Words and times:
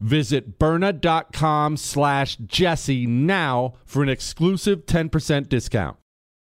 Visit 0.00 0.58
Byrna.com 0.58 1.76
slash 1.76 2.36
Jesse 2.36 3.06
now 3.06 3.74
for 3.84 4.02
an 4.02 4.08
exclusive 4.08 4.86
10% 4.86 5.48
discount. 5.48 5.96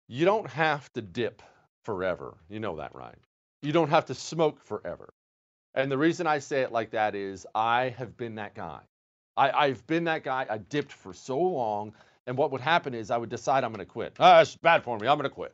You 0.07 0.25
don't 0.25 0.49
have 0.49 0.91
to 0.93 1.01
dip 1.01 1.41
forever. 1.83 2.35
You 2.49 2.59
know 2.59 2.75
that, 2.77 2.93
right? 2.93 3.15
You 3.61 3.71
don't 3.71 3.89
have 3.89 4.05
to 4.05 4.13
smoke 4.13 4.61
forever. 4.63 5.13
And 5.73 5.91
the 5.91 5.97
reason 5.97 6.27
I 6.27 6.39
say 6.39 6.61
it 6.61 6.71
like 6.71 6.91
that 6.91 7.15
is 7.15 7.47
I 7.55 7.95
have 7.97 8.15
been 8.17 8.35
that 8.35 8.55
guy. 8.55 8.81
I, 9.37 9.51
I've 9.51 9.85
been 9.87 10.05
that 10.05 10.23
guy. 10.23 10.45
I 10.49 10.57
dipped 10.57 10.91
for 10.91 11.13
so 11.13 11.39
long. 11.39 11.93
And 12.27 12.37
what 12.37 12.51
would 12.51 12.61
happen 12.61 12.93
is 12.93 13.11
I 13.11 13.17
would 13.17 13.29
decide 13.29 13.63
I'm 13.63 13.71
going 13.71 13.79
to 13.79 13.85
quit. 13.85 14.15
Ah, 14.19 14.41
it's 14.41 14.55
bad 14.55 14.83
for 14.83 14.97
me. 14.97 15.07
I'm 15.07 15.17
going 15.17 15.29
to 15.29 15.35
quit. 15.35 15.53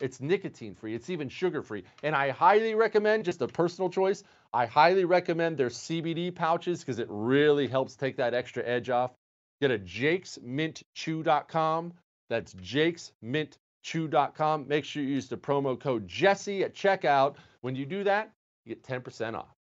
It's 0.00 0.20
nicotine 0.20 0.74
free. 0.74 0.92
It's 0.94 1.08
even 1.08 1.28
sugar 1.28 1.62
free. 1.62 1.84
And 2.02 2.16
I 2.16 2.30
highly 2.30 2.74
recommend, 2.74 3.24
just 3.24 3.40
a 3.42 3.48
personal 3.48 3.88
choice, 3.88 4.24
I 4.52 4.66
highly 4.66 5.04
recommend 5.04 5.56
their 5.56 5.68
CBD 5.68 6.34
pouches 6.34 6.80
because 6.80 6.98
it 6.98 7.06
really 7.08 7.68
helps 7.68 7.94
take 7.94 8.16
that 8.16 8.34
extra 8.34 8.66
edge 8.66 8.90
off. 8.90 9.12
Get 9.60 9.70
a 9.70 9.78
jakesmintchew.com. 9.78 11.92
That's 12.28 12.54
jakesmintchew.com. 12.54 14.68
Make 14.68 14.84
sure 14.84 15.02
you 15.02 15.08
use 15.08 15.28
the 15.28 15.36
promo 15.36 15.78
code 15.78 16.08
Jesse 16.08 16.64
at 16.64 16.74
checkout. 16.74 17.36
When 17.60 17.76
you 17.76 17.86
do 17.86 18.02
that, 18.04 18.32
you 18.64 18.74
get 18.74 18.82
10% 18.82 19.34
off. 19.34 19.54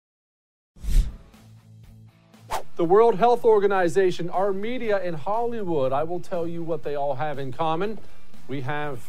The 2.77 2.85
World 2.85 3.17
Health 3.17 3.45
Organization, 3.45 4.31
our 4.31 4.51
media 4.53 5.03
in 5.03 5.13
Hollywood, 5.13 5.93
I 5.93 6.05
will 6.05 6.21
tell 6.21 6.47
you 6.47 6.63
what 6.63 6.83
they 6.83 6.95
all 6.95 7.15
have 7.15 7.39
in 7.39 7.53
common. 7.53 7.99
We 8.49 8.63
have 8.63 9.07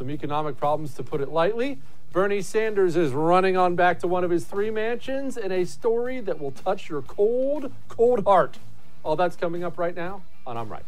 some 0.00 0.10
economic 0.10 0.56
problems, 0.56 0.94
to 0.94 1.02
put 1.02 1.20
it 1.20 1.28
lightly. 1.28 1.78
Bernie 2.10 2.40
Sanders 2.40 2.96
is 2.96 3.12
running 3.12 3.58
on 3.58 3.76
back 3.76 3.98
to 3.98 4.08
one 4.08 4.24
of 4.24 4.30
his 4.30 4.46
three 4.46 4.70
mansions 4.70 5.36
in 5.36 5.52
a 5.52 5.66
story 5.66 6.22
that 6.22 6.40
will 6.40 6.52
touch 6.52 6.88
your 6.88 7.02
cold, 7.02 7.70
cold 7.90 8.24
heart. 8.24 8.56
All 9.02 9.14
that's 9.14 9.36
coming 9.36 9.62
up 9.62 9.78
right 9.78 9.94
now 9.94 10.22
on 10.46 10.56
I'm 10.56 10.70
Right. 10.70 10.84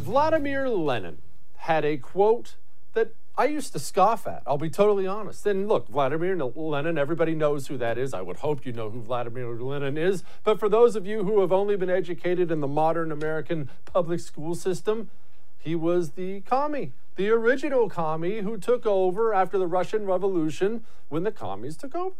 Vladimir 0.00 0.68
Lenin 0.68 1.22
had 1.56 1.86
a 1.86 1.96
quote 1.96 2.56
that 2.92 3.14
I 3.38 3.44
used 3.44 3.72
to 3.74 3.78
scoff 3.78 4.26
at. 4.26 4.42
I'll 4.48 4.58
be 4.58 4.68
totally 4.68 5.06
honest. 5.06 5.46
And 5.46 5.68
look, 5.68 5.86
Vladimir 5.86 6.36
Lenin, 6.36 6.98
everybody 6.98 7.36
knows 7.36 7.68
who 7.68 7.78
that 7.78 7.96
is. 7.96 8.12
I 8.12 8.20
would 8.20 8.38
hope 8.38 8.66
you 8.66 8.72
know 8.72 8.90
who 8.90 9.00
Vladimir 9.00 9.46
Lenin 9.54 9.96
is. 9.96 10.24
But 10.42 10.58
for 10.58 10.68
those 10.68 10.96
of 10.96 11.06
you 11.06 11.22
who 11.22 11.40
have 11.40 11.52
only 11.52 11.76
been 11.76 11.88
educated 11.88 12.50
in 12.50 12.58
the 12.58 12.66
modern 12.66 13.12
American 13.12 13.70
public 13.84 14.18
school 14.18 14.56
system, 14.56 15.10
he 15.56 15.76
was 15.76 16.10
the 16.10 16.40
commie, 16.40 16.90
the 17.14 17.30
original 17.30 17.88
commie 17.88 18.40
who 18.40 18.58
took 18.58 18.84
over 18.84 19.32
after 19.32 19.56
the 19.56 19.68
Russian 19.68 20.04
Revolution 20.04 20.84
when 21.08 21.22
the 21.22 21.30
commies 21.30 21.76
took 21.76 21.94
over. 21.94 22.16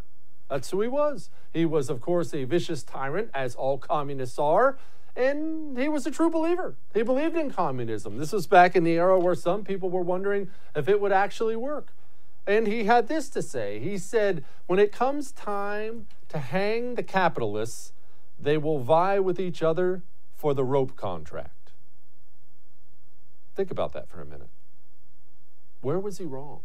That's 0.48 0.70
who 0.70 0.82
he 0.82 0.88
was. 0.88 1.31
He 1.52 1.66
was, 1.66 1.90
of 1.90 2.00
course, 2.00 2.32
a 2.32 2.44
vicious 2.44 2.84
tyrant, 2.84 3.31
as 3.34 3.56
all 3.56 3.76
communists 3.76 4.38
are 4.38 4.78
and 5.19 5.76
he 5.76 5.88
was 5.88 6.06
a 6.06 6.12
true 6.12 6.31
believer. 6.31 6.76
He 6.94 7.03
believed 7.03 7.37
in 7.37 7.50
communism. 7.50 8.19
This 8.19 8.32
was 8.32 8.47
back 8.47 8.76
in 8.76 8.85
the 8.85 8.93
era 8.93 9.19
where 9.19 9.35
some 9.35 9.65
people 9.65 9.91
were 9.91 10.03
wondering 10.03 10.49
if 10.76 10.88
it 10.88 11.00
would 11.00 11.11
actually 11.11 11.56
work. 11.56 11.88
And 12.47 12.69
he 12.69 12.85
had 12.85 13.09
this 13.09 13.29
to 13.31 13.43
say 13.43 13.81
He 13.81 13.99
said, 13.99 14.44
When 14.67 14.79
it 14.79 14.93
comes 14.93 15.32
time 15.32 16.06
to 16.29 16.38
hang 16.38 16.94
the 16.94 17.03
capitalists, 17.03 17.93
they 18.38 18.56
will 18.56 18.79
vie 18.79 19.19
with 19.19 19.41
each 19.41 19.62
other 19.62 20.03
for 20.37 20.55
the 20.55 20.65
rope 20.65 20.94
contract. 20.97 21.73
Think 23.56 23.73
about 23.73 23.93
that 23.94 24.09
for 24.09 24.23
a 24.23 24.25
minute. 24.25 24.50
Where 25.81 25.99
was 25.99 26.19
he 26.19 26.25
wrong? 26.25 26.61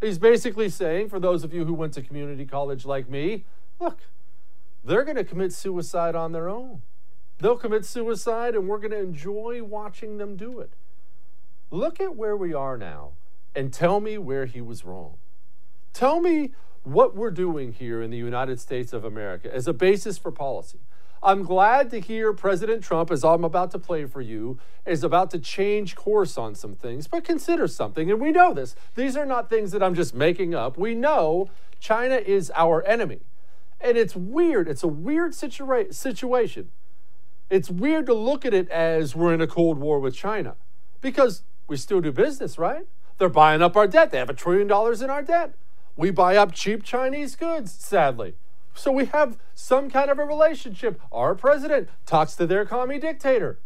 He's 0.00 0.18
basically 0.18 0.70
saying, 0.70 1.10
for 1.10 1.20
those 1.20 1.44
of 1.44 1.52
you 1.52 1.66
who 1.66 1.74
went 1.74 1.92
to 1.94 2.02
community 2.02 2.46
college 2.46 2.86
like 2.86 3.08
me, 3.08 3.44
look, 3.78 3.98
they're 4.82 5.04
going 5.04 5.16
to 5.16 5.24
commit 5.24 5.52
suicide 5.52 6.14
on 6.14 6.32
their 6.32 6.48
own. 6.48 6.80
They'll 7.38 7.56
commit 7.56 7.84
suicide, 7.84 8.54
and 8.54 8.68
we're 8.68 8.78
going 8.78 8.92
to 8.92 9.00
enjoy 9.00 9.62
watching 9.62 10.16
them 10.16 10.36
do 10.36 10.60
it. 10.60 10.72
Look 11.70 12.00
at 12.00 12.16
where 12.16 12.36
we 12.36 12.54
are 12.54 12.78
now 12.78 13.12
and 13.54 13.72
tell 13.72 14.00
me 14.00 14.18
where 14.18 14.46
he 14.46 14.60
was 14.60 14.84
wrong. 14.84 15.14
Tell 15.92 16.20
me 16.20 16.52
what 16.82 17.16
we're 17.16 17.30
doing 17.30 17.72
here 17.72 18.00
in 18.00 18.10
the 18.10 18.16
United 18.16 18.60
States 18.60 18.92
of 18.92 19.04
America 19.04 19.52
as 19.52 19.66
a 19.66 19.72
basis 19.72 20.18
for 20.18 20.30
policy. 20.30 20.78
I'm 21.22 21.42
glad 21.42 21.90
to 21.90 22.00
hear 22.00 22.32
President 22.32 22.84
Trump, 22.84 23.10
as 23.10 23.24
I'm 23.24 23.42
about 23.42 23.72
to 23.72 23.78
play 23.78 24.04
for 24.04 24.20
you, 24.20 24.58
is 24.84 25.02
about 25.02 25.30
to 25.32 25.38
change 25.38 25.96
course 25.96 26.38
on 26.38 26.54
some 26.54 26.74
things, 26.74 27.08
but 27.08 27.24
consider 27.24 27.66
something. 27.66 28.10
And 28.10 28.20
we 28.20 28.30
know 28.30 28.54
this. 28.54 28.76
These 28.94 29.16
are 29.16 29.26
not 29.26 29.50
things 29.50 29.72
that 29.72 29.82
I'm 29.82 29.94
just 29.94 30.14
making 30.14 30.54
up. 30.54 30.78
We 30.78 30.94
know 30.94 31.50
China 31.80 32.16
is 32.16 32.52
our 32.54 32.84
enemy. 32.84 33.20
And 33.80 33.96
it's 33.96 34.14
weird. 34.14 34.68
It's 34.68 34.82
a 34.82 34.88
weird 34.88 35.32
situa- 35.32 35.92
situation. 35.92 36.70
It's 37.48 37.70
weird 37.70 38.06
to 38.06 38.14
look 38.14 38.44
at 38.44 38.52
it 38.52 38.68
as 38.70 39.14
we're 39.14 39.32
in 39.32 39.40
a 39.40 39.46
Cold 39.46 39.78
War 39.78 40.00
with 40.00 40.14
China 40.14 40.56
because 41.00 41.42
we 41.68 41.76
still 41.76 42.00
do 42.00 42.10
business, 42.10 42.58
right? 42.58 42.86
They're 43.18 43.28
buying 43.28 43.62
up 43.62 43.76
our 43.76 43.86
debt. 43.86 44.10
They 44.10 44.18
have 44.18 44.30
a 44.30 44.34
trillion 44.34 44.66
dollars 44.66 45.00
in 45.00 45.10
our 45.10 45.22
debt. 45.22 45.54
We 45.96 46.10
buy 46.10 46.36
up 46.36 46.52
cheap 46.52 46.82
Chinese 46.82 47.36
goods, 47.36 47.72
sadly. 47.72 48.34
So 48.74 48.92
we 48.92 49.06
have 49.06 49.38
some 49.54 49.88
kind 49.88 50.10
of 50.10 50.18
a 50.18 50.24
relationship. 50.24 51.00
Our 51.10 51.34
president 51.34 51.88
talks 52.04 52.34
to 52.34 52.46
their 52.46 52.66
commie 52.66 52.98
dictator. 52.98 53.58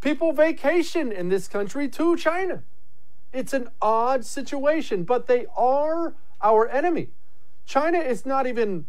People 0.00 0.32
vacation 0.32 1.10
in 1.10 1.28
this 1.28 1.48
country 1.48 1.88
to 1.88 2.16
China. 2.16 2.62
It's 3.32 3.52
an 3.52 3.70
odd 3.80 4.24
situation, 4.24 5.04
but 5.04 5.26
they 5.26 5.46
are 5.56 6.14
our 6.42 6.68
enemy. 6.68 7.08
China 7.64 7.98
is 7.98 8.26
not 8.26 8.46
even 8.46 8.86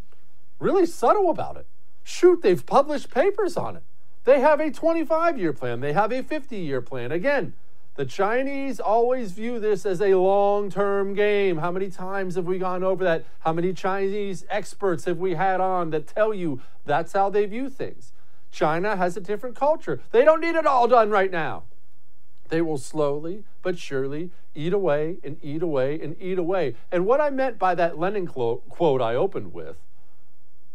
really 0.58 0.86
subtle 0.86 1.30
about 1.30 1.56
it. 1.56 1.66
Shoot, 2.02 2.42
they've 2.42 2.64
published 2.64 3.10
papers 3.10 3.56
on 3.56 3.76
it. 3.76 3.82
They 4.28 4.40
have 4.40 4.60
a 4.60 4.70
25 4.70 5.38
year 5.38 5.54
plan, 5.54 5.80
they 5.80 5.94
have 5.94 6.12
a 6.12 6.22
50 6.22 6.54
year 6.54 6.82
plan. 6.82 7.12
Again, 7.12 7.54
the 7.94 8.04
Chinese 8.04 8.78
always 8.78 9.32
view 9.32 9.58
this 9.58 9.86
as 9.86 10.02
a 10.02 10.16
long 10.16 10.70
term 10.70 11.14
game. 11.14 11.56
How 11.56 11.70
many 11.70 11.88
times 11.88 12.34
have 12.34 12.44
we 12.44 12.58
gone 12.58 12.84
over 12.84 13.02
that? 13.04 13.24
How 13.38 13.54
many 13.54 13.72
Chinese 13.72 14.44
experts 14.50 15.06
have 15.06 15.16
we 15.16 15.36
had 15.36 15.62
on 15.62 15.88
that 15.92 16.06
tell 16.06 16.34
you 16.34 16.60
that's 16.84 17.14
how 17.14 17.30
they 17.30 17.46
view 17.46 17.70
things? 17.70 18.12
China 18.52 18.96
has 18.96 19.16
a 19.16 19.22
different 19.22 19.56
culture. 19.56 19.98
They 20.10 20.26
don't 20.26 20.42
need 20.42 20.56
it 20.56 20.66
all 20.66 20.88
done 20.88 21.08
right 21.08 21.30
now. 21.30 21.62
They 22.50 22.60
will 22.60 22.76
slowly 22.76 23.44
but 23.62 23.78
surely 23.78 24.28
eat 24.54 24.74
away 24.74 25.16
and 25.24 25.38
eat 25.42 25.62
away 25.62 25.98
and 26.02 26.14
eat 26.20 26.38
away. 26.38 26.74
And 26.92 27.06
what 27.06 27.22
I 27.22 27.30
meant 27.30 27.58
by 27.58 27.74
that 27.76 27.98
Lenin 27.98 28.26
quote 28.26 29.00
I 29.00 29.14
opened 29.14 29.54
with 29.54 29.78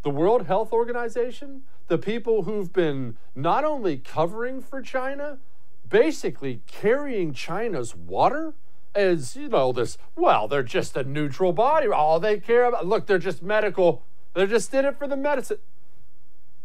the 0.02 0.10
World 0.10 0.48
Health 0.48 0.74
Organization, 0.74 1.62
the 1.88 1.98
people 1.98 2.44
who've 2.44 2.72
been 2.72 3.18
not 3.36 3.64
only 3.64 3.98
covering 3.98 4.62
for 4.62 4.82
China, 4.82 5.40
basically 5.88 6.62
carrying 6.68 7.34
China's 7.34 7.96
water 7.96 8.54
as, 8.96 9.36
you 9.36 9.48
know, 9.48 9.72
this, 9.72 9.98
well, 10.16 10.48
they're 10.48 10.64
just 10.64 10.96
a 10.96 11.04
neutral 11.04 11.52
body. 11.52 11.88
All 11.88 12.20
they 12.20 12.40
care 12.40 12.66
about, 12.66 12.86
look, 12.86 13.08
they're 13.08 13.18
just 13.18 13.42
medical. 13.42 14.04
They're 14.34 14.48
just 14.48 14.74
in 14.74 14.86
it 14.86 14.98
for 14.98 15.08
the 15.08 15.18
medicine. 15.18 15.58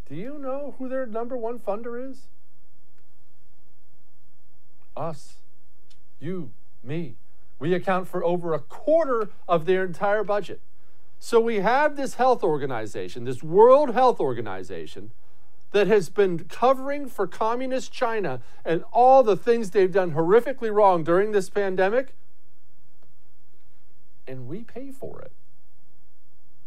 Do 0.09 0.15
you 0.15 0.38
know 0.38 0.75
who 0.79 0.88
their 0.88 1.06
number 1.06 1.37
one 1.37 1.59
funder 1.59 2.11
is? 2.11 2.29
Us. 4.97 5.35
You, 6.21 6.50
me. 6.82 7.17
We 7.59 7.75
account 7.75 8.09
for 8.09 8.25
over 8.25 8.55
a 8.55 8.59
quarter 8.59 9.31
of 9.47 9.67
their 9.67 9.85
entire 9.85 10.25
budget. 10.25 10.61
So 11.20 11.41
we 11.41 11.56
have 11.56 11.97
this 11.97 12.15
health 12.15 12.43
organization, 12.43 13.25
this 13.25 13.43
World 13.43 13.93
Health 13.93 14.20
Organization, 14.20 15.11
that 15.73 15.87
has 15.87 16.09
been 16.09 16.44
covering 16.44 17.09
for 17.09 17.26
communist 17.26 17.93
China 17.93 18.41
and 18.65 18.85
all 18.93 19.23
the 19.23 19.37
things 19.37 19.70
they've 19.70 19.93
done 19.93 20.12
horrifically 20.12 20.73
wrong 20.73 21.05
during 21.05 21.32
this 21.32 21.50
pandemic, 21.50 22.15
and 24.26 24.47
we 24.47 24.62
pay 24.62 24.91
for 24.91 25.20
it. 25.20 25.32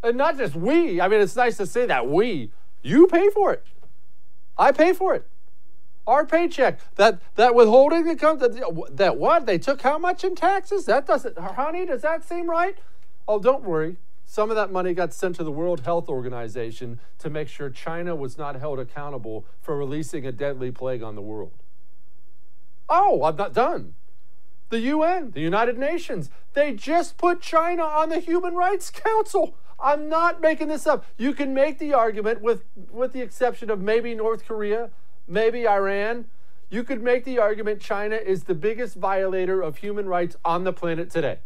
And 0.04 0.18
not 0.18 0.38
just 0.38 0.56
we, 0.56 1.00
I 1.00 1.08
mean, 1.08 1.22
it's 1.22 1.36
nice 1.36 1.58
to 1.58 1.66
say 1.66 1.86
that 1.86 2.08
we, 2.08 2.52
you 2.82 3.08
pay 3.08 3.30
for 3.30 3.54
it. 3.54 3.66
I 4.58 4.72
pay 4.72 4.94
for 4.94 5.16
it. 5.16 5.28
Our 6.08 6.26
paycheck, 6.26 6.80
that 6.96 7.20
that 7.36 7.54
withholding 7.54 8.06
that 8.06 8.20
comes, 8.20 8.42
that, 8.42 8.88
that 8.92 9.18
what? 9.18 9.46
They 9.46 9.60
took 9.60 9.82
how 9.84 10.00
much 10.00 10.24
in 10.24 10.36
taxes? 10.36 10.86
That 10.86 11.06
doesn't, 11.06 11.38
honey, 11.38 11.86
does 11.86 12.02
that 12.02 12.28
seem 12.28 12.50
right? 12.50 12.76
Oh, 13.28 13.40
don't 13.40 13.64
worry. 13.64 13.98
Some 14.32 14.50
of 14.50 14.56
that 14.56 14.72
money 14.72 14.94
got 14.94 15.14
sent 15.14 15.36
to 15.36 15.44
the 15.44 15.52
World 15.52 15.82
Health 15.82 16.08
Organization 16.08 17.02
to 17.20 17.30
make 17.30 17.50
sure 17.50 17.70
China 17.70 18.16
was 18.16 18.38
not 18.38 18.56
held 18.56 18.80
accountable 18.80 19.44
for 19.60 19.76
releasing 19.76 20.26
a 20.26 20.32
deadly 20.32 20.72
plague 20.72 21.04
on 21.04 21.16
the 21.16 21.22
world. 21.22 21.52
Oh, 22.88 23.26
I'm 23.26 23.36
not 23.36 23.52
done. 23.52 23.94
The 24.70 24.80
UN, 24.80 25.32
the 25.32 25.42
United 25.42 25.78
Nations, 25.78 26.30
they 26.54 26.72
just 26.72 27.18
put 27.18 27.42
China 27.42 27.84
on 27.84 28.08
the 28.08 28.22
Human 28.22 28.56
Rights 28.56 28.90
Council. 28.90 29.54
I'm 29.78 30.08
not 30.08 30.40
making 30.40 30.70
this 30.70 30.88
up. 30.88 31.04
You 31.18 31.34
can 31.34 31.54
make 31.54 31.78
the 31.78 31.94
argument, 31.94 32.40
with, 32.40 32.64
with 32.90 33.12
the 33.12 33.20
exception 33.20 33.70
of 33.70 33.82
maybe 33.82 34.16
North 34.16 34.46
Korea, 34.46 34.92
maybe 35.28 35.68
Iran, 35.68 36.24
you 36.70 36.86
could 36.86 37.04
make 37.04 37.26
the 37.26 37.38
argument 37.38 37.82
China 37.82 38.16
is 38.16 38.46
the 38.46 38.56
biggest 38.56 38.96
violator 38.96 39.62
of 39.62 39.80
human 39.80 40.08
rights 40.08 40.38
on 40.46 40.64
the 40.64 40.72
planet 40.72 41.12
today. 41.12 41.40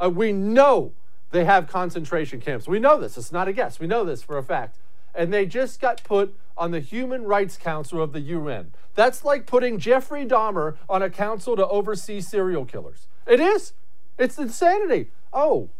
Uh, 0.00 0.08
we 0.08 0.30
know 0.30 0.92
they 1.30 1.44
have 1.44 1.68
concentration 1.68 2.40
camps. 2.40 2.66
We 2.66 2.78
know 2.78 2.98
this. 2.98 3.18
It's 3.18 3.32
not 3.32 3.48
a 3.48 3.52
guess. 3.52 3.78
We 3.78 3.86
know 3.86 4.04
this 4.04 4.22
for 4.22 4.38
a 4.38 4.42
fact. 4.42 4.78
And 5.14 5.32
they 5.32 5.46
just 5.46 5.80
got 5.80 6.02
put 6.04 6.34
on 6.56 6.70
the 6.70 6.80
Human 6.80 7.24
Rights 7.24 7.56
Council 7.56 8.00
of 8.00 8.12
the 8.12 8.20
UN. 8.20 8.72
That's 8.94 9.24
like 9.24 9.46
putting 9.46 9.78
Jeffrey 9.78 10.24
Dahmer 10.24 10.76
on 10.88 11.02
a 11.02 11.10
council 11.10 11.56
to 11.56 11.66
oversee 11.68 12.20
serial 12.20 12.64
killers. 12.64 13.08
It 13.26 13.40
is. 13.40 13.72
It's 14.18 14.38
insanity. 14.38 15.10
Oh, 15.32 15.70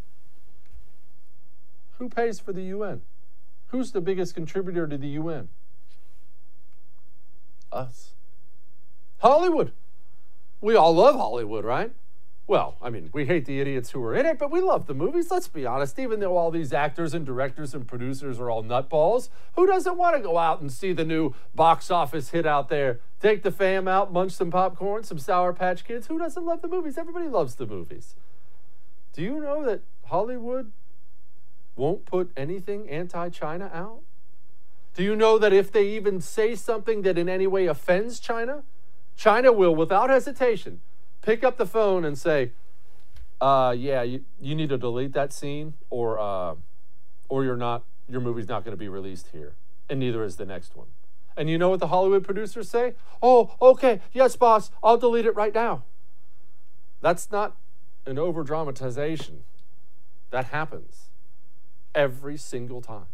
who 1.99 2.09
pays 2.09 2.39
for 2.39 2.53
the 2.53 2.63
UN? 2.63 3.03
Who's 3.69 3.91
the 3.91 4.01
biggest 4.01 4.35
contributor 4.35 4.87
to 4.87 4.97
the 4.97 5.09
UN? 5.09 5.49
Us. 7.73 8.13
Hollywood. 9.19 9.73
We 10.61 10.75
all 10.75 10.95
love 10.95 11.17
Hollywood, 11.17 11.65
right? 11.65 11.93
Well, 12.49 12.79
I 12.81 12.89
mean, 12.89 13.11
we 13.13 13.27
hate 13.27 13.45
the 13.45 13.61
idiots 13.61 13.91
who 13.91 14.03
are 14.03 14.15
in 14.15 14.25
it, 14.25 14.39
but 14.39 14.51
we 14.51 14.63
love 14.63 14.87
the 14.87 14.95
movies. 14.95 15.31
Let's 15.31 15.49
be 15.49 15.67
honest. 15.67 15.99
Even 15.99 16.19
though 16.19 16.35
all 16.35 16.51
these 16.51 16.73
actors 16.73 17.13
and 17.13 17.27
directors 17.27 17.75
and 17.75 17.87
producers 17.87 18.41
are 18.41 18.51
all 18.51 18.65
nutballs, 18.65 19.29
who 19.55 19.67
doesn't 19.67 19.99
want 19.99 20.17
to 20.17 20.23
go 20.23 20.39
out 20.39 20.63
and 20.63 20.73
see 20.73 20.95
the 20.95 21.05
new 21.05 21.35
box 21.55 21.91
office 21.91 22.31
hit 22.31 22.47
out 22.47 22.71
there? 22.71 23.01
Take 23.21 23.43
the 23.43 23.51
fam 23.51 23.87
out, 23.87 24.15
munch 24.15 24.33
some 24.33 24.51
popcorn, 24.51 25.05
some 25.05 25.19
Sour 25.19 25.53
Patch 25.53 25.85
Kids. 25.85 26.07
Who 26.07 26.19
doesn't 26.19 26.43
love 26.43 26.63
the 26.63 26.69
movies? 26.69 26.97
Everybody 26.97 27.29
loves 27.29 27.57
the 27.57 27.67
movies. 27.67 28.15
Do 29.13 29.21
you 29.21 29.41
know 29.43 29.63
that 29.67 29.83
Hollywood 30.07 30.73
won't 31.77 32.07
put 32.07 32.31
anything 32.35 32.89
anti 32.89 33.29
China 33.29 33.71
out? 33.75 34.01
Do 34.95 35.03
you 35.03 35.15
know 35.15 35.39
that 35.39 35.53
if 35.53 35.71
they 35.71 35.87
even 35.89 36.23
say 36.23 36.55
something 36.55 37.03
that 37.03 37.19
in 37.19 37.29
any 37.29 37.47
way 37.47 37.67
offends 37.67 38.19
China, 38.19 38.63
China 39.17 39.53
will, 39.53 39.75
without 39.77 40.09
hesitation, 40.09 40.81
pick 41.23 41.45
up 41.45 41.57
the 41.57 41.67
phone 41.67 42.05
and 42.05 42.17
say, 42.17 42.53
uh, 43.41 43.75
yeah, 43.77 44.03
you, 44.03 44.25
you 44.41 44.55
need 44.55 44.69
to 44.69 44.79
delete 44.79 45.13
that 45.13 45.33
scene 45.33 45.75
or, 45.91 46.19
uh, 46.19 46.55
or 47.29 47.45
you're 47.45 47.57
not, 47.57 47.85
your 48.09 48.21
movie's 48.21 48.49
not 48.49 48.65
going 48.65 48.73
to 48.73 48.79
be 48.79 48.89
released 48.89 49.29
here. 49.33 49.55
And 49.89 50.01
neither 50.01 50.25
is 50.25 50.37
the 50.37 50.47
next 50.47 50.77
one. 50.77 50.89
And 51.37 51.49
you 51.49 51.57
know 51.57 51.71
what 51.71 51.81
the 51.81 51.87
Hollywood 51.87 52.25
producers 52.25 52.69
say? 52.69 52.95
Oh, 53.23 53.55
okay, 53.63 54.01
yes, 54.13 54.35
boss, 54.35 54.71
I'll 54.83 54.97
delete 54.97 55.25
it 55.25 55.37
right 55.37 55.55
now. 55.55 55.85
That's 57.01 57.31
not 57.31 57.57
an 58.07 58.19
over 58.19 58.43
dramatization. 58.43 59.45
That 60.31 60.47
happens 60.47 61.09
every 61.95 62.37
single 62.37 62.83
time. 62.83 63.07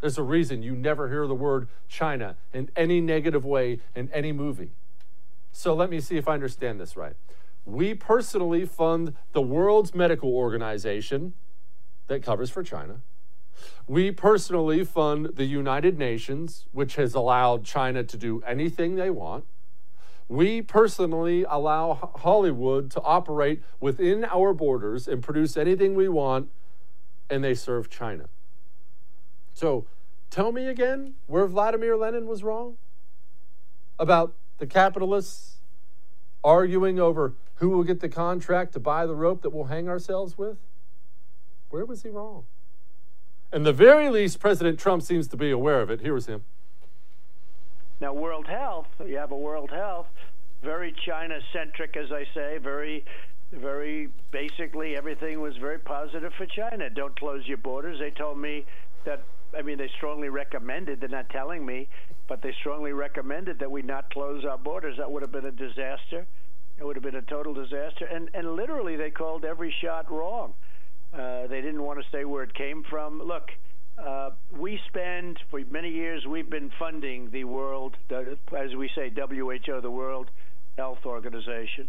There's 0.00 0.18
a 0.18 0.22
reason 0.22 0.62
you 0.62 0.74
never 0.74 1.08
hear 1.08 1.26
the 1.26 1.34
word 1.34 1.68
China 1.88 2.36
in 2.52 2.70
any 2.76 3.00
negative 3.00 3.44
way 3.44 3.80
in 3.94 4.10
any 4.12 4.32
movie. 4.32 4.70
So 5.52 5.74
let 5.74 5.90
me 5.90 6.00
see 6.00 6.16
if 6.16 6.28
I 6.28 6.34
understand 6.34 6.80
this 6.80 6.96
right. 6.96 7.14
We 7.64 7.94
personally 7.94 8.64
fund 8.64 9.14
the 9.32 9.42
World's 9.42 9.94
Medical 9.94 10.34
Organization 10.34 11.34
that 12.06 12.22
covers 12.22 12.50
for 12.50 12.62
China. 12.62 13.00
We 13.86 14.10
personally 14.10 14.84
fund 14.84 15.30
the 15.34 15.44
United 15.44 15.98
Nations, 15.98 16.66
which 16.72 16.96
has 16.96 17.14
allowed 17.14 17.64
China 17.64 18.02
to 18.02 18.16
do 18.16 18.42
anything 18.46 18.96
they 18.96 19.10
want. 19.10 19.44
We 20.28 20.62
personally 20.62 21.44
allow 21.48 22.12
Hollywood 22.16 22.90
to 22.92 23.00
operate 23.02 23.62
within 23.80 24.24
our 24.24 24.54
borders 24.54 25.08
and 25.08 25.22
produce 25.22 25.56
anything 25.56 25.94
we 25.94 26.08
want, 26.08 26.50
and 27.28 27.42
they 27.42 27.54
serve 27.54 27.90
China. 27.90 28.28
So 29.54 29.86
tell 30.30 30.52
me 30.52 30.66
again 30.66 31.14
where 31.26 31.46
Vladimir 31.46 31.96
Lenin 31.96 32.26
was 32.26 32.42
wrong 32.44 32.76
about 33.98 34.34
the 34.58 34.66
capitalists 34.66 35.56
arguing 36.42 36.98
over 36.98 37.34
who 37.60 37.68
will 37.68 37.84
get 37.84 38.00
the 38.00 38.08
contract 38.08 38.72
to 38.72 38.80
buy 38.80 39.06
the 39.06 39.14
rope 39.14 39.42
that 39.42 39.50
we'll 39.50 39.64
hang 39.64 39.86
ourselves 39.88 40.36
with? 40.36 40.56
Where 41.68 41.84
was 41.84 42.02
he 42.02 42.08
wrong? 42.08 42.44
And 43.52 43.66
the 43.66 43.72
very 43.72 44.08
least, 44.08 44.40
President 44.40 44.78
Trump 44.78 45.02
seems 45.02 45.28
to 45.28 45.36
be 45.36 45.50
aware 45.50 45.82
of 45.82 45.90
it. 45.90 46.00
Here 46.00 46.16
is 46.16 46.26
him. 46.26 46.42
Now, 48.00 48.14
World 48.14 48.46
Health, 48.46 48.86
you 49.06 49.18
have 49.18 49.30
a 49.30 49.36
World 49.36 49.70
Health, 49.70 50.06
very 50.62 50.94
China 51.06 51.38
centric, 51.52 51.98
as 51.98 52.10
I 52.10 52.24
say, 52.34 52.56
very, 52.56 53.04
very 53.52 54.08
basically 54.30 54.96
everything 54.96 55.40
was 55.42 55.54
very 55.58 55.78
positive 55.78 56.32
for 56.38 56.46
China. 56.46 56.88
Don't 56.88 57.18
close 57.18 57.46
your 57.46 57.58
borders. 57.58 57.98
They 57.98 58.10
told 58.10 58.38
me 58.38 58.64
that, 59.04 59.22
I 59.56 59.60
mean, 59.60 59.76
they 59.76 59.90
strongly 59.98 60.30
recommended, 60.30 61.00
they're 61.00 61.10
not 61.10 61.28
telling 61.28 61.66
me, 61.66 61.88
but 62.26 62.40
they 62.40 62.54
strongly 62.60 62.92
recommended 62.92 63.58
that 63.58 63.70
we 63.70 63.82
not 63.82 64.10
close 64.10 64.46
our 64.46 64.56
borders. 64.56 64.96
That 64.96 65.10
would 65.10 65.20
have 65.20 65.32
been 65.32 65.46
a 65.46 65.50
disaster. 65.50 66.26
It 66.80 66.84
would 66.84 66.96
have 66.96 67.02
been 67.04 67.16
a 67.16 67.22
total 67.22 67.52
disaster. 67.52 68.06
And, 68.06 68.30
and 68.32 68.56
literally, 68.56 68.96
they 68.96 69.10
called 69.10 69.44
every 69.44 69.74
shot 69.82 70.10
wrong. 70.10 70.54
Uh, 71.12 71.46
they 71.46 71.60
didn't 71.60 71.82
want 71.82 72.00
to 72.00 72.04
say 72.10 72.24
where 72.24 72.42
it 72.42 72.54
came 72.54 72.84
from. 72.88 73.22
Look, 73.22 73.50
uh, 74.02 74.30
we 74.56 74.80
spend 74.88 75.38
for 75.50 75.60
many 75.70 75.90
years. 75.90 76.24
We've 76.26 76.48
been 76.48 76.70
funding 76.78 77.30
the 77.30 77.44
world, 77.44 77.96
as 78.10 78.74
we 78.74 78.90
say, 78.94 79.10
WHO, 79.14 79.80
the 79.82 79.90
World 79.90 80.30
Health 80.76 81.04
Organization, 81.04 81.88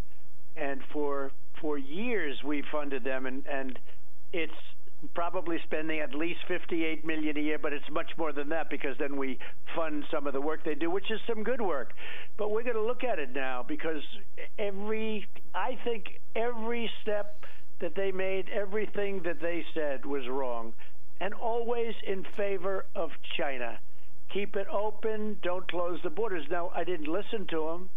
and 0.58 0.82
for 0.92 1.32
for 1.62 1.78
years 1.78 2.44
we 2.44 2.64
funded 2.72 3.04
them, 3.04 3.26
and 3.26 3.46
and 3.48 3.80
it's 4.34 4.52
probably 5.14 5.58
spending 5.66 6.00
at 6.00 6.14
least 6.14 6.40
58 6.48 7.06
million 7.06 7.38
a 7.38 7.42
year, 7.42 7.58
but 7.58 7.74
it's 7.74 7.90
much 7.92 8.12
more 8.18 8.32
than 8.32 8.50
that 8.50 8.70
because 8.70 8.96
then 9.00 9.18
we 9.18 9.38
fund 9.76 10.04
some 10.12 10.28
of 10.28 10.34
the 10.34 10.42
work 10.42 10.64
they 10.64 10.76
do, 10.76 10.90
which 10.90 11.10
is 11.10 11.20
some 11.28 11.44
good 11.44 11.62
work. 11.62 11.94
But 12.38 12.52
we're 12.52 12.64
going 12.64 12.76
to 12.76 12.84
look 12.84 13.04
at 13.04 13.20
it 13.20 13.34
now 13.34 13.66
because 13.68 14.02
every, 14.60 15.28
I 15.54 15.78
think 15.84 16.06
every 16.36 16.90
step 17.02 17.46
that 17.80 17.96
they 17.96 18.12
made, 18.12 18.50
everything 18.50 19.22
that 19.24 19.42
they 19.42 19.66
said 19.74 20.06
was 20.06 20.28
wrong, 20.30 20.74
and 21.20 21.34
always 21.34 21.94
in 22.06 22.26
favor 22.38 22.86
of 22.96 23.10
China. 23.38 23.80
Keep 24.34 24.56
it 24.56 24.68
open, 24.72 25.38
don't 25.44 25.70
close 25.70 26.00
the 26.04 26.10
borders. 26.10 26.46
Now, 26.50 26.72
I 26.74 26.84
didn't 26.84 27.08
listen 27.08 27.48
to 27.48 27.66
them, 27.68 27.90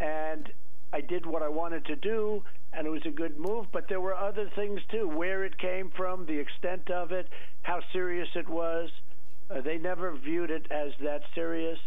and 0.00 0.48
I 0.92 1.00
did 1.02 1.24
what 1.26 1.42
I 1.42 1.48
wanted 1.48 1.84
to 1.86 1.96
do, 1.96 2.42
and 2.72 2.86
it 2.86 2.90
was 2.90 3.02
a 3.06 3.10
good 3.10 3.38
move. 3.38 3.66
But 3.72 3.88
there 3.88 4.00
were 4.00 4.14
other 4.14 4.50
things 4.54 4.80
too 4.90 5.08
where 5.08 5.44
it 5.44 5.58
came 5.58 5.90
from, 5.96 6.26
the 6.26 6.38
extent 6.38 6.90
of 6.90 7.12
it, 7.12 7.28
how 7.62 7.80
serious 7.92 8.28
it 8.34 8.48
was. 8.48 8.90
Uh, 9.50 9.60
they 9.60 9.78
never 9.78 10.12
viewed 10.16 10.50
it 10.50 10.66
as 10.70 10.92
that 11.02 11.22
serious. 11.34 11.78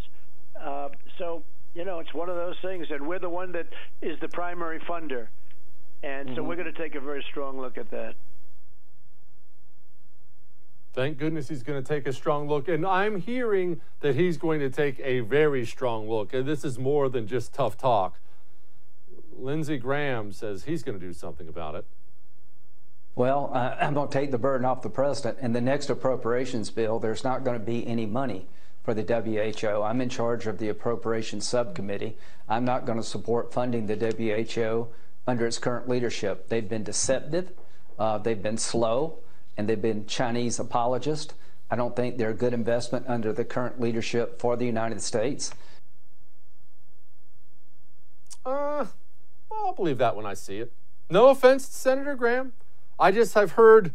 Uh, 0.60 0.90
so, 1.18 1.44
you 1.74 1.86
know, 1.86 2.00
it's 2.00 2.14
one 2.14 2.30
of 2.30 2.36
those 2.36 2.56
things, 2.62 2.88
and 2.90 3.08
we're 3.08 3.20
the 3.20 3.30
one 3.30 3.52
that 3.52 3.68
is 4.02 4.20
the 4.20 4.28
primary 4.28 4.80
funder. 4.80 5.28
And 6.04 6.30
mm-hmm. 6.30 6.36
so 6.36 6.44
we're 6.44 6.56
going 6.56 6.74
to 6.74 6.80
take 6.80 6.96
a 6.96 7.00
very 7.00 7.24
strong 7.30 7.60
look 7.60 7.78
at 7.78 7.92
that. 7.92 8.16
Thank 10.94 11.20
goodness 11.20 11.48
he's 11.48 11.64
going 11.64 11.82
to 11.82 11.88
take 11.88 12.06
a 12.06 12.12
strong 12.12 12.50
look. 12.50 12.68
And 12.68 12.86
I'm 12.86 13.22
hearing 13.22 13.80
that 14.02 14.16
he's 14.16 14.38
going 14.38 14.60
to 14.60 14.70
take 14.70 15.00
a 15.00 15.22
very 15.22 15.66
strong 15.66 16.10
look. 16.10 16.34
And 16.34 16.46
this 16.46 16.66
is 16.66 16.78
more 16.78 17.08
than 17.08 17.28
just 17.28 17.54
tough 17.54 17.78
talk. 17.78 18.20
Lindsey 19.38 19.78
Graham 19.78 20.32
says 20.32 20.64
he's 20.64 20.84
going 20.84 21.00
to 21.00 21.06
do 21.06 21.14
something 21.14 21.48
about 21.48 21.76
it. 21.76 21.86
Well, 23.16 23.52
uh, 23.54 23.76
I'm 23.80 23.94
going 23.94 24.08
to 24.08 24.14
take 24.14 24.32
the 24.32 24.38
burden 24.38 24.66
off 24.66 24.82
the 24.82 24.90
president. 24.90 25.40
In 25.40 25.54
the 25.54 25.62
next 25.62 25.90
appropriations 25.90 26.72
bill, 26.72 27.00
there's 27.00 27.24
not 27.24 27.44
going 27.44 27.60
to 27.60 27.66
be 27.66 27.86
any 27.86 28.06
money 28.06 28.48
for 28.84 28.94
the 28.94 29.04
WHO. 29.04 29.84
I'm 29.84 30.02
in 30.02 30.10
charge 30.10 30.48
of 30.48 30.58
the 30.58 30.70
appropriations 30.70 31.48
subcommittee. 31.48 32.18
I'm 32.48 32.66
not 32.66 32.86
going 32.86 32.98
to 32.98 33.04
support 33.04 33.54
funding 33.54 33.88
the 33.88 33.96
WHO 33.96 34.88
under 35.28 35.46
its 35.46 35.60
current 35.60 35.88
leadership. 35.88 36.50
They've 36.50 36.68
been 36.68 36.84
deceptive, 36.84 37.52
uh, 38.00 38.18
they've 38.18 38.42
been 38.42 38.58
slow, 38.58 39.20
and 39.58 39.68
they've 39.68 39.82
been 39.82 40.08
Chinese 40.08 40.60
apologists. 40.60 41.34
I 41.70 41.76
don't 41.76 41.96
think 41.96 42.18
they're 42.18 42.32
a 42.32 42.34
good 42.34 42.54
investment 42.54 43.06
under 43.08 43.32
the 43.32 43.46
current 43.46 43.80
leadership 43.80 44.40
for 44.40 44.58
the 44.58 44.66
United 44.66 45.02
States. 45.02 45.54
Uh, 48.46 48.86
I'll 49.52 49.74
believe 49.74 49.98
that 50.00 50.16
when 50.16 50.26
I 50.26 50.34
see 50.34 50.60
it. 50.60 50.72
No 51.10 51.30
offense 51.30 51.68
to 51.68 51.76
Senator 51.76 52.16
Graham. 52.16 52.54
I 53.00 53.12
just 53.12 53.34
have 53.34 53.54
heard, 53.54 53.94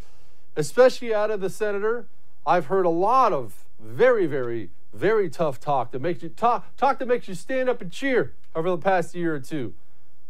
especially 0.56 1.14
out 1.14 1.30
of 1.30 1.40
the 1.40 1.48
senator, 1.48 2.06
I've 2.46 2.66
heard 2.66 2.86
a 2.86 2.90
lot 2.90 3.32
of 3.32 3.64
very, 3.80 4.26
very, 4.26 4.70
very 4.92 5.30
tough 5.30 5.60
talk 5.60 5.92
that 5.92 6.00
makes 6.00 6.22
you 6.22 6.28
talk 6.28 6.76
talk 6.76 6.98
that 6.98 7.06
makes 7.06 7.28
you 7.28 7.34
stand 7.34 7.68
up 7.68 7.80
and 7.80 7.92
cheer 7.92 8.32
over 8.54 8.70
the 8.70 8.78
past 8.78 9.14
year 9.14 9.34
or 9.34 9.40
two 9.40 9.74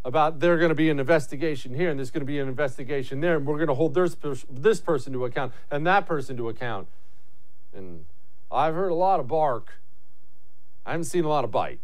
about 0.05 0.39
there's 0.39 0.59
going 0.59 0.69
to 0.69 0.75
be 0.75 0.89
an 0.89 1.01
investigation 1.01 1.75
here 1.75 1.91
and 1.91 1.99
there's 1.99 2.13
going 2.13 2.21
to 2.21 2.27
be 2.27 2.39
an 2.39 2.49
investigation 2.49 3.21
there 3.21 3.37
and 3.37 3.47
we're 3.47 3.57
going 3.57 3.67
to 3.67 3.75
hold 3.75 3.95
this, 3.95 4.17
this 4.49 4.81
person 4.81 5.13
to 5.13 5.25
account 5.25 5.53
and 5.71 5.87
that 5.87 6.07
person 6.07 6.37
to 6.37 6.49
account. 6.49 6.87
And 7.75 8.05
I've 8.51 8.75
heard 8.75 8.93
a 8.93 8.95
lot 8.95 9.19
of 9.19 9.27
bark. 9.27 9.75
I 10.85 10.93
haven't 10.93 11.05
seen 11.05 11.25
a 11.25 11.29
lot 11.29 11.45
of 11.45 11.51
bite. 11.51 11.81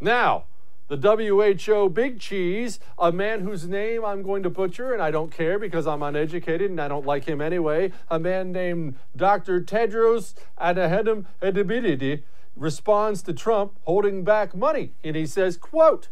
Now, 0.00 0.44
the 0.90 0.96
WHO 0.96 1.88
Big 1.90 2.18
Cheese, 2.18 2.80
a 2.98 3.12
man 3.12 3.42
whose 3.42 3.68
name 3.68 4.04
I'm 4.04 4.24
going 4.24 4.42
to 4.42 4.50
butcher, 4.50 4.92
and 4.92 5.00
I 5.00 5.12
don't 5.12 5.30
care 5.30 5.56
because 5.56 5.86
I'm 5.86 6.02
uneducated 6.02 6.68
and 6.68 6.80
I 6.80 6.88
don't 6.88 7.06
like 7.06 7.26
him 7.26 7.40
anyway, 7.40 7.92
a 8.10 8.18
man 8.18 8.50
named 8.50 8.96
Dr. 9.14 9.60
Tedros 9.60 10.34
Adhanom 10.60 11.26
Ghebreyesus, 11.40 12.24
responds 12.56 13.22
to 13.22 13.32
Trump 13.32 13.78
holding 13.84 14.24
back 14.24 14.52
money. 14.56 14.90
And 15.04 15.14
he 15.14 15.26
says, 15.26 15.56
quote, 15.56 16.08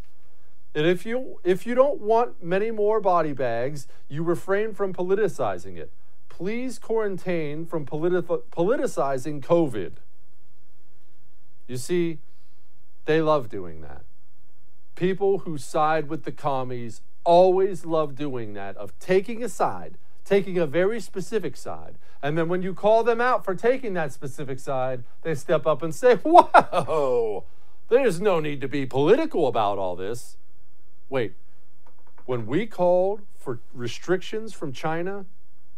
and 0.77 0.87
if 0.87 1.05
you 1.05 1.41
if 1.43 1.67
you 1.67 1.75
don't 1.75 2.01
want 2.01 2.45
many 2.45 2.71
more 2.71 3.01
body 3.01 3.33
bags, 3.33 3.89
you 4.09 4.23
refrain 4.23 4.75
from 4.75 4.93
politicizing 4.93 5.77
it. 5.77 5.91
Please 6.29 6.79
quarantine 6.79 7.67
from 7.67 7.85
politi- 7.85 8.43
politicizing 8.53 9.43
COVID. 9.43 9.95
You 11.67 11.79
see, 11.79 12.19
they 13.07 13.21
love 13.21 13.49
doing 13.49 13.81
that. 13.81 14.05
People 14.99 15.39
who 15.39 15.59
side 15.59 16.09
with 16.09 16.25
the 16.25 16.33
commies 16.33 17.03
always 17.23 17.87
love 17.87 18.17
doing 18.17 18.55
that, 18.55 18.77
of 18.77 18.99
taking 18.99 19.45
a 19.45 19.49
side, 19.49 19.97
taking 20.25 20.59
a 20.59 20.67
very 20.67 20.99
specific 20.99 21.57
side. 21.57 21.95
And 22.21 22.37
then 22.37 22.49
when 22.49 22.63
you 22.63 22.75
call 22.75 23.05
them 23.05 23.21
out 23.21 23.45
for 23.45 23.55
taking 23.55 23.95
that 23.95 24.13
specific 24.13 24.59
side, 24.59 25.05
they 25.23 25.37
step 25.37 25.69
up 25.69 25.85
and 25.85 25.95
say, 25.95 26.17
Whoa, 26.25 27.45
there's 27.89 28.21
no 28.21 28.41
need 28.41 28.61
to 28.61 28.67
be 28.67 28.87
political 28.87 29.47
about 29.47 29.79
all 29.79 29.95
this. 29.95 30.37
Wait, 31.09 31.35
when 32.27 32.45
we 32.45 32.67
called 32.67 33.21
for 33.37 33.61
restrictions 33.73 34.53
from 34.53 34.73
China, 34.73 35.27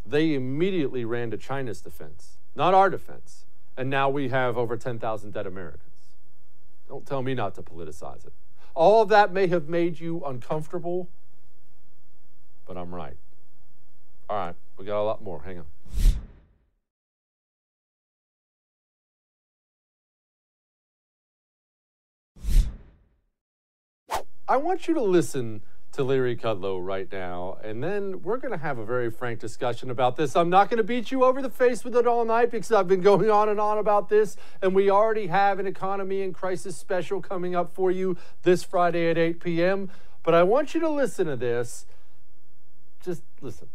they 0.03 0.33
immediately 0.33 1.05
ran 1.05 1.29
to 1.29 1.37
China's 1.37 1.79
defense, 1.79 2.37
not 2.55 2.73
our 2.73 2.89
defense. 2.89 3.45
And 3.77 3.87
now 3.87 4.09
we 4.09 4.29
have 4.29 4.57
over 4.57 4.77
10,000 4.77 5.31
dead 5.31 5.45
Americans. 5.45 5.83
Don't 6.87 7.05
tell 7.05 7.21
me 7.21 7.35
not 7.35 7.53
to 7.53 7.61
politicize 7.61 8.25
it. 8.25 8.33
All 8.73 9.01
of 9.01 9.09
that 9.09 9.33
may 9.33 9.47
have 9.47 9.67
made 9.67 9.99
you 9.99 10.23
uncomfortable, 10.25 11.09
but 12.65 12.77
I'm 12.77 12.93
right. 12.93 13.17
All 14.29 14.37
right, 14.37 14.55
we 14.77 14.85
got 14.85 15.01
a 15.01 15.03
lot 15.03 15.21
more. 15.21 15.41
Hang 15.43 15.59
on. 15.59 15.65
I 24.47 24.57
want 24.57 24.87
you 24.87 24.93
to 24.95 25.01
listen 25.01 25.61
to 25.93 26.03
Larry 26.03 26.37
Kudlow 26.37 26.83
right 26.83 27.11
now, 27.11 27.57
and 27.63 27.83
then 27.83 28.21
we're 28.21 28.37
going 28.37 28.53
to 28.53 28.63
have 28.63 28.77
a 28.77 28.85
very 28.85 29.11
frank 29.11 29.39
discussion 29.39 29.89
about 29.89 30.15
this. 30.15 30.37
I'm 30.37 30.49
not 30.49 30.69
going 30.69 30.77
to 30.77 30.83
beat 30.83 31.11
you 31.11 31.25
over 31.25 31.41
the 31.41 31.49
face 31.49 31.83
with 31.83 31.95
it 31.97 32.07
all 32.07 32.23
night 32.23 32.49
because 32.49 32.71
I've 32.71 32.87
been 32.87 33.01
going 33.01 33.29
on 33.29 33.49
and 33.49 33.59
on 33.59 33.77
about 33.77 34.07
this, 34.07 34.37
and 34.61 34.73
we 34.73 34.89
already 34.89 35.27
have 35.27 35.59
an 35.59 35.67
economy 35.67 36.21
in 36.21 36.31
crisis 36.31 36.77
special 36.77 37.21
coming 37.21 37.55
up 37.55 37.73
for 37.73 37.91
you 37.91 38.15
this 38.43 38.63
Friday 38.63 39.09
at 39.09 39.17
8 39.17 39.41
p.m. 39.41 39.91
But 40.23 40.33
I 40.33 40.43
want 40.43 40.73
you 40.73 40.79
to 40.79 40.89
listen 40.89 41.27
to 41.27 41.35
this. 41.35 41.85
Just 43.03 43.23
listen. 43.41 43.67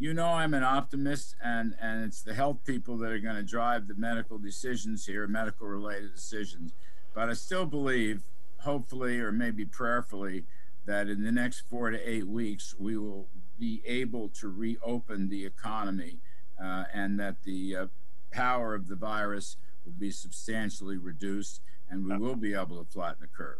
You 0.00 0.12
know 0.14 0.30
I'm 0.30 0.52
an 0.52 0.64
optimist, 0.64 1.36
and, 1.40 1.76
and 1.80 2.04
it's 2.04 2.22
the 2.22 2.34
health 2.34 2.64
people 2.64 2.96
that 2.98 3.12
are 3.12 3.20
going 3.20 3.36
to 3.36 3.44
drive 3.44 3.86
the 3.86 3.94
medical 3.94 4.36
decisions 4.36 5.06
here, 5.06 5.28
medical 5.28 5.68
related 5.68 6.12
decisions. 6.12 6.72
But 7.14 7.28
I 7.28 7.34
still 7.34 7.66
believe 7.66 8.22
hopefully 8.62 9.20
or 9.20 9.30
maybe 9.30 9.64
prayerfully 9.64 10.44
that 10.84 11.08
in 11.08 11.22
the 11.22 11.32
next 11.32 11.60
four 11.68 11.90
to 11.90 12.10
eight 12.10 12.26
weeks 12.26 12.74
we 12.78 12.96
will 12.96 13.28
be 13.58 13.82
able 13.86 14.28
to 14.28 14.48
reopen 14.48 15.28
the 15.28 15.44
economy 15.44 16.18
uh, 16.62 16.84
and 16.92 17.18
that 17.20 17.42
the 17.44 17.76
uh, 17.76 17.86
power 18.30 18.74
of 18.74 18.88
the 18.88 18.96
virus 18.96 19.56
will 19.84 19.92
be 19.92 20.10
substantially 20.10 20.96
reduced 20.96 21.60
and 21.88 22.04
we 22.06 22.16
will 22.16 22.36
be 22.36 22.54
able 22.54 22.82
to 22.82 22.90
flatten 22.90 23.18
the 23.20 23.26
curve. 23.26 23.58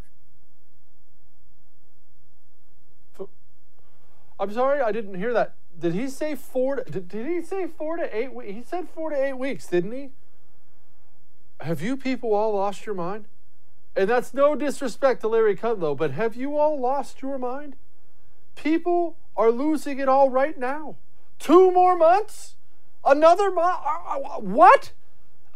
I'm 4.40 4.52
sorry, 4.52 4.80
I 4.80 4.90
didn't 4.90 5.14
hear 5.14 5.32
that. 5.34 5.54
Did 5.78 5.94
he 5.94 6.08
say 6.08 6.34
four? 6.34 6.76
To, 6.76 6.90
did, 6.90 7.08
did 7.08 7.26
he 7.26 7.42
say 7.42 7.68
four 7.68 7.96
to 7.96 8.16
eight? 8.16 8.34
weeks? 8.34 8.52
He 8.52 8.64
said 8.66 8.88
four 8.88 9.10
to 9.10 9.16
eight 9.16 9.34
weeks, 9.34 9.68
didn't 9.68 9.92
he? 9.92 10.08
Have 11.60 11.80
you 11.80 11.96
people 11.96 12.34
all 12.34 12.54
lost 12.54 12.84
your 12.84 12.94
mind? 12.94 13.26
And 13.94 14.08
that's 14.08 14.32
no 14.32 14.54
disrespect 14.54 15.20
to 15.20 15.28
Larry 15.28 15.56
Kudlow, 15.56 15.96
but 15.96 16.12
have 16.12 16.34
you 16.34 16.56
all 16.56 16.80
lost 16.80 17.20
your 17.20 17.38
mind? 17.38 17.76
People 18.54 19.16
are 19.36 19.50
losing 19.50 19.98
it 19.98 20.08
all 20.08 20.30
right 20.30 20.58
now. 20.58 20.96
Two 21.38 21.70
more 21.70 21.96
months? 21.96 22.56
Another 23.04 23.50
month? 23.50 23.78
Uh, 23.84 24.20
uh, 24.20 24.40
what? 24.40 24.92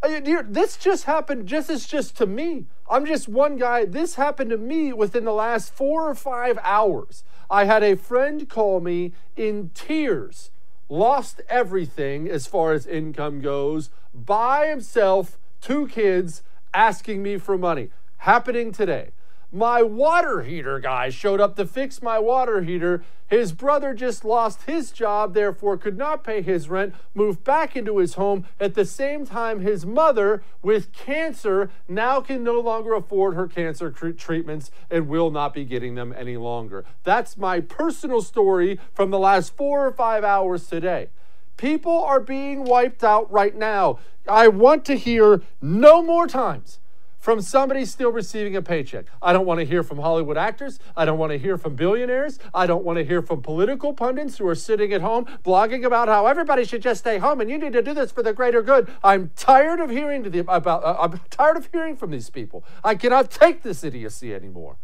Uh, 0.02 0.20
this 0.48 0.76
just 0.76 1.04
happened. 1.04 1.46
Just 1.46 1.70
as 1.70 1.86
just 1.86 2.16
to 2.18 2.26
me. 2.26 2.66
I'm 2.90 3.06
just 3.06 3.28
one 3.28 3.56
guy. 3.56 3.84
This 3.84 4.16
happened 4.16 4.50
to 4.50 4.58
me 4.58 4.92
within 4.92 5.24
the 5.24 5.32
last 5.32 5.72
four 5.72 6.08
or 6.08 6.14
five 6.14 6.58
hours. 6.62 7.24
I 7.50 7.64
had 7.64 7.82
a 7.82 7.96
friend 7.96 8.48
call 8.48 8.80
me 8.80 9.12
in 9.36 9.70
tears, 9.74 10.50
lost 10.88 11.40
everything 11.48 12.28
as 12.28 12.46
far 12.46 12.72
as 12.72 12.86
income 12.86 13.40
goes, 13.40 13.90
by 14.12 14.66
himself, 14.66 15.38
two 15.60 15.86
kids, 15.88 16.42
asking 16.74 17.22
me 17.22 17.38
for 17.38 17.56
money. 17.56 17.90
Happening 18.26 18.72
today. 18.72 19.10
My 19.52 19.84
water 19.84 20.42
heater 20.42 20.80
guy 20.80 21.10
showed 21.10 21.40
up 21.40 21.54
to 21.54 21.64
fix 21.64 22.02
my 22.02 22.18
water 22.18 22.60
heater. 22.60 23.04
His 23.28 23.52
brother 23.52 23.94
just 23.94 24.24
lost 24.24 24.62
his 24.62 24.90
job, 24.90 25.32
therefore 25.32 25.76
could 25.76 25.96
not 25.96 26.24
pay 26.24 26.42
his 26.42 26.68
rent, 26.68 26.92
moved 27.14 27.44
back 27.44 27.76
into 27.76 27.98
his 27.98 28.14
home. 28.14 28.44
At 28.58 28.74
the 28.74 28.84
same 28.84 29.26
time, 29.26 29.60
his 29.60 29.86
mother, 29.86 30.42
with 30.60 30.92
cancer, 30.92 31.70
now 31.86 32.20
can 32.20 32.42
no 32.42 32.58
longer 32.58 32.94
afford 32.94 33.34
her 33.34 33.46
cancer 33.46 33.92
treatments 33.92 34.72
and 34.90 35.06
will 35.06 35.30
not 35.30 35.54
be 35.54 35.64
getting 35.64 35.94
them 35.94 36.12
any 36.18 36.36
longer. 36.36 36.84
That's 37.04 37.36
my 37.36 37.60
personal 37.60 38.22
story 38.22 38.80
from 38.92 39.12
the 39.12 39.20
last 39.20 39.56
four 39.56 39.86
or 39.86 39.92
five 39.92 40.24
hours 40.24 40.66
today. 40.66 41.10
People 41.56 42.02
are 42.02 42.18
being 42.18 42.64
wiped 42.64 43.04
out 43.04 43.30
right 43.30 43.54
now. 43.54 44.00
I 44.26 44.48
want 44.48 44.84
to 44.86 44.96
hear 44.96 45.42
no 45.62 46.02
more 46.02 46.26
times 46.26 46.80
from 47.26 47.40
somebody 47.40 47.84
still 47.84 48.12
receiving 48.12 48.54
a 48.54 48.62
paycheck. 48.62 49.06
I 49.20 49.32
don't 49.32 49.46
want 49.46 49.58
to 49.58 49.66
hear 49.66 49.82
from 49.82 49.98
Hollywood 49.98 50.36
actors. 50.36 50.78
I 50.96 51.04
don't 51.04 51.18
want 51.18 51.32
to 51.32 51.38
hear 51.38 51.58
from 51.58 51.74
billionaires. 51.74 52.38
I 52.54 52.68
don't 52.68 52.84
want 52.84 52.98
to 52.98 53.04
hear 53.04 53.20
from 53.20 53.42
political 53.42 53.92
pundits 53.92 54.38
who 54.38 54.46
are 54.46 54.54
sitting 54.54 54.92
at 54.92 55.00
home 55.00 55.26
blogging 55.44 55.84
about 55.84 56.06
how 56.06 56.28
everybody 56.28 56.64
should 56.64 56.82
just 56.82 57.00
stay 57.00 57.18
home 57.18 57.40
and 57.40 57.50
you 57.50 57.58
need 57.58 57.72
to 57.72 57.82
do 57.82 57.94
this 57.94 58.12
for 58.12 58.22
the 58.22 58.32
greater 58.32 58.62
good. 58.62 58.88
I'm 59.02 59.32
tired 59.34 59.80
of 59.80 59.90
hearing 59.90 60.22
the, 60.22 60.38
about. 60.48 60.84
Uh, 60.84 60.98
I'm 61.00 61.20
tired 61.28 61.56
of 61.56 61.68
hearing 61.72 61.96
from 61.96 62.12
these 62.12 62.30
people. 62.30 62.62
I 62.84 62.94
cannot 62.94 63.32
take 63.32 63.64
this 63.64 63.82
idiocy 63.82 64.32
anymore. 64.32 64.76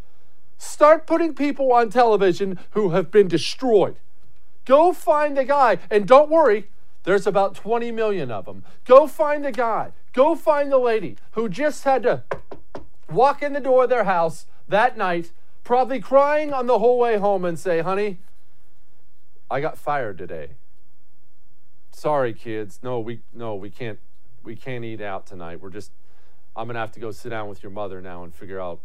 Start 0.57 1.07
putting 1.07 1.33
people 1.35 1.71
on 1.71 1.91
television 1.91 2.59
who 2.71 2.89
have 2.89 3.09
been 3.09 3.29
destroyed. 3.29 3.95
Go 4.65 4.91
find 4.91 5.37
the 5.37 5.45
guy, 5.45 5.77
and 5.89 6.05
don't 6.05 6.29
worry, 6.29 6.67
there's 7.05 7.25
about 7.25 7.55
20 7.55 7.93
million 7.93 8.31
of 8.31 8.43
them. 8.43 8.65
Go 8.83 9.07
find 9.07 9.45
the 9.45 9.53
guy. 9.53 9.93
Go 10.13 10.35
find 10.35 10.71
the 10.71 10.77
lady 10.77 11.17
who 11.31 11.49
just 11.49 11.83
had 11.83 12.03
to 12.03 12.23
walk 13.11 13.41
in 13.41 13.53
the 13.53 13.59
door 13.59 13.85
of 13.85 13.89
their 13.89 14.03
house 14.03 14.45
that 14.67 14.95
night, 14.95 15.31
probably 15.63 15.99
crying 15.99 16.53
on 16.53 16.67
the 16.67 16.79
whole 16.79 16.99
way 16.99 17.17
home 17.17 17.43
and 17.43 17.57
say, 17.57 17.81
honey, 17.81 18.19
I 19.49 19.59
got 19.59 19.77
fired 19.77 20.17
today. 20.17 20.51
Sorry, 21.91 22.33
kids. 22.33 22.79
No, 22.81 22.99
we 22.99 23.21
no, 23.33 23.55
we 23.55 23.69
can't 23.69 23.99
we 24.43 24.55
can't 24.55 24.83
eat 24.83 25.01
out 25.01 25.25
tonight. 25.25 25.61
We're 25.61 25.69
just 25.69 25.91
I'm 26.55 26.67
gonna 26.67 26.79
have 26.79 26.91
to 26.93 26.99
go 26.99 27.11
sit 27.11 27.29
down 27.29 27.49
with 27.49 27.63
your 27.63 27.71
mother 27.71 28.01
now 28.01 28.23
and 28.23 28.33
figure 28.33 28.59
out 28.59 28.81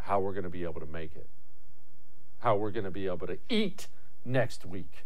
how 0.00 0.20
we're 0.20 0.32
gonna 0.32 0.50
be 0.50 0.64
able 0.64 0.80
to 0.80 0.86
make 0.86 1.16
it. 1.16 1.28
How 2.40 2.56
we're 2.56 2.70
gonna 2.70 2.90
be 2.90 3.06
able 3.06 3.26
to 3.26 3.38
eat 3.48 3.88
next 4.24 4.64
week. 4.64 5.04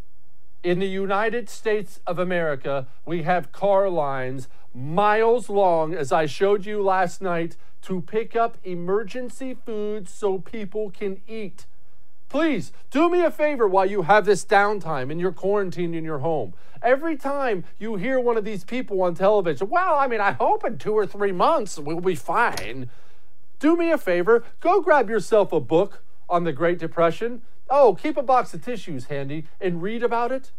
In 0.64 0.78
the 0.78 0.86
United 0.86 1.50
States 1.50 2.00
of 2.06 2.18
America, 2.18 2.86
we 3.04 3.20
have 3.24 3.52
car 3.52 3.90
lines 3.90 4.48
miles 4.74 5.50
long, 5.50 5.92
as 5.92 6.10
I 6.10 6.24
showed 6.24 6.64
you 6.64 6.82
last 6.82 7.20
night, 7.20 7.58
to 7.82 8.00
pick 8.00 8.34
up 8.34 8.56
emergency 8.64 9.58
food 9.66 10.08
so 10.08 10.38
people 10.38 10.88
can 10.88 11.20
eat. 11.28 11.66
Please 12.30 12.72
do 12.90 13.10
me 13.10 13.22
a 13.22 13.30
favor 13.30 13.68
while 13.68 13.84
you 13.84 14.02
have 14.02 14.24
this 14.24 14.42
downtime 14.42 15.10
and 15.10 15.20
you're 15.20 15.32
quarantined 15.32 15.94
in 15.94 16.02
your 16.02 16.20
home. 16.20 16.54
Every 16.82 17.18
time 17.18 17.64
you 17.78 17.96
hear 17.96 18.18
one 18.18 18.38
of 18.38 18.46
these 18.46 18.64
people 18.64 19.02
on 19.02 19.14
television, 19.14 19.68
well, 19.68 19.96
I 19.96 20.06
mean, 20.06 20.22
I 20.22 20.32
hope 20.32 20.64
in 20.64 20.78
two 20.78 20.94
or 20.94 21.06
three 21.06 21.30
months 21.30 21.78
we'll 21.78 22.00
be 22.00 22.14
fine. 22.14 22.88
Do 23.58 23.76
me 23.76 23.90
a 23.90 23.98
favor, 23.98 24.42
go 24.60 24.80
grab 24.80 25.10
yourself 25.10 25.52
a 25.52 25.60
book 25.60 26.02
on 26.26 26.44
the 26.44 26.52
Great 26.52 26.78
Depression 26.78 27.42
Oh, 27.70 27.94
keep 27.94 28.16
a 28.16 28.22
box 28.22 28.52
of 28.54 28.64
tissues 28.64 29.06
handy 29.06 29.46
and 29.60 29.82
read 29.82 30.02
about 30.02 30.32
it. 30.32 30.52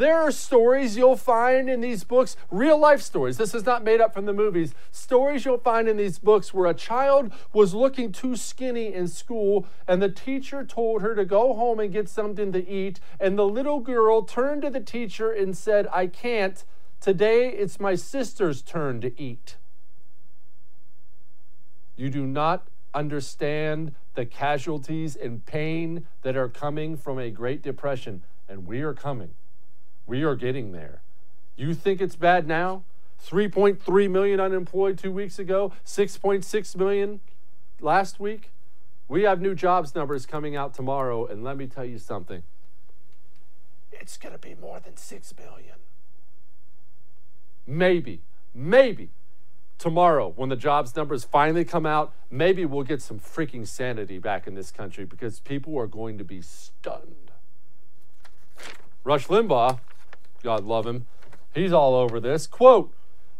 There 0.00 0.16
are 0.16 0.30
stories 0.30 0.96
you'll 0.96 1.18
find 1.18 1.68
in 1.68 1.82
these 1.82 2.04
books, 2.04 2.34
real 2.50 2.78
life 2.78 3.02
stories. 3.02 3.36
This 3.36 3.54
is 3.54 3.66
not 3.66 3.84
made 3.84 4.00
up 4.00 4.14
from 4.14 4.24
the 4.24 4.32
movies. 4.32 4.74
Stories 4.90 5.44
you'll 5.44 5.58
find 5.58 5.90
in 5.90 5.98
these 5.98 6.18
books 6.18 6.54
where 6.54 6.70
a 6.70 6.72
child 6.72 7.30
was 7.52 7.74
looking 7.74 8.10
too 8.10 8.34
skinny 8.34 8.94
in 8.94 9.08
school 9.08 9.66
and 9.86 10.00
the 10.00 10.08
teacher 10.08 10.64
told 10.64 11.02
her 11.02 11.14
to 11.14 11.26
go 11.26 11.52
home 11.52 11.78
and 11.80 11.92
get 11.92 12.08
something 12.08 12.50
to 12.50 12.66
eat. 12.66 12.98
And 13.20 13.38
the 13.38 13.44
little 13.44 13.80
girl 13.80 14.22
turned 14.22 14.62
to 14.62 14.70
the 14.70 14.80
teacher 14.80 15.30
and 15.32 15.54
said, 15.54 15.86
I 15.92 16.06
can't. 16.06 16.64
Today 17.02 17.50
it's 17.50 17.78
my 17.78 17.94
sister's 17.94 18.62
turn 18.62 19.02
to 19.02 19.20
eat. 19.20 19.56
You 21.98 22.08
do 22.08 22.24
not 22.24 22.66
understand 22.94 23.94
the 24.14 24.24
casualties 24.24 25.14
and 25.14 25.44
pain 25.44 26.06
that 26.22 26.38
are 26.38 26.48
coming 26.48 26.96
from 26.96 27.18
a 27.18 27.28
Great 27.28 27.60
Depression, 27.60 28.22
and 28.48 28.66
we 28.66 28.80
are 28.80 28.94
coming. 28.94 29.34
We 30.10 30.24
are 30.24 30.34
getting 30.34 30.72
there. 30.72 31.02
You 31.54 31.72
think 31.72 32.00
it's 32.00 32.16
bad 32.16 32.48
now? 32.48 32.82
3.3 33.24 34.10
million 34.10 34.40
unemployed 34.40 34.98
two 34.98 35.12
weeks 35.12 35.38
ago, 35.38 35.72
6.6 35.86 36.76
million 36.76 37.20
last 37.80 38.18
week. 38.18 38.50
We 39.06 39.22
have 39.22 39.40
new 39.40 39.54
jobs 39.54 39.94
numbers 39.94 40.26
coming 40.26 40.56
out 40.56 40.74
tomorrow, 40.74 41.26
and 41.26 41.44
let 41.44 41.56
me 41.56 41.68
tell 41.68 41.84
you 41.84 41.96
something. 41.96 42.42
It's 43.92 44.16
going 44.16 44.32
to 44.32 44.40
be 44.40 44.56
more 44.60 44.80
than 44.80 44.96
6 44.96 45.34
million. 45.38 45.76
Maybe, 47.64 48.22
maybe 48.52 49.10
tomorrow 49.78 50.32
when 50.34 50.48
the 50.48 50.56
jobs 50.56 50.96
numbers 50.96 51.22
finally 51.22 51.64
come 51.64 51.86
out, 51.86 52.12
maybe 52.32 52.64
we'll 52.64 52.82
get 52.82 53.00
some 53.00 53.20
freaking 53.20 53.64
sanity 53.64 54.18
back 54.18 54.48
in 54.48 54.56
this 54.56 54.72
country 54.72 55.04
because 55.04 55.38
people 55.38 55.78
are 55.78 55.86
going 55.86 56.18
to 56.18 56.24
be 56.24 56.42
stunned. 56.42 57.30
Rush 59.04 59.28
Limbaugh, 59.28 59.78
God 60.42 60.64
love 60.64 60.86
him, 60.86 61.06
he's 61.54 61.72
all 61.72 61.94
over 61.94 62.20
this. 62.20 62.46
Quote, 62.46 62.92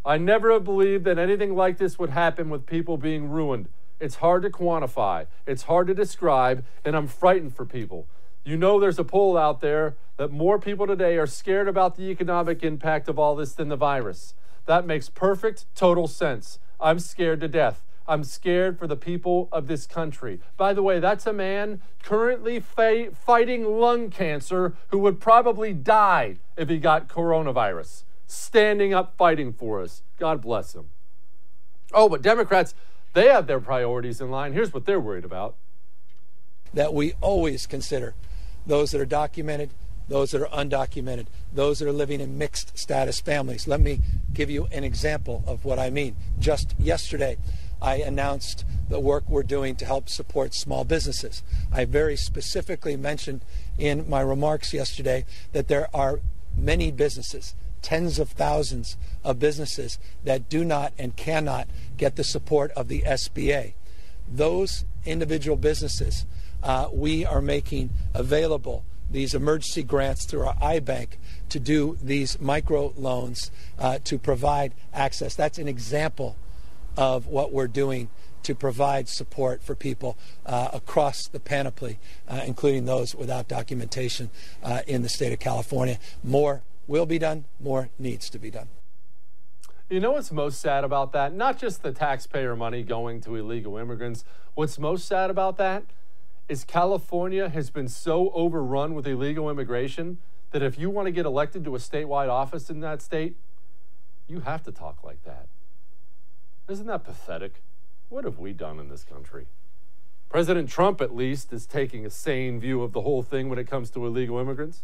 I 0.04 0.16
never 0.16 0.58
believed 0.58 1.04
that 1.04 1.18
anything 1.18 1.54
like 1.54 1.78
this 1.78 1.98
would 1.98 2.10
happen 2.10 2.48
with 2.48 2.66
people 2.66 2.96
being 2.96 3.28
ruined. 3.28 3.68
It's 3.98 4.16
hard 4.16 4.42
to 4.42 4.50
quantify, 4.50 5.26
it's 5.46 5.64
hard 5.64 5.86
to 5.88 5.94
describe, 5.94 6.64
and 6.84 6.96
I'm 6.96 7.06
frightened 7.06 7.54
for 7.54 7.66
people. 7.66 8.06
You 8.44 8.56
know, 8.56 8.80
there's 8.80 8.98
a 8.98 9.04
poll 9.04 9.36
out 9.36 9.60
there 9.60 9.96
that 10.16 10.30
more 10.30 10.58
people 10.58 10.86
today 10.86 11.18
are 11.18 11.26
scared 11.26 11.68
about 11.68 11.96
the 11.96 12.04
economic 12.04 12.62
impact 12.62 13.08
of 13.08 13.18
all 13.18 13.36
this 13.36 13.52
than 13.52 13.68
the 13.68 13.76
virus. 13.76 14.34
That 14.64 14.86
makes 14.86 15.10
perfect, 15.10 15.66
total 15.74 16.08
sense. 16.08 16.58
I'm 16.80 16.98
scared 16.98 17.40
to 17.40 17.48
death. 17.48 17.82
I'm 18.10 18.24
scared 18.24 18.76
for 18.76 18.88
the 18.88 18.96
people 18.96 19.48
of 19.52 19.68
this 19.68 19.86
country. 19.86 20.40
By 20.56 20.74
the 20.74 20.82
way, 20.82 20.98
that's 20.98 21.26
a 21.26 21.32
man 21.32 21.80
currently 22.02 22.58
fa- 22.58 23.12
fighting 23.14 23.78
lung 23.78 24.10
cancer 24.10 24.74
who 24.88 24.98
would 24.98 25.20
probably 25.20 25.72
die 25.72 26.38
if 26.56 26.68
he 26.68 26.78
got 26.78 27.06
coronavirus, 27.06 28.02
standing 28.26 28.92
up 28.92 29.14
fighting 29.16 29.52
for 29.52 29.80
us. 29.80 30.02
God 30.18 30.42
bless 30.42 30.74
him. 30.74 30.86
Oh, 31.92 32.08
but 32.08 32.20
Democrats, 32.20 32.74
they 33.14 33.28
have 33.28 33.46
their 33.46 33.60
priorities 33.60 34.20
in 34.20 34.28
line. 34.28 34.54
Here's 34.54 34.74
what 34.74 34.86
they're 34.86 35.00
worried 35.00 35.24
about 35.24 35.54
that 36.74 36.92
we 36.92 37.12
always 37.20 37.64
consider 37.66 38.14
those 38.66 38.90
that 38.90 39.00
are 39.00 39.06
documented 39.06 39.70
those 40.10 40.32
that 40.32 40.42
are 40.42 40.64
undocumented, 40.64 41.26
those 41.52 41.78
that 41.78 41.88
are 41.88 41.92
living 41.92 42.20
in 42.20 42.36
mixed 42.36 42.76
status 42.76 43.20
families. 43.20 43.68
Let 43.68 43.80
me 43.80 44.00
give 44.34 44.50
you 44.50 44.66
an 44.72 44.82
example 44.82 45.44
of 45.46 45.64
what 45.64 45.78
I 45.78 45.88
mean. 45.88 46.16
Just 46.38 46.74
yesterday, 46.78 47.38
I 47.82 47.96
announced 47.96 48.64
the 48.88 49.00
work 49.00 49.24
we're 49.28 49.42
doing 49.42 49.76
to 49.76 49.84
help 49.84 50.08
support 50.08 50.54
small 50.54 50.84
businesses. 50.84 51.42
I 51.72 51.84
very 51.84 52.16
specifically 52.16 52.96
mentioned 52.96 53.42
in 53.78 54.08
my 54.08 54.20
remarks 54.20 54.74
yesterday 54.74 55.24
that 55.52 55.68
there 55.68 55.88
are 55.94 56.20
many 56.56 56.90
businesses, 56.90 57.54
tens 57.82 58.18
of 58.18 58.30
thousands 58.30 58.96
of 59.24 59.38
businesses 59.38 59.98
that 60.24 60.48
do 60.48 60.64
not 60.64 60.92
and 60.98 61.16
cannot 61.16 61.68
get 61.96 62.16
the 62.16 62.24
support 62.24 62.70
of 62.72 62.88
the 62.88 63.02
SBA. 63.02 63.74
Those 64.28 64.84
individual 65.04 65.56
businesses 65.56 66.26
uh, 66.62 66.88
we 66.92 67.24
are 67.24 67.40
making 67.40 67.90
available 68.12 68.84
these 69.10 69.34
emergency 69.34 69.82
grants 69.82 70.24
through 70.24 70.46
our 70.46 70.54
iBank 70.56 71.08
to 71.48 71.58
do 71.58 71.98
these 72.02 72.40
micro 72.40 72.92
loans 72.96 73.50
uh, 73.78 73.98
to 74.04 74.18
provide 74.18 74.72
access. 74.92 75.34
That's 75.34 75.58
an 75.58 75.66
example 75.66 76.36
of 76.96 77.26
what 77.26 77.52
we're 77.52 77.68
doing 77.68 78.08
to 78.42 78.54
provide 78.54 79.08
support 79.08 79.62
for 79.62 79.74
people 79.74 80.16
uh, 80.46 80.70
across 80.72 81.28
the 81.28 81.40
panoply, 81.40 81.98
uh, 82.26 82.40
including 82.46 82.86
those 82.86 83.14
without 83.14 83.48
documentation 83.48 84.30
uh, 84.62 84.80
in 84.86 85.02
the 85.02 85.08
state 85.08 85.32
of 85.32 85.38
California. 85.38 85.98
More 86.24 86.62
will 86.86 87.06
be 87.06 87.18
done, 87.18 87.44
more 87.60 87.90
needs 87.98 88.30
to 88.30 88.38
be 88.38 88.50
done. 88.50 88.68
You 89.90 90.00
know 90.00 90.12
what's 90.12 90.32
most 90.32 90.60
sad 90.60 90.84
about 90.84 91.12
that? 91.12 91.34
Not 91.34 91.58
just 91.58 91.82
the 91.82 91.92
taxpayer 91.92 92.56
money 92.56 92.82
going 92.82 93.20
to 93.22 93.36
illegal 93.36 93.76
immigrants. 93.76 94.24
What's 94.54 94.78
most 94.78 95.06
sad 95.06 95.30
about 95.30 95.56
that? 95.58 95.84
is 96.50 96.64
California 96.64 97.48
has 97.48 97.70
been 97.70 97.86
so 97.86 98.30
overrun 98.34 98.92
with 98.94 99.06
illegal 99.06 99.48
immigration 99.48 100.18
that 100.50 100.62
if 100.62 100.76
you 100.76 100.90
want 100.90 101.06
to 101.06 101.12
get 101.12 101.24
elected 101.24 101.64
to 101.64 101.76
a 101.76 101.78
statewide 101.78 102.28
office 102.28 102.68
in 102.68 102.80
that 102.80 103.00
state, 103.00 103.36
You 104.26 104.40
have 104.40 104.62
to 104.64 104.72
talk 104.72 105.02
like 105.02 105.24
that. 105.24 105.48
Isn't 106.70 106.86
that 106.86 107.02
pathetic? 107.02 107.62
What 108.10 108.24
have 108.24 108.38
we 108.38 108.52
done 108.52 108.78
in 108.78 108.88
this 108.88 109.02
country? 109.02 109.46
President 110.28 110.68
Trump, 110.68 111.00
at 111.00 111.16
least, 111.16 111.52
is 111.52 111.66
taking 111.66 112.06
a 112.06 112.10
sane 112.10 112.60
view 112.60 112.82
of 112.82 112.92
the 112.92 113.00
whole 113.00 113.24
thing 113.24 113.48
when 113.48 113.58
it 113.58 113.68
comes 113.68 113.90
to 113.90 114.06
illegal 114.06 114.38
immigrants. 114.38 114.82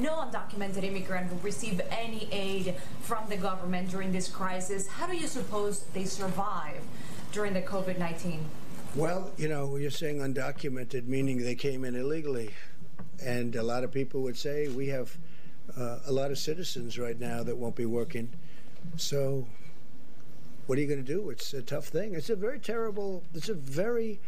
No 0.00 0.14
undocumented 0.14 0.82
immigrant 0.82 1.30
will 1.30 1.38
receive 1.38 1.80
any 1.92 2.28
aid 2.32 2.74
from 3.02 3.28
the 3.28 3.36
government 3.36 3.90
during 3.90 4.10
this 4.10 4.26
crisis. 4.26 4.88
How 4.88 5.06
do 5.06 5.16
you 5.16 5.28
suppose 5.28 5.84
they 5.94 6.04
survive 6.04 6.82
during 7.30 7.52
the 7.52 7.62
COVID 7.62 7.96
19? 7.96 8.44
Well, 8.96 9.30
you 9.36 9.46
know, 9.48 9.76
you're 9.76 9.90
saying 9.92 10.18
undocumented, 10.18 11.06
meaning 11.06 11.38
they 11.44 11.54
came 11.54 11.84
in 11.84 11.94
illegally. 11.94 12.50
And 13.24 13.54
a 13.54 13.62
lot 13.62 13.84
of 13.84 13.92
people 13.92 14.22
would 14.22 14.36
say 14.36 14.66
we 14.66 14.88
have 14.88 15.16
uh, 15.76 16.00
a 16.06 16.12
lot 16.12 16.32
of 16.32 16.38
citizens 16.38 16.98
right 16.98 17.20
now 17.20 17.44
that 17.44 17.56
won't 17.56 17.76
be 17.76 17.86
working. 17.86 18.30
So 18.96 19.46
what 20.66 20.78
are 20.78 20.80
you 20.80 20.86
going 20.86 21.04
to 21.04 21.12
do? 21.12 21.30
It's 21.30 21.54
a 21.54 21.62
tough 21.62 21.86
thing. 21.86 22.14
It's 22.14 22.30
a 22.30 22.36
very 22.36 22.58
terrible, 22.58 23.22
it's 23.34 23.48
a 23.48 23.54
very 23.54 24.20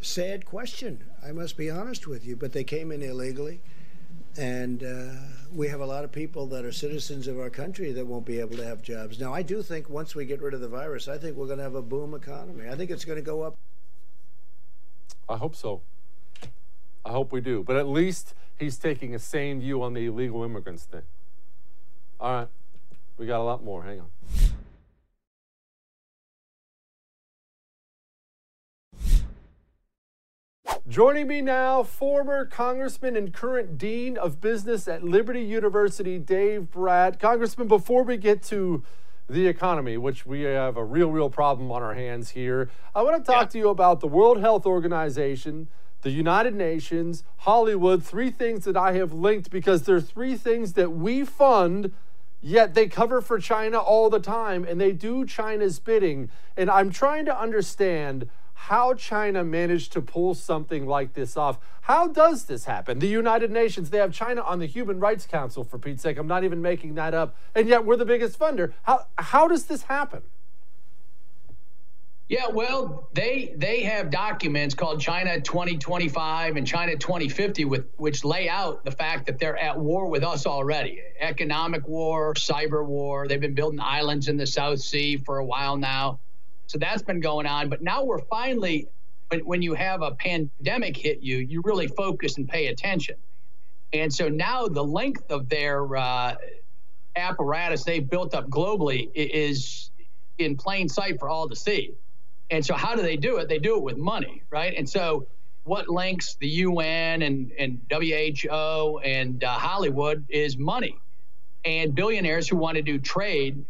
sad 0.00 0.44
question. 0.44 1.02
I 1.26 1.32
must 1.32 1.56
be 1.56 1.70
honest 1.70 2.06
with 2.06 2.24
you. 2.24 2.36
But 2.36 2.52
they 2.52 2.64
came 2.64 2.92
in 2.92 3.02
illegally. 3.02 3.60
And 4.36 4.82
uh, 4.82 5.12
we 5.54 5.68
have 5.68 5.80
a 5.80 5.86
lot 5.86 6.02
of 6.02 6.10
people 6.10 6.46
that 6.48 6.64
are 6.64 6.72
citizens 6.72 7.28
of 7.28 7.38
our 7.38 7.50
country 7.50 7.92
that 7.92 8.04
won't 8.04 8.24
be 8.24 8.40
able 8.40 8.56
to 8.56 8.64
have 8.64 8.82
jobs. 8.82 9.20
Now, 9.20 9.32
I 9.32 9.42
do 9.42 9.62
think 9.62 9.88
once 9.88 10.14
we 10.14 10.24
get 10.24 10.42
rid 10.42 10.54
of 10.54 10.60
the 10.60 10.68
virus, 10.68 11.06
I 11.06 11.18
think 11.18 11.36
we're 11.36 11.46
going 11.46 11.58
to 11.58 11.64
have 11.64 11.76
a 11.76 11.82
boom 11.82 12.14
economy. 12.14 12.68
I 12.68 12.74
think 12.74 12.90
it's 12.90 13.04
going 13.04 13.18
to 13.18 13.22
go 13.22 13.42
up. 13.42 13.56
I 15.28 15.36
hope 15.36 15.54
so. 15.54 15.82
I 17.04 17.10
hope 17.10 17.32
we 17.32 17.40
do. 17.40 17.62
But 17.62 17.76
at 17.76 17.86
least 17.86 18.34
he's 18.58 18.76
taking 18.76 19.14
a 19.14 19.18
sane 19.18 19.60
view 19.60 19.82
on 19.82 19.94
the 19.94 20.06
illegal 20.06 20.42
immigrants 20.42 20.84
thing. 20.84 21.02
All 22.18 22.32
right. 22.32 22.48
We 23.18 23.26
got 23.26 23.40
a 23.40 23.44
lot 23.44 23.62
more. 23.62 23.84
Hang 23.84 24.00
on. 24.00 24.06
Joining 30.86 31.28
me 31.28 31.40
now, 31.40 31.82
former 31.82 32.44
Congressman 32.44 33.16
and 33.16 33.32
current 33.32 33.78
Dean 33.78 34.18
of 34.18 34.42
Business 34.42 34.86
at 34.86 35.02
Liberty 35.02 35.40
University, 35.40 36.18
Dave 36.18 36.70
Brat. 36.70 37.18
Congressman, 37.18 37.68
before 37.68 38.02
we 38.02 38.18
get 38.18 38.42
to 38.42 38.82
the 39.26 39.46
economy, 39.46 39.96
which 39.96 40.26
we 40.26 40.42
have 40.42 40.76
a 40.76 40.84
real, 40.84 41.10
real 41.10 41.30
problem 41.30 41.72
on 41.72 41.82
our 41.82 41.94
hands 41.94 42.30
here, 42.30 42.68
I 42.94 43.00
want 43.00 43.24
to 43.24 43.32
talk 43.32 43.44
yeah. 43.44 43.48
to 43.48 43.58
you 43.60 43.68
about 43.70 44.00
the 44.00 44.06
World 44.06 44.40
Health 44.40 44.66
Organization, 44.66 45.68
the 46.02 46.10
United 46.10 46.54
Nations, 46.54 47.24
Hollywood, 47.38 48.04
three 48.04 48.30
things 48.30 48.66
that 48.66 48.76
I 48.76 48.92
have 48.92 49.14
linked 49.14 49.48
because 49.48 49.84
they're 49.84 50.02
three 50.02 50.36
things 50.36 50.74
that 50.74 50.92
we 50.92 51.24
fund 51.24 51.92
Yet 52.46 52.74
they 52.74 52.88
cover 52.88 53.22
for 53.22 53.38
China 53.38 53.78
all 53.78 54.10
the 54.10 54.20
time 54.20 54.66
and 54.66 54.78
they 54.78 54.92
do 54.92 55.24
China's 55.24 55.78
bidding. 55.78 56.28
And 56.58 56.70
I'm 56.70 56.90
trying 56.90 57.24
to 57.24 57.40
understand 57.40 58.28
how 58.54 58.94
China 58.94 59.44
managed 59.44 59.92
to 59.92 60.00
pull 60.00 60.34
something 60.34 60.86
like 60.86 61.12
this 61.12 61.36
off. 61.36 61.58
How 61.82 62.08
does 62.08 62.44
this 62.44 62.64
happen? 62.64 62.98
The 62.98 63.06
United 63.06 63.50
Nations, 63.50 63.90
they 63.90 63.98
have 63.98 64.12
China 64.12 64.40
on 64.40 64.58
the 64.58 64.66
Human 64.66 64.98
Rights 64.98 65.26
Council, 65.26 65.64
for 65.64 65.78
Pete's 65.78 66.02
sake. 66.02 66.16
I'm 66.16 66.26
not 66.26 66.44
even 66.44 66.62
making 66.62 66.94
that 66.94 67.12
up. 67.12 67.36
And 67.54 67.68
yet 67.68 67.84
we're 67.84 67.96
the 67.96 68.06
biggest 68.06 68.38
funder. 68.38 68.72
How, 68.84 69.06
how 69.18 69.48
does 69.48 69.64
this 69.64 69.82
happen? 69.82 70.22
Yeah, 72.26 72.46
well, 72.48 73.10
they 73.12 73.54
they 73.54 73.82
have 73.82 74.10
documents 74.10 74.74
called 74.74 74.98
China 74.98 75.38
2025 75.42 76.56
and 76.56 76.66
China 76.66 76.96
2050 76.96 77.66
with 77.66 77.86
which 77.98 78.24
lay 78.24 78.48
out 78.48 78.82
the 78.82 78.90
fact 78.90 79.26
that 79.26 79.38
they're 79.38 79.58
at 79.58 79.78
war 79.78 80.08
with 80.08 80.24
us 80.24 80.46
already. 80.46 81.02
Economic 81.20 81.86
war, 81.86 82.32
cyber 82.32 82.84
war. 82.84 83.28
They've 83.28 83.38
been 83.38 83.54
building 83.54 83.78
islands 83.78 84.28
in 84.28 84.38
the 84.38 84.46
South 84.46 84.80
Sea 84.80 85.18
for 85.18 85.36
a 85.36 85.44
while 85.44 85.76
now. 85.76 86.20
So 86.66 86.78
that's 86.78 87.02
been 87.02 87.20
going 87.20 87.46
on. 87.46 87.68
But 87.68 87.82
now 87.82 88.04
we're 88.04 88.22
finally, 88.22 88.88
when, 89.44 89.62
you 89.62 89.74
have 89.74 90.02
a 90.02 90.12
pandemic 90.12 90.96
hit 90.96 91.20
you, 91.20 91.38
you 91.38 91.62
really 91.64 91.88
focus 91.88 92.36
and 92.36 92.48
pay 92.48 92.66
attention. 92.68 93.16
And 93.92 94.12
so 94.12 94.28
now 94.28 94.66
the 94.66 94.82
length 94.82 95.30
of 95.30 95.48
their 95.48 95.96
uh, 95.96 96.34
apparatus 97.16 97.84
they've 97.84 98.08
built 98.08 98.34
up 98.34 98.48
globally 98.48 99.10
is 99.14 99.90
in 100.38 100.56
plain 100.56 100.88
sight 100.88 101.20
for 101.20 101.28
all 101.28 101.48
to 101.48 101.56
see. 101.56 101.94
And 102.50 102.64
so 102.64 102.74
how 102.74 102.94
do 102.94 103.02
they 103.02 103.16
do 103.16 103.38
it? 103.38 103.48
They 103.48 103.58
do 103.58 103.76
it 103.76 103.82
with 103.82 103.96
money, 103.96 104.42
right? 104.50 104.74
And 104.76 104.88
so 104.88 105.26
what 105.64 105.88
links 105.88 106.36
the 106.40 106.48
UN 106.48 107.22
and, 107.22 107.52
and 107.58 107.80
WHO 107.90 109.00
and 109.02 109.42
uh, 109.42 109.52
Hollywood 109.52 110.26
is 110.28 110.58
money 110.58 110.98
and 111.64 111.94
billionaires 111.94 112.48
who 112.48 112.56
want 112.56 112.76
to 112.76 112.82
do 112.82 112.98
trade 112.98 113.64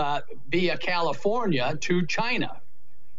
uh, 0.00 0.22
via 0.50 0.78
California 0.78 1.76
to 1.80 2.06
China, 2.06 2.60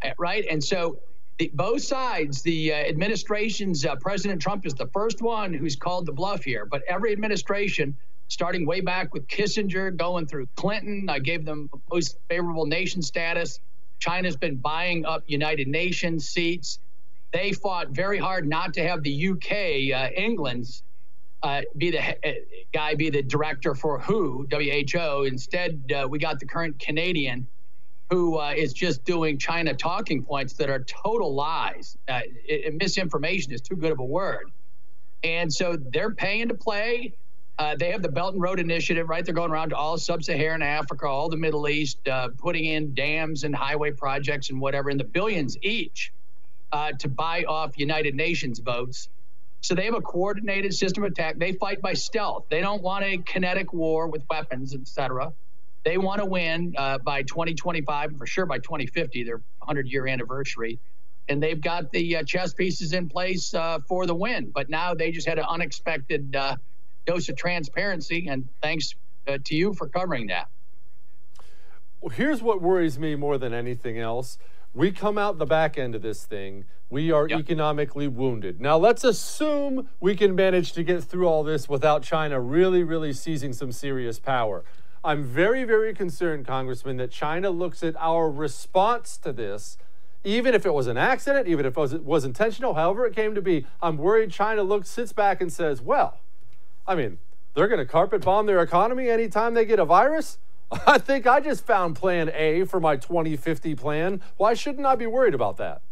eh, 0.02 0.12
right? 0.18 0.44
And 0.50 0.62
so 0.62 0.98
the, 1.38 1.50
both 1.54 1.82
sides, 1.82 2.42
the 2.42 2.72
uh, 2.72 2.76
administration's 2.76 3.86
uh, 3.86 3.94
President 3.96 4.42
Trump 4.42 4.66
is 4.66 4.74
the 4.74 4.88
first 4.88 5.22
one 5.22 5.54
who's 5.54 5.76
called 5.76 6.06
the 6.06 6.12
bluff 6.12 6.42
here, 6.42 6.66
but 6.66 6.82
every 6.88 7.12
administration, 7.12 7.96
starting 8.26 8.66
way 8.66 8.80
back 8.80 9.14
with 9.14 9.28
Kissinger, 9.28 9.96
going 9.96 10.26
through 10.26 10.48
Clinton, 10.56 11.08
I 11.08 11.20
gave 11.20 11.44
them 11.44 11.70
most 11.90 12.18
favorable 12.28 12.66
nation 12.66 13.00
status. 13.00 13.60
China's 14.00 14.36
been 14.36 14.56
buying 14.56 15.06
up 15.06 15.22
United 15.28 15.68
Nations 15.68 16.28
seats. 16.28 16.80
They 17.32 17.52
fought 17.52 17.90
very 17.90 18.18
hard 18.18 18.46
not 18.46 18.74
to 18.74 18.82
have 18.82 19.04
the 19.04 19.28
UK, 19.28 19.94
uh, 19.96 20.12
England's 20.16 20.82
uh, 21.42 21.62
be 21.76 21.90
the 21.90 22.00
uh, 22.00 22.32
guy 22.72 22.94
be 22.94 23.10
the 23.10 23.22
director 23.22 23.74
for 23.74 23.98
WHO, 23.98 24.46
WHO. 24.50 25.24
Instead, 25.24 25.92
uh, 25.92 26.06
we 26.08 26.18
got 26.18 26.38
the 26.38 26.46
current 26.46 26.78
Canadian 26.78 27.46
who 28.10 28.38
uh, 28.38 28.52
is 28.54 28.72
just 28.72 29.04
doing 29.04 29.38
China 29.38 29.72
talking 29.74 30.22
points 30.22 30.52
that 30.54 30.68
are 30.68 30.84
total 30.84 31.34
lies. 31.34 31.96
Uh, 32.06 32.20
it, 32.44 32.74
misinformation 32.78 33.52
is 33.52 33.60
too 33.60 33.74
good 33.74 33.90
of 33.90 33.98
a 33.98 34.04
word. 34.04 34.50
And 35.24 35.52
so 35.52 35.76
they're 35.76 36.14
paying 36.14 36.48
to 36.48 36.54
play. 36.54 37.14
Uh, 37.58 37.74
they 37.76 37.90
have 37.90 38.02
the 38.02 38.10
Belt 38.10 38.34
and 38.34 38.42
Road 38.42 38.60
Initiative, 38.60 39.08
right? 39.08 39.24
They're 39.24 39.34
going 39.34 39.50
around 39.50 39.70
to 39.70 39.76
all 39.76 39.96
sub 39.96 40.22
Saharan 40.22 40.62
Africa, 40.62 41.06
all 41.06 41.28
the 41.28 41.36
Middle 41.36 41.68
East, 41.68 41.98
putting 42.38 42.66
in 42.66 42.92
dams 42.94 43.44
and 43.44 43.54
highway 43.54 43.92
projects 43.92 44.50
and 44.50 44.60
whatever 44.60 44.90
in 44.90 44.98
the 44.98 45.04
billions 45.04 45.56
each 45.62 46.12
to 46.98 47.08
buy 47.08 47.44
off 47.44 47.78
United 47.78 48.14
Nations 48.14 48.58
votes. 48.58 49.08
So 49.62 49.76
they 49.76 49.84
have 49.84 49.94
a 49.94 50.00
coordinated 50.00 50.74
system 50.74 51.04
of 51.04 51.12
attack. 51.12 51.38
They 51.38 51.52
fight 51.52 51.80
by 51.80 51.92
stealth. 51.94 52.46
They 52.50 52.60
don't 52.60 52.82
want 52.82 53.04
a 53.04 53.18
kinetic 53.18 53.72
war 53.72 54.08
with 54.08 54.24
weapons, 54.28 54.74
etc. 54.74 55.32
They 55.84 55.98
want 55.98 56.20
to 56.20 56.26
win 56.26 56.74
uh, 56.76 56.98
by 56.98 57.22
2025, 57.22 58.16
for 58.18 58.26
sure 58.26 58.44
by 58.44 58.58
2050, 58.58 59.22
their 59.22 59.36
100 59.36 59.86
year 59.86 60.08
anniversary. 60.08 60.80
And 61.28 61.40
they've 61.40 61.60
got 61.60 61.92
the 61.92 62.16
uh, 62.16 62.22
chess 62.24 62.52
pieces 62.52 62.92
in 62.92 63.08
place 63.08 63.54
uh, 63.54 63.78
for 63.86 64.04
the 64.04 64.14
win. 64.16 64.50
But 64.52 64.68
now 64.68 64.94
they 64.94 65.12
just 65.12 65.28
had 65.28 65.38
an 65.38 65.46
unexpected 65.48 66.34
uh, 66.34 66.56
dose 67.06 67.28
of 67.28 67.36
transparency. 67.36 68.26
And 68.26 68.48
thanks 68.60 68.96
uh, 69.28 69.38
to 69.44 69.54
you 69.54 69.74
for 69.74 69.88
covering 69.88 70.26
that. 70.26 70.48
Well, 72.00 72.10
here's 72.10 72.42
what 72.42 72.60
worries 72.60 72.98
me 72.98 73.14
more 73.14 73.38
than 73.38 73.54
anything 73.54 73.96
else 73.96 74.38
we 74.74 74.90
come 74.90 75.18
out 75.18 75.38
the 75.38 75.46
back 75.46 75.76
end 75.78 75.94
of 75.94 76.02
this 76.02 76.24
thing. 76.24 76.64
We 76.88 77.10
are 77.10 77.28
yep. 77.28 77.40
economically 77.40 78.08
wounded. 78.08 78.60
Now, 78.60 78.76
let's 78.76 79.04
assume 79.04 79.88
we 80.00 80.14
can 80.14 80.34
manage 80.34 80.72
to 80.72 80.82
get 80.82 81.02
through 81.04 81.26
all 81.26 81.42
this 81.42 81.68
without 81.68 82.02
China 82.02 82.40
really, 82.40 82.82
really 82.82 83.12
seizing 83.12 83.52
some 83.52 83.72
serious 83.72 84.18
power. 84.18 84.64
I'm 85.04 85.24
very, 85.24 85.64
very 85.64 85.94
concerned, 85.94 86.46
Congressman, 86.46 86.96
that 86.98 87.10
China 87.10 87.50
looks 87.50 87.82
at 87.82 87.96
our 87.98 88.30
response 88.30 89.16
to 89.18 89.32
this, 89.32 89.76
even 90.22 90.54
if 90.54 90.64
it 90.64 90.72
was 90.72 90.86
an 90.86 90.96
accident, 90.96 91.48
even 91.48 91.66
if 91.66 91.76
it 91.76 91.80
was, 91.80 91.92
it 91.92 92.04
was 92.04 92.24
intentional, 92.24 92.74
however 92.74 93.06
it 93.06 93.16
came 93.16 93.34
to 93.34 93.42
be. 93.42 93.66
I'm 93.82 93.96
worried 93.96 94.30
China 94.30 94.62
looks, 94.62 94.88
sits 94.88 95.12
back, 95.12 95.40
and 95.40 95.52
says, 95.52 95.82
well, 95.82 96.20
I 96.86 96.94
mean, 96.94 97.18
they're 97.54 97.68
going 97.68 97.80
to 97.80 97.86
carpet 97.86 98.22
bomb 98.22 98.46
their 98.46 98.60
economy 98.62 99.08
anytime 99.08 99.54
they 99.54 99.64
get 99.64 99.78
a 99.78 99.84
virus. 99.84 100.38
I 100.86 100.98
think 100.98 101.26
I 101.26 101.40
just 101.40 101.64
found 101.66 101.96
plan 101.96 102.30
A 102.34 102.64
for 102.64 102.80
my 102.80 102.96
2050 102.96 103.74
plan. 103.74 104.20
Why 104.36 104.54
shouldn't 104.54 104.86
I 104.86 104.96
be 104.96 105.06
worried 105.06 105.34
about 105.34 105.58
that? 105.58 105.82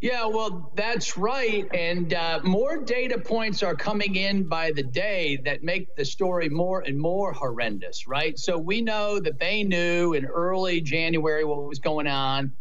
Yeah, 0.00 0.26
well, 0.26 0.72
that's 0.74 1.16
right. 1.16 1.64
And 1.72 2.12
uh, 2.12 2.40
more 2.42 2.82
data 2.82 3.20
points 3.20 3.62
are 3.62 3.76
coming 3.76 4.16
in 4.16 4.42
by 4.42 4.72
the 4.72 4.82
day 4.82 5.38
that 5.44 5.62
make 5.62 5.94
the 5.94 6.04
story 6.04 6.48
more 6.48 6.80
and 6.80 6.98
more 6.98 7.32
horrendous, 7.32 8.08
right? 8.08 8.36
So 8.36 8.58
we 8.58 8.80
know 8.80 9.20
that 9.20 9.38
they 9.38 9.62
knew 9.62 10.14
in 10.14 10.24
early 10.24 10.80
January 10.80 11.44
what 11.44 11.62
was 11.62 11.78
going 11.78 12.08
on. 12.08 12.52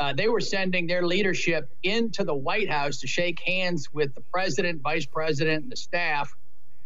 Uh, 0.00 0.14
they 0.14 0.28
were 0.28 0.40
sending 0.40 0.86
their 0.86 1.06
leadership 1.06 1.70
into 1.82 2.24
the 2.24 2.34
White 2.34 2.70
House 2.70 2.96
to 3.00 3.06
shake 3.06 3.40
hands 3.40 3.92
with 3.92 4.14
the 4.14 4.22
president, 4.22 4.80
vice 4.80 5.04
president, 5.04 5.64
and 5.64 5.70
the 5.70 5.76
staff 5.76 6.34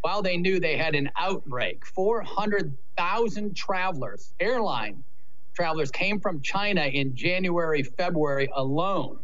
while 0.07 0.23
they 0.23 0.37
knew 0.37 0.61
they 0.61 0.77
had 0.77 0.95
an 0.95 1.11
outbreak. 1.17 1.85
400,000 1.85 3.57
travelers, 3.57 4.33
airline 4.39 5.03
travelers, 5.53 5.91
came 5.91 6.21
from 6.21 6.41
China 6.43 6.83
in 6.83 7.17
January, 7.17 7.83
February 7.83 8.49
alone, 8.55 9.19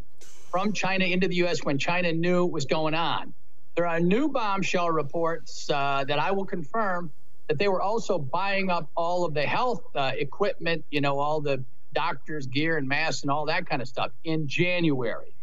from 0.51 0.73
China 0.73 1.05
into 1.05 1.29
the 1.29 1.35
U.S. 1.35 1.63
when 1.63 1.77
China 1.77 2.11
knew 2.11 2.43
what 2.43 2.51
was 2.51 2.65
going 2.65 2.95
on. 2.95 3.33
There 3.77 3.87
are 3.87 4.01
new 4.01 4.27
bombshell 4.27 4.89
reports 4.89 5.69
uh, 5.69 6.03
that 6.03 6.19
I 6.19 6.31
will 6.31 6.45
confirm 6.45 7.13
that 7.47 7.57
they 7.57 7.69
were 7.69 7.81
also 7.81 8.19
buying 8.19 8.69
up 8.69 8.89
all 8.97 9.23
of 9.23 9.33
the 9.33 9.43
health 9.43 9.83
uh, 9.95 10.11
equipment, 10.17 10.83
you 10.91 10.99
know, 10.99 11.17
all 11.17 11.39
the 11.39 11.63
doctors' 11.93 12.45
gear 12.47 12.75
and 12.75 12.89
masks 12.89 13.21
and 13.21 13.31
all 13.31 13.45
that 13.45 13.65
kind 13.69 13.81
of 13.81 13.87
stuff 13.87 14.11
in 14.25 14.49
January. 14.49 15.33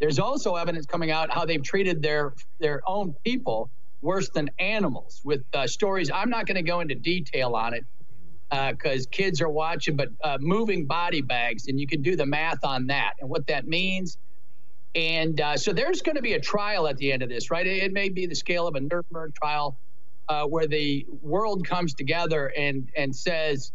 There's 0.00 0.18
also 0.18 0.56
evidence 0.56 0.84
coming 0.84 1.12
out 1.12 1.32
how 1.32 1.44
they've 1.44 1.62
treated 1.62 2.02
their 2.02 2.34
their 2.58 2.82
own 2.88 3.14
people 3.24 3.70
worse 4.02 4.30
than 4.30 4.50
animals 4.58 5.20
with 5.24 5.42
uh, 5.54 5.66
stories. 5.66 6.10
I'm 6.12 6.30
not 6.30 6.46
going 6.46 6.56
to 6.56 6.62
go 6.62 6.80
into 6.80 6.94
detail 6.94 7.54
on 7.54 7.74
it 7.74 7.84
because 8.50 9.06
uh, 9.06 9.10
kids 9.12 9.40
are 9.40 9.48
watching, 9.50 9.96
but 9.96 10.08
uh, 10.24 10.38
moving 10.40 10.86
body 10.86 11.22
bags, 11.22 11.68
and 11.68 11.78
you 11.80 11.86
can 11.86 12.02
do 12.02 12.16
the 12.16 12.26
math 12.26 12.64
on 12.64 12.88
that 12.88 13.14
and 13.20 13.30
what 13.30 13.46
that 13.48 13.66
means. 13.66 14.18
And 14.94 15.40
uh, 15.40 15.56
so 15.56 15.72
there's 15.72 16.02
going 16.02 16.16
to 16.16 16.22
be 16.22 16.34
a 16.34 16.40
trial 16.40 16.88
at 16.88 16.96
the 16.98 17.12
end 17.12 17.22
of 17.22 17.28
this, 17.28 17.50
right? 17.50 17.66
It, 17.66 17.84
it 17.84 17.92
may 17.92 18.08
be 18.08 18.26
the 18.26 18.34
scale 18.36 18.66
of 18.68 18.74
a 18.76 18.80
Nuremberg 18.80 19.34
trial 19.34 19.78
uh, 20.28 20.44
where 20.46 20.66
the 20.66 21.06
world 21.22 21.66
comes 21.66 21.94
together 21.94 22.52
and 22.56 22.90
and 22.96 23.14
says, 23.14 23.72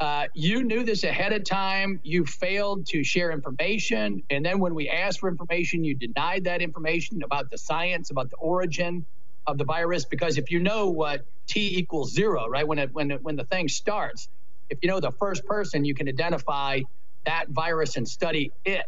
uh, 0.00 0.26
"You 0.34 0.64
knew 0.64 0.84
this 0.84 1.04
ahead 1.04 1.32
of 1.32 1.44
time. 1.44 2.00
You 2.04 2.26
failed 2.26 2.86
to 2.88 3.04
share 3.04 3.32
information, 3.32 4.22
and 4.30 4.44
then 4.44 4.60
when 4.60 4.74
we 4.74 4.88
asked 4.90 5.20
for 5.20 5.30
information, 5.30 5.84
you 5.84 5.96
denied 5.96 6.44
that 6.44 6.62
information 6.62 7.22
about 7.24 7.50
the 7.50 7.58
science, 7.58 8.10
about 8.10 8.30
the 8.30 8.36
origin 8.38 9.06
of 9.46 9.58
the 9.58 9.64
virus. 9.64 10.06
Because 10.06 10.38
if 10.38 10.50
you 10.50 10.60
know 10.60 10.90
what 10.90 11.26
t 11.48 11.78
equals 11.78 12.12
zero, 12.14 12.48
right? 12.48 12.66
When 12.68 12.78
it 12.80 12.90
when 12.92 13.12
it, 13.12 13.22
when 13.22 13.36
the 13.36 13.44
thing 13.46 13.68
starts, 13.68 14.28
if 14.70 14.78
you 14.82 14.88
know 14.88 15.00
the 15.00 15.12
first 15.12 15.46
person, 15.46 15.84
you 15.84 15.94
can 15.94 16.08
identify 16.08 16.80
that 17.26 17.48
virus 17.50 17.96
and 17.96 18.08
study 18.08 18.52
it." 18.64 18.86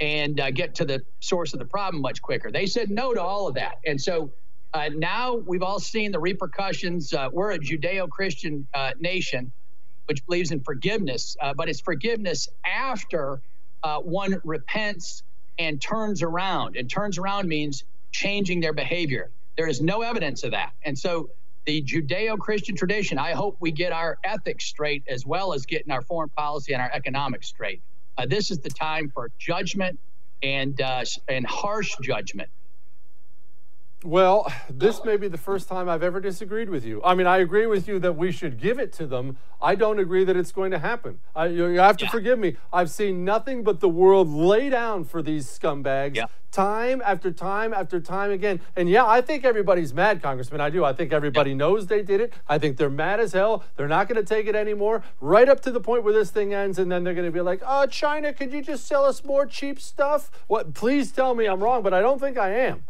and 0.00 0.40
uh, 0.40 0.50
get 0.50 0.76
to 0.76 0.84
the 0.84 1.02
source 1.20 1.54
of 1.54 1.58
the 1.60 1.66
problem 1.66 2.02
much 2.02 2.22
quicker. 2.22 2.50
They 2.50 2.66
said 2.66 2.90
no 2.90 3.14
to 3.14 3.22
all 3.22 3.48
of 3.48 3.54
that. 3.54 3.76
And 3.86 4.00
so 4.00 4.32
uh, 4.74 4.90
now 4.94 5.36
we've 5.36 5.62
all 5.62 5.80
seen 5.80 6.12
the 6.12 6.20
repercussions. 6.20 7.12
Uh, 7.12 7.28
we're 7.32 7.52
a 7.52 7.58
Judeo 7.58 8.08
Christian 8.08 8.68
uh, 8.74 8.92
nation 8.98 9.52
which 10.06 10.24
believes 10.26 10.52
in 10.52 10.60
forgiveness, 10.62 11.36
uh, 11.42 11.54
but 11.54 11.68
it's 11.68 11.80
forgiveness 11.80 12.48
after 12.66 13.42
uh, 13.82 13.98
one 14.00 14.36
repents 14.44 15.24
and 15.58 15.80
turns 15.82 16.22
around. 16.22 16.76
And 16.76 16.90
turns 16.90 17.18
around 17.18 17.48
means 17.48 17.84
changing 18.12 18.60
their 18.60 18.74
behavior. 18.74 19.32
There 19.56 19.68
is 19.68 19.80
no 19.80 20.02
evidence 20.02 20.44
of 20.44 20.50
that. 20.52 20.72
And 20.84 20.98
so 20.98 21.30
the 21.64 21.82
Judeo 21.82 22.38
Christian 22.38 22.76
tradition, 22.76 23.18
I 23.18 23.32
hope 23.32 23.56
we 23.60 23.72
get 23.72 23.92
our 23.92 24.18
ethics 24.22 24.66
straight 24.66 25.02
as 25.08 25.26
well 25.26 25.52
as 25.52 25.66
getting 25.66 25.90
our 25.90 26.02
foreign 26.02 26.28
policy 26.30 26.72
and 26.72 26.82
our 26.82 26.90
economics 26.92 27.48
straight. 27.48 27.82
Uh, 28.18 28.26
this 28.26 28.50
is 28.50 28.58
the 28.58 28.70
time 28.70 29.10
for 29.12 29.30
judgment 29.38 29.98
and, 30.42 30.80
and 31.28 31.46
harsh 31.46 31.94
judgment. 32.02 32.50
Well, 34.06 34.52
this 34.70 35.04
may 35.04 35.16
be 35.16 35.26
the 35.26 35.36
first 35.36 35.68
time 35.68 35.88
I've 35.88 36.04
ever 36.04 36.20
disagreed 36.20 36.70
with 36.70 36.84
you. 36.84 37.02
I 37.02 37.16
mean, 37.16 37.26
I 37.26 37.38
agree 37.38 37.66
with 37.66 37.88
you 37.88 37.98
that 37.98 38.12
we 38.12 38.30
should 38.30 38.56
give 38.56 38.78
it 38.78 38.92
to 38.92 39.06
them. 39.06 39.36
I 39.60 39.74
don't 39.74 39.98
agree 39.98 40.22
that 40.22 40.36
it's 40.36 40.52
going 40.52 40.70
to 40.70 40.78
happen. 40.78 41.18
I, 41.34 41.46
you, 41.46 41.64
have 41.80 41.96
to 41.96 42.04
yeah. 42.04 42.12
forgive 42.12 42.38
me. 42.38 42.56
I've 42.72 42.88
seen 42.88 43.24
nothing 43.24 43.64
but 43.64 43.80
the 43.80 43.88
world 43.88 44.28
lay 44.28 44.70
down 44.70 45.02
for 45.02 45.22
these 45.22 45.46
scumbags 45.46 46.14
yeah. 46.14 46.26
time 46.52 47.02
after 47.04 47.32
time 47.32 47.74
after 47.74 47.98
time 47.98 48.30
again. 48.30 48.60
And 48.76 48.88
yeah, 48.88 49.04
I 49.04 49.22
think 49.22 49.44
everybody's 49.44 49.92
mad, 49.92 50.22
Congressman. 50.22 50.60
I 50.60 50.70
do. 50.70 50.84
I 50.84 50.92
think 50.92 51.12
everybody 51.12 51.50
yeah. 51.50 51.56
knows 51.56 51.88
they 51.88 52.02
did 52.02 52.20
it. 52.20 52.32
I 52.48 52.58
think 52.58 52.76
they're 52.76 52.88
mad 52.88 53.18
as 53.18 53.32
hell. 53.32 53.64
They're 53.74 53.88
not 53.88 54.08
going 54.08 54.24
to 54.24 54.34
take 54.34 54.46
it 54.46 54.54
anymore, 54.54 55.02
right 55.20 55.48
up 55.48 55.62
to 55.62 55.72
the 55.72 55.80
point 55.80 56.04
where 56.04 56.14
this 56.14 56.30
thing 56.30 56.54
ends. 56.54 56.78
And 56.78 56.92
then 56.92 57.02
they're 57.02 57.14
going 57.14 57.26
to 57.26 57.32
be 57.32 57.40
like, 57.40 57.60
oh, 57.66 57.86
China, 57.86 58.32
could 58.32 58.52
you 58.52 58.62
just 58.62 58.86
sell 58.86 59.04
us 59.04 59.24
more 59.24 59.46
cheap 59.46 59.80
stuff? 59.80 60.30
What? 60.46 60.74
Please 60.74 61.10
tell 61.10 61.34
me 61.34 61.46
I'm 61.46 61.60
wrong, 61.60 61.82
but 61.82 61.92
I 61.92 62.00
don't 62.00 62.20
think 62.20 62.38
I 62.38 62.50
am. 62.50 62.84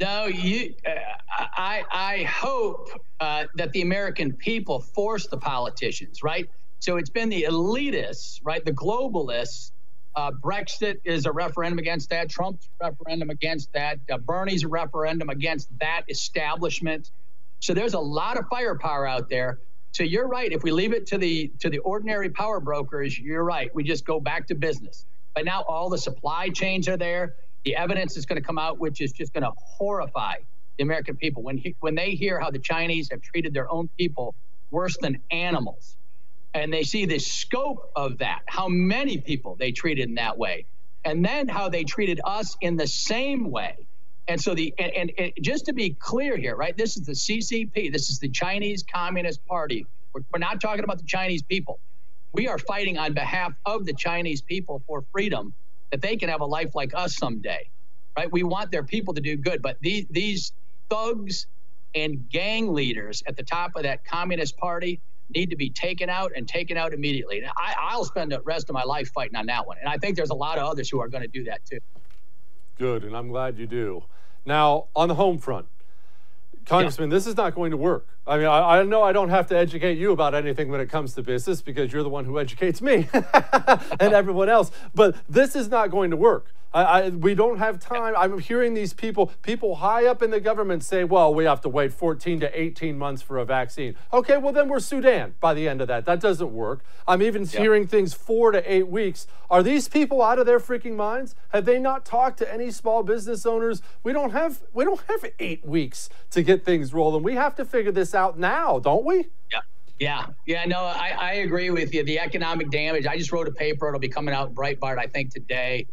No, 0.00 0.26
you. 0.26 0.74
Uh, 0.86 0.90
I 1.38 1.84
I 1.92 2.22
hope 2.24 2.88
uh, 3.20 3.44
that 3.56 3.72
the 3.72 3.82
American 3.82 4.32
people 4.32 4.80
force 4.80 5.26
the 5.26 5.36
politicians, 5.36 6.22
right? 6.22 6.48
So 6.78 6.96
it's 6.96 7.10
been 7.10 7.28
the 7.28 7.46
elitists, 7.48 8.40
right? 8.42 8.64
The 8.64 8.72
globalists. 8.72 9.72
Uh, 10.16 10.32
Brexit 10.32 10.96
is 11.04 11.26
a 11.26 11.32
referendum 11.32 11.78
against 11.78 12.10
that. 12.10 12.30
Trump's 12.30 12.68
referendum 12.82 13.30
against 13.30 13.72
that. 13.74 14.00
Uh, 14.10 14.18
Bernie's 14.18 14.64
a 14.64 14.68
referendum 14.68 15.28
against 15.28 15.68
that 15.80 16.02
establishment. 16.08 17.10
So 17.60 17.74
there's 17.74 17.94
a 17.94 18.00
lot 18.00 18.38
of 18.38 18.46
firepower 18.50 19.06
out 19.06 19.28
there. 19.28 19.60
So 19.92 20.02
you're 20.02 20.26
right. 20.26 20.50
If 20.50 20.62
we 20.62 20.72
leave 20.72 20.92
it 20.94 21.06
to 21.08 21.18
the 21.18 21.52
to 21.60 21.68
the 21.68 21.78
ordinary 21.78 22.30
power 22.30 22.58
brokers, 22.58 23.18
you're 23.18 23.44
right. 23.44 23.72
We 23.74 23.84
just 23.84 24.06
go 24.06 24.18
back 24.18 24.46
to 24.48 24.54
business. 24.54 25.04
But 25.34 25.44
now 25.44 25.62
all 25.62 25.90
the 25.90 25.98
supply 25.98 26.48
chains 26.48 26.88
are 26.88 26.96
there 26.96 27.34
the 27.64 27.76
evidence 27.76 28.16
is 28.16 28.26
going 28.26 28.40
to 28.40 28.46
come 28.46 28.58
out, 28.58 28.78
which 28.78 29.00
is 29.00 29.12
just 29.12 29.32
going 29.32 29.42
to 29.44 29.52
horrify 29.56 30.36
the 30.78 30.82
American 30.82 31.16
people 31.16 31.42
when 31.42 31.58
he, 31.58 31.74
when 31.80 31.94
they 31.94 32.12
hear 32.12 32.40
how 32.40 32.50
the 32.50 32.58
Chinese 32.58 33.08
have 33.10 33.20
treated 33.20 33.52
their 33.52 33.70
own 33.70 33.88
people 33.98 34.34
worse 34.70 34.96
than 35.00 35.18
animals, 35.30 35.96
and 36.54 36.72
they 36.72 36.82
see 36.82 37.04
the 37.06 37.18
scope 37.18 37.90
of 37.94 38.18
that, 38.18 38.40
how 38.46 38.68
many 38.68 39.18
people 39.18 39.56
they 39.58 39.72
treated 39.72 40.08
in 40.08 40.14
that 40.14 40.38
way, 40.38 40.64
and 41.04 41.24
then 41.24 41.48
how 41.48 41.68
they 41.68 41.84
treated 41.84 42.20
us 42.24 42.56
in 42.60 42.76
the 42.76 42.86
same 42.86 43.50
way. 43.50 43.76
And 44.28 44.40
so 44.40 44.54
the 44.54 44.72
and, 44.78 44.92
and, 44.92 45.12
and 45.18 45.32
just 45.42 45.66
to 45.66 45.72
be 45.72 45.90
clear 45.90 46.36
here, 46.36 46.54
right? 46.56 46.76
This 46.76 46.96
is 46.96 47.04
the 47.04 47.12
CCP. 47.12 47.92
This 47.92 48.10
is 48.10 48.18
the 48.20 48.28
Chinese 48.28 48.84
Communist 48.84 49.44
Party. 49.46 49.86
We're, 50.14 50.22
we're 50.32 50.38
not 50.38 50.60
talking 50.60 50.84
about 50.84 50.98
the 50.98 51.06
Chinese 51.06 51.42
people. 51.42 51.80
We 52.32 52.46
are 52.46 52.58
fighting 52.58 52.96
on 52.96 53.12
behalf 53.12 53.52
of 53.66 53.86
the 53.86 53.92
Chinese 53.92 54.40
people 54.40 54.82
for 54.86 55.02
freedom 55.12 55.52
that 55.90 56.00
they 56.00 56.16
can 56.16 56.28
have 56.28 56.40
a 56.40 56.46
life 56.46 56.74
like 56.74 56.92
us 56.94 57.16
someday, 57.16 57.68
right? 58.16 58.30
We 58.30 58.42
want 58.42 58.70
their 58.70 58.82
people 58.82 59.14
to 59.14 59.20
do 59.20 59.36
good, 59.36 59.62
but 59.62 59.76
these 59.80 60.06
these 60.10 60.52
thugs 60.88 61.46
and 61.94 62.28
gang 62.28 62.72
leaders 62.72 63.22
at 63.26 63.36
the 63.36 63.42
top 63.42 63.76
of 63.76 63.82
that 63.82 64.04
communist 64.04 64.56
party 64.56 65.00
need 65.34 65.50
to 65.50 65.56
be 65.56 65.70
taken 65.70 66.10
out 66.10 66.32
and 66.34 66.48
taken 66.48 66.76
out 66.76 66.92
immediately. 66.92 67.42
I, 67.44 67.74
I'll 67.78 68.04
spend 68.04 68.32
the 68.32 68.40
rest 68.40 68.68
of 68.68 68.74
my 68.74 68.82
life 68.82 69.10
fighting 69.12 69.36
on 69.36 69.46
that 69.46 69.66
one, 69.66 69.78
and 69.78 69.88
I 69.88 69.96
think 69.96 70.16
there's 70.16 70.30
a 70.30 70.34
lot 70.34 70.58
of 70.58 70.64
others 70.64 70.88
who 70.88 71.00
are 71.00 71.08
going 71.08 71.22
to 71.22 71.28
do 71.28 71.44
that 71.44 71.64
too. 71.64 71.78
Good, 72.78 73.04
and 73.04 73.16
I'm 73.16 73.28
glad 73.28 73.58
you 73.58 73.66
do. 73.66 74.04
Now, 74.46 74.86
on 74.96 75.08
the 75.08 75.14
home 75.14 75.38
front, 75.38 75.66
Congressman, 76.64 77.10
yeah. 77.10 77.16
this 77.16 77.26
is 77.26 77.36
not 77.36 77.54
going 77.54 77.72
to 77.72 77.76
work. 77.76 78.06
I 78.30 78.36
mean, 78.38 78.46
I, 78.46 78.78
I, 78.78 78.82
know 78.84 79.02
I 79.02 79.10
don't 79.10 79.30
have 79.30 79.48
to 79.48 79.56
educate 79.56 79.98
you 79.98 80.12
about 80.12 80.36
anything 80.36 80.68
when 80.68 80.80
it 80.80 80.88
comes 80.88 81.14
to 81.14 81.22
business 81.22 81.62
because 81.62 81.92
you're 81.92 82.04
the 82.04 82.08
one 82.08 82.24
who 82.24 82.38
educates 82.38 82.80
me 82.80 83.08
and 83.12 84.14
everyone 84.14 84.48
else. 84.48 84.70
But 84.94 85.16
this 85.28 85.56
is 85.56 85.68
not 85.68 85.90
going 85.90 86.12
to 86.12 86.16
work. 86.16 86.46
I, 86.72 86.82
I, 86.82 87.08
we 87.08 87.34
don't 87.34 87.58
have 87.58 87.80
time. 87.80 88.14
I'm 88.16 88.38
hearing 88.38 88.74
these 88.74 88.92
people, 88.92 89.32
people 89.42 89.76
high 89.76 90.06
up 90.06 90.22
in 90.22 90.30
the 90.30 90.40
government 90.40 90.84
say, 90.84 91.02
well, 91.02 91.34
we 91.34 91.44
have 91.44 91.60
to 91.62 91.68
wait 91.68 91.92
14 91.92 92.40
to 92.40 92.60
18 92.60 92.96
months 92.96 93.22
for 93.22 93.38
a 93.38 93.44
vaccine. 93.44 93.96
Okay, 94.12 94.36
well, 94.36 94.52
then 94.52 94.68
we're 94.68 94.78
Sudan 94.78 95.34
by 95.40 95.52
the 95.52 95.68
end 95.68 95.80
of 95.80 95.88
that. 95.88 96.04
That 96.04 96.20
doesn't 96.20 96.52
work. 96.52 96.84
I'm 97.08 97.22
even 97.22 97.42
yep. 97.42 97.52
hearing 97.52 97.86
things 97.88 98.14
four 98.14 98.52
to 98.52 98.72
eight 98.72 98.86
weeks. 98.86 99.26
Are 99.50 99.64
these 99.64 99.88
people 99.88 100.22
out 100.22 100.38
of 100.38 100.46
their 100.46 100.60
freaking 100.60 100.94
minds? 100.94 101.34
Have 101.48 101.64
they 101.64 101.80
not 101.80 102.04
talked 102.04 102.38
to 102.38 102.52
any 102.52 102.70
small 102.70 103.02
business 103.02 103.44
owners? 103.44 103.82
We 104.04 104.12
don't 104.12 104.30
have 104.30 104.62
we 104.72 104.84
don't 104.84 105.00
have 105.08 105.24
eight 105.40 105.66
weeks 105.66 106.08
to 106.30 106.42
get 106.42 106.64
things 106.64 106.94
rolling. 106.94 107.24
We 107.24 107.34
have 107.34 107.56
to 107.56 107.64
figure 107.64 107.90
this 107.90 108.14
out 108.14 108.19
now, 108.28 108.78
don't 108.78 109.04
we? 109.04 109.28
Yeah. 109.52 109.60
Yeah, 109.98 110.26
yeah, 110.46 110.64
no, 110.64 110.80
I, 110.80 111.14
I 111.18 111.32
agree 111.34 111.70
with 111.70 111.92
you. 111.92 112.04
The 112.04 112.18
economic 112.18 112.70
damage. 112.70 113.06
I 113.06 113.18
just 113.18 113.32
wrote 113.32 113.48
a 113.48 113.52
paper. 113.52 113.88
It'll 113.88 114.00
be 114.00 114.08
coming 114.08 114.34
out 114.34 114.54
Breitbart, 114.54 114.98
I 114.98 115.06
think, 115.06 115.32
today 115.32 115.86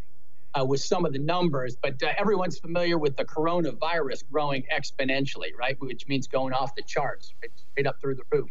uh, 0.58 0.66
with 0.66 0.82
some 0.82 1.06
of 1.06 1.14
the 1.14 1.20
numbers, 1.20 1.78
but 1.82 2.02
uh, 2.02 2.08
everyone's 2.18 2.58
familiar 2.58 2.98
with 2.98 3.16
the 3.18 3.26
coronavirus 3.26 4.24
growing 4.32 4.64
exponentially, 4.76 5.50
right? 5.60 5.78
Which 5.80 6.08
means 6.08 6.28
going 6.28 6.54
off 6.54 6.76
the 6.76 6.84
charts, 6.84 7.34
right? 7.42 7.52
straight 7.72 7.88
up 7.88 8.00
through 8.02 8.16
the 8.16 8.24
roof. 8.32 8.50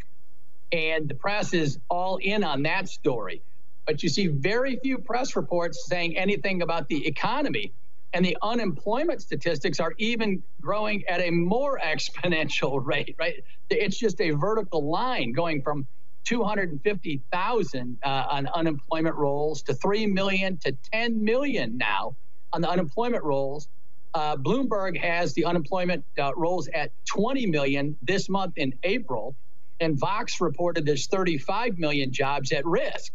And 0.73 1.09
the 1.09 1.15
press 1.15 1.55
is 1.55 1.79
all 1.89 2.19
in 2.19 2.45
on 2.45 2.63
that 2.65 2.89
story. 2.89 3.43
But 3.87 4.03
you 4.03 4.09
see 4.09 4.27
very 4.27 4.79
few 4.83 4.99
press 4.99 5.37
reports 5.37 5.87
saying 5.89 6.17
anything 6.17 6.63
about 6.63 6.89
the 6.89 7.07
economy. 7.07 7.73
And 8.17 8.25
the 8.25 8.35
unemployment 8.41 9.21
statistics 9.21 9.79
are 9.79 9.93
even 9.99 10.43
growing 10.63 11.05
at 11.07 11.21
a 11.21 11.31
more 11.31 11.79
exponential 11.85 12.81
rate, 12.83 13.15
right? 13.19 13.45
It's 13.69 13.99
just 13.99 14.23
a 14.23 14.31
vertical 14.31 14.91
line 14.91 15.33
going 15.33 15.61
from 15.61 15.87
250,000 16.25 17.99
uh, 18.03 18.09
on 18.09 18.47
unemployment 18.55 19.17
rolls 19.17 19.63
to 19.65 19.75
3 19.75 20.07
million 20.07 20.57
to 20.65 20.73
10 20.95 21.23
million 21.23 21.77
now 21.77 22.17
on 22.55 22.63
the 22.63 22.71
unemployment 22.71 23.23
rolls. 23.23 23.69
Uh, 24.15 24.35
Bloomberg 24.35 24.97
has 24.97 25.35
the 25.35 25.45
unemployment 25.45 26.03
uh, 26.19 26.33
rolls 26.37 26.69
at 26.73 26.93
20 27.05 27.45
million 27.45 27.99
this 28.01 28.31
month 28.31 28.55
in 28.57 28.73
April, 28.83 29.37
and 29.81 30.01
Vox 30.01 30.41
reported 30.41 30.87
there's 30.87 31.07
35 31.07 31.77
million 31.77 32.11
jobs 32.11 32.51
at 32.51 32.65
risk. 32.65 33.13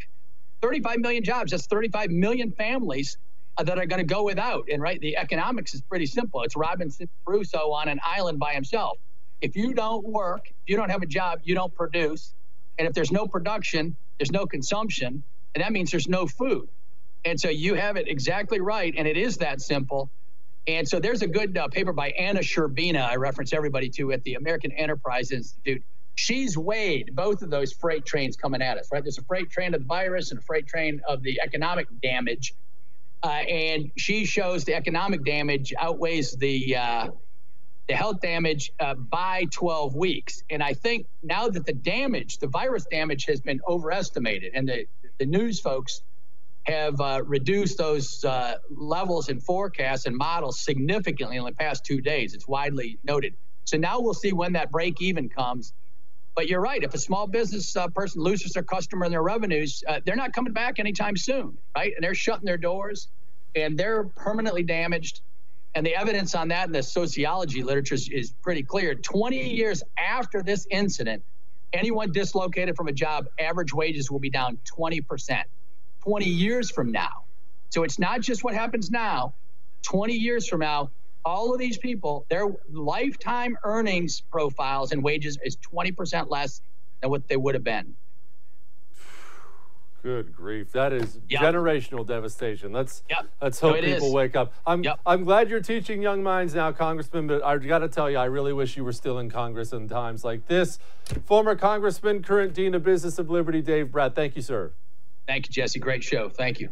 35 0.62 1.00
million 1.00 1.24
jobs, 1.24 1.50
that's 1.50 1.66
35 1.66 2.12
million 2.12 2.52
families 2.52 3.18
that 3.58 3.78
are 3.78 3.86
going 3.86 4.00
to 4.00 4.14
go 4.14 4.24
without. 4.24 4.66
And 4.72 4.82
right, 4.82 5.00
the 5.00 5.18
economics 5.18 5.74
is 5.74 5.82
pretty 5.82 6.06
simple. 6.06 6.44
It's 6.44 6.56
Robinson 6.56 7.10
Crusoe 7.26 7.72
on 7.72 7.90
an 7.90 8.00
island 8.04 8.40
by 8.40 8.54
himself. 8.54 8.98
If 9.42 9.56
you 9.56 9.74
don't 9.74 10.06
work, 10.06 10.48
if 10.50 10.56
you 10.68 10.78
don't 10.78 10.90
have 10.90 11.02
a 11.02 11.08
job, 11.08 11.42
you 11.44 11.56
don't 11.56 11.74
produce 11.74 12.34
and 12.78 12.88
if 12.88 12.96
there's 12.96 13.12
no 13.12 13.28
production, 13.28 13.96
there's 14.18 14.32
no 14.32 14.48
consumption, 14.48 15.24
and 15.54 15.64
that 15.64 15.72
means 15.72 15.92
there's 15.92 16.08
no 16.08 16.26
food. 16.26 16.68
And 17.26 17.40
so 17.40 17.50
you 17.50 17.76
have 17.76 17.98
it 17.98 18.08
exactly 18.08 18.60
right, 18.60 18.94
and 18.98 19.08
it 19.08 19.18
is 19.18 19.38
that 19.38 19.62
simple. 19.62 20.10
And 20.68 20.88
so 20.88 21.00
there's 21.00 21.22
a 21.22 21.28
good 21.28 21.58
uh, 21.58 21.68
paper 21.68 21.94
by 21.94 22.10
Anna 22.10 22.40
Scherbina 22.40 23.08
I 23.08 23.18
reference 23.18 23.54
everybody 23.54 23.90
to 23.92 24.12
at 24.14 24.24
the 24.24 24.36
American 24.36 24.72
Enterprise 24.72 25.32
Institute. 25.32 25.84
she's 26.16 26.58
weighed 26.58 27.16
both 27.16 27.44
of 27.44 27.52
those 27.52 27.72
freight 27.72 28.06
trains 28.06 28.36
coming 28.36 28.62
at 28.64 28.78
us, 28.80 28.90
right? 28.92 29.04
There's 29.04 29.20
a 29.20 29.24
freight 29.24 29.52
train 29.52 29.74
of 29.76 29.82
the 29.82 29.88
virus 29.88 30.32
and 30.32 30.40
a 30.40 30.44
freight 30.44 30.68
train 30.68 31.02
of 31.08 31.22
the 31.22 31.40
economic 31.44 31.88
damage. 32.02 32.54
Uh, 33.24 33.28
and 33.28 33.92
she 33.98 34.26
shows 34.26 34.64
the 34.66 34.74
economic 34.74 35.24
damage 35.24 35.74
outweighs 35.80 36.36
the 36.38 36.76
uh, 36.76 37.08
the 37.88 37.96
health 37.96 38.22
damage 38.22 38.72
uh, 38.80 38.94
by 38.94 39.46
12 39.52 39.96
weeks. 39.96 40.44
And 40.50 40.64
I 40.64 40.74
think 40.74 41.08
now 41.22 41.50
that 41.50 41.66
the 41.66 41.74
damage, 41.74 42.38
the 42.38 42.48
virus 42.48 42.86
damage, 42.90 43.26
has 43.26 43.42
been 43.42 43.60
overestimated, 43.68 44.54
and 44.56 44.68
the 44.68 44.86
the 45.20 45.26
news 45.26 45.60
folks 45.60 46.02
have 46.64 47.00
uh, 47.02 47.22
reduced 47.26 47.78
those 47.78 48.24
uh, 48.24 48.56
levels 48.70 49.30
in 49.30 49.40
forecasts 49.40 50.06
and 50.06 50.16
models 50.16 50.60
significantly 50.60 51.38
in 51.38 51.44
the 51.44 51.52
past 51.52 51.84
two 51.84 52.02
days. 52.02 52.34
It's 52.34 52.48
widely 52.48 53.00
noted. 53.04 53.36
So 53.66 53.78
now 53.78 54.00
we'll 54.00 54.14
see 54.14 54.34
when 54.34 54.54
that 54.54 54.72
break 54.72 55.02
even 55.02 55.30
comes. 55.30 55.74
But 56.36 56.48
you're 56.48 56.62
right. 56.62 56.82
If 56.82 56.94
a 56.94 56.98
small 56.98 57.28
business 57.28 57.76
uh, 57.76 57.88
person 57.90 58.22
loses 58.22 58.54
their 58.54 58.64
customer 58.64 59.06
and 59.06 59.14
their 59.14 59.24
revenues, 59.24 59.84
uh, 59.88 60.00
they're 60.06 60.16
not 60.16 60.34
coming 60.34 60.54
back 60.54 60.80
anytime 60.80 61.18
soon, 61.18 61.58
right? 61.76 61.92
And 61.96 62.04
they're 62.04 62.16
shutting 62.16 62.46
their 62.46 62.58
doors 62.58 63.10
and 63.56 63.78
they're 63.78 64.06
permanently 64.06 64.64
damaged. 64.64 65.22
And 65.76 65.86
the 65.86 65.96
evidence 65.96 66.36
on 66.36 66.50
that 66.50 66.68
in 66.68 66.72
the 66.72 66.84
sociology 66.84 67.64
literature 67.64 67.96
is, 67.96 68.10
is 68.10 68.34
pretty 68.42 68.64
clear. 68.64 68.96
20 68.96 69.54
years 69.54 69.84
after 69.98 70.42
this 70.42 70.66
incident, 70.72 71.24
anyone 71.74 72.12
dislocated 72.12 72.76
from 72.76 72.88
a 72.88 72.94
job, 72.94 73.26
average 73.40 73.74
wages 73.74 74.10
will 74.10 74.20
be 74.20 74.30
down 74.30 74.58
20%. 74.78 75.44
20 76.04 76.26
years 76.26 76.72
from 76.72 76.92
now. 76.92 77.26
So 77.70 77.84
it's 77.84 78.00
not 78.00 78.22
just 78.22 78.44
what 78.44 78.54
happens 78.54 78.90
now. 78.90 79.36
20 79.84 80.14
years 80.14 80.48
from 80.48 80.60
now, 80.60 80.92
all 81.24 81.54
of 81.54 81.60
these 81.60 81.78
people, 81.78 82.26
their 82.30 82.48
lifetime 82.72 83.58
earnings 83.64 84.22
profiles 84.22 84.92
and 84.92 85.04
wages 85.04 85.38
is 85.44 85.58
20% 85.58 86.30
less 86.30 86.62
than 87.02 87.10
what 87.10 87.28
they 87.28 87.38
would 87.38 87.56
have 87.56 87.64
been. 87.64 87.96
Good 90.04 90.36
grief. 90.36 90.72
That 90.72 90.94
is 90.94 91.20
yep. 91.30 91.42
generational 91.42 92.06
devastation. 92.08 92.74
Let's 92.74 93.04
yep. 93.08 93.28
let's 93.40 93.60
hope 93.60 93.76
so 93.76 93.82
people 93.84 94.08
is. 94.08 94.14
wake 94.14 94.36
up. 94.36 94.52
I'm 94.66 94.84
yep. 94.84 95.00
I'm 95.06 95.24
glad 95.26 95.48
you're 95.48 95.62
teaching 95.62 96.02
young 96.02 96.24
minds 96.24 96.56
now, 96.56 96.72
Congressman, 96.72 97.28
but 97.28 97.44
I've 97.44 97.66
got 97.68 97.80
to 97.80 97.88
tell 97.88 98.10
you 98.10 98.18
I 98.18 98.26
really 98.26 98.52
wish 98.52 98.76
you 98.76 98.84
were 98.84 98.94
still 98.94 99.20
in 99.20 99.30
Congress 99.30 99.74
in 99.74 99.88
times 99.88 100.26
like 100.26 100.48
this. 100.48 100.80
Former 101.26 101.56
Congressman, 101.56 102.24
current 102.24 102.56
Dean 102.56 102.74
of 102.74 102.84
Business 102.84 103.20
of 103.20 103.30
Liberty, 103.30 103.62
Dave 103.62 103.92
Brat. 103.92 104.16
Thank 104.16 104.36
you, 104.36 104.42
sir. 104.42 104.72
Thank 105.28 105.48
you, 105.48 105.54
Jesse. 105.54 105.80
Great 105.80 106.04
show. 106.04 106.30
Thank 106.30 106.60
you. 106.60 106.70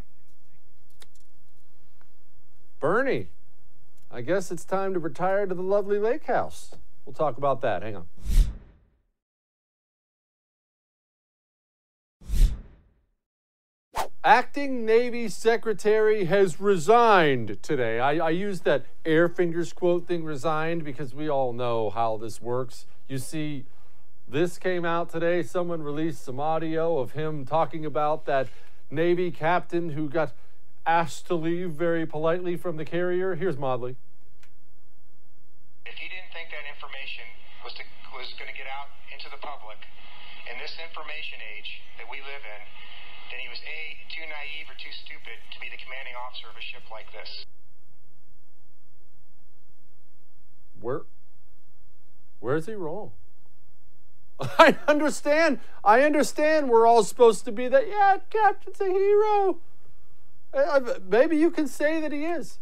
Bernie, 2.80 3.28
I 4.12 4.22
guess 4.22 4.50
it's 4.50 4.64
time 4.64 4.92
to 4.94 4.98
retire 4.98 5.46
to 5.46 5.54
the 5.54 5.62
lovely 5.62 5.98
lake 5.98 6.24
house. 6.24 6.72
We'll 7.04 7.12
talk 7.12 7.38
about 7.38 7.60
that. 7.60 7.82
Hang 7.82 7.96
on. 7.96 8.06
Acting 14.22 14.84
Navy 14.84 15.28
Secretary 15.28 16.24
has 16.24 16.60
resigned 16.60 17.62
today. 17.62 18.00
I, 18.00 18.16
I 18.16 18.30
use 18.30 18.60
that 18.60 18.84
air 19.04 19.28
fingers 19.28 19.72
quote 19.72 20.06
thing 20.06 20.24
resigned 20.24 20.84
because 20.84 21.14
we 21.14 21.30
all 21.30 21.54
know 21.54 21.88
how 21.88 22.18
this 22.18 22.42
works. 22.42 22.84
You 23.08 23.16
see, 23.16 23.64
this 24.28 24.58
came 24.58 24.84
out 24.84 25.08
today. 25.08 25.42
Someone 25.42 25.82
released 25.82 26.22
some 26.22 26.38
audio 26.38 26.98
of 26.98 27.12
him 27.12 27.46
talking 27.46 27.86
about 27.86 28.26
that 28.26 28.48
Navy 28.90 29.30
captain 29.30 29.90
who 29.90 30.08
got 30.08 30.32
asked 30.90 31.30
to 31.30 31.38
leave 31.38 31.70
very 31.70 32.04
politely 32.04 32.56
from 32.58 32.74
the 32.76 32.84
carrier. 32.84 33.36
Here's 33.36 33.56
Modly. 33.56 33.94
If 35.86 35.94
he 35.94 36.10
didn't 36.10 36.34
think 36.34 36.50
that 36.50 36.66
information 36.66 37.22
was, 37.62 37.78
to, 37.78 37.86
was 38.10 38.34
going 38.34 38.50
to 38.50 38.58
get 38.58 38.66
out 38.66 38.90
into 39.14 39.30
the 39.30 39.38
public 39.38 39.78
in 40.50 40.58
this 40.58 40.74
information 40.82 41.38
age 41.54 41.78
that 41.94 42.10
we 42.10 42.18
live 42.18 42.42
in, 42.42 42.62
then 43.30 43.38
he 43.38 43.46
was 43.46 43.62
A, 43.62 44.02
too 44.10 44.26
naive 44.26 44.66
or 44.66 44.74
too 44.82 44.90
stupid 44.90 45.38
to 45.54 45.62
be 45.62 45.70
the 45.70 45.78
commanding 45.78 46.18
officer 46.18 46.50
of 46.50 46.58
a 46.58 46.64
ship 46.66 46.82
like 46.90 47.06
this. 47.14 47.46
Where, 50.82 51.06
where 52.42 52.58
is 52.58 52.66
he 52.66 52.74
wrong? 52.74 53.14
I 54.58 54.74
understand. 54.90 55.62
I 55.86 56.02
understand 56.02 56.66
we're 56.66 56.86
all 56.86 57.06
supposed 57.06 57.44
to 57.46 57.52
be 57.54 57.70
that, 57.70 57.86
yeah, 57.86 58.18
Captain's 58.26 58.82
a 58.82 58.90
hero. 58.90 59.62
Uh, 60.52 60.80
maybe 61.08 61.36
you 61.36 61.50
can 61.50 61.68
say 61.68 62.00
that 62.00 62.12
he 62.12 62.24
is. 62.24 62.58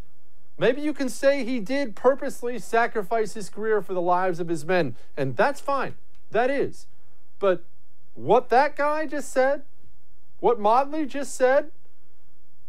Maybe 0.59 0.81
you 0.81 0.93
can 0.93 1.09
say 1.09 1.45
he 1.45 1.61
did 1.61 1.95
purposely 1.95 2.59
sacrifice 2.59 3.35
his 3.35 3.49
career 3.49 3.81
for 3.81 3.95
the 3.95 4.01
lives 4.01 4.41
of 4.41 4.49
his 4.49 4.65
men, 4.65 4.97
and 5.17 5.37
that's 5.37 5.61
fine. 5.61 5.95
That 6.31 6.51
is. 6.51 6.87
But 7.39 7.65
what 8.15 8.49
that 8.49 8.77
guy 8.77 9.07
just 9.07 9.33
said, 9.33 9.63
what 10.41 10.59
Modly 10.59 11.07
just 11.07 11.35
said, 11.35 11.71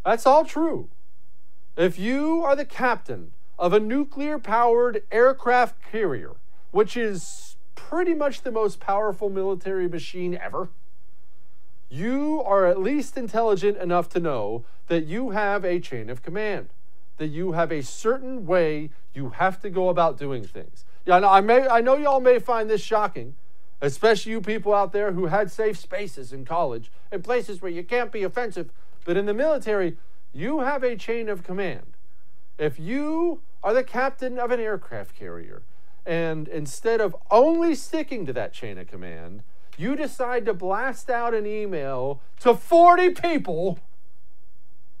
that's 0.04 0.24
all 0.24 0.44
true. 0.44 0.88
If 1.76 1.98
you 1.98 2.44
are 2.44 2.54
the 2.54 2.64
captain 2.64 3.32
of 3.58 3.72
a 3.72 3.80
nuclear 3.80 4.38
powered 4.38 5.02
aircraft 5.10 5.82
carrier, 5.90 6.36
which 6.70 6.96
is 6.96 7.56
pretty 7.74 8.14
much 8.14 8.42
the 8.42 8.52
most 8.52 8.80
powerful 8.80 9.28
military 9.28 9.88
machine 9.88 10.38
ever, 10.40 10.68
you 11.90 12.42
are 12.46 12.66
at 12.66 12.80
least 12.80 13.16
intelligent 13.16 13.76
enough 13.76 14.08
to 14.10 14.20
know 14.20 14.64
that 14.86 15.04
you 15.06 15.30
have 15.30 15.64
a 15.64 15.80
chain 15.80 16.08
of 16.08 16.22
command, 16.22 16.68
that 17.18 17.26
you 17.26 17.52
have 17.52 17.72
a 17.72 17.82
certain 17.82 18.46
way 18.46 18.90
you 19.12 19.30
have 19.30 19.60
to 19.60 19.68
go 19.68 19.88
about 19.88 20.16
doing 20.16 20.44
things. 20.44 20.84
Yeah, 21.04 21.16
I, 21.16 21.40
may, 21.40 21.66
I 21.66 21.80
know 21.80 21.96
y'all 21.96 22.20
may 22.20 22.38
find 22.38 22.70
this 22.70 22.80
shocking, 22.80 23.34
especially 23.80 24.32
you 24.32 24.40
people 24.40 24.72
out 24.72 24.92
there 24.92 25.12
who 25.12 25.26
had 25.26 25.50
safe 25.50 25.76
spaces 25.78 26.32
in 26.32 26.44
college 26.44 26.92
and 27.10 27.24
places 27.24 27.60
where 27.60 27.72
you 27.72 27.82
can't 27.82 28.12
be 28.12 28.22
offensive, 28.22 28.70
but 29.04 29.16
in 29.16 29.26
the 29.26 29.34
military, 29.34 29.96
you 30.32 30.60
have 30.60 30.84
a 30.84 30.96
chain 30.96 31.28
of 31.28 31.42
command. 31.42 31.94
If 32.56 32.78
you 32.78 33.40
are 33.62 33.74
the 33.74 33.82
captain 33.82 34.38
of 34.38 34.50
an 34.50 34.60
aircraft 34.60 35.16
carrier, 35.16 35.62
and 36.06 36.46
instead 36.48 37.00
of 37.00 37.16
only 37.30 37.74
sticking 37.74 38.26
to 38.26 38.32
that 38.34 38.52
chain 38.52 38.78
of 38.78 38.86
command, 38.86 39.42
you 39.80 39.96
decide 39.96 40.44
to 40.46 40.54
blast 40.54 41.08
out 41.08 41.34
an 41.34 41.46
email 41.46 42.20
to 42.40 42.54
40 42.54 43.10
people, 43.10 43.78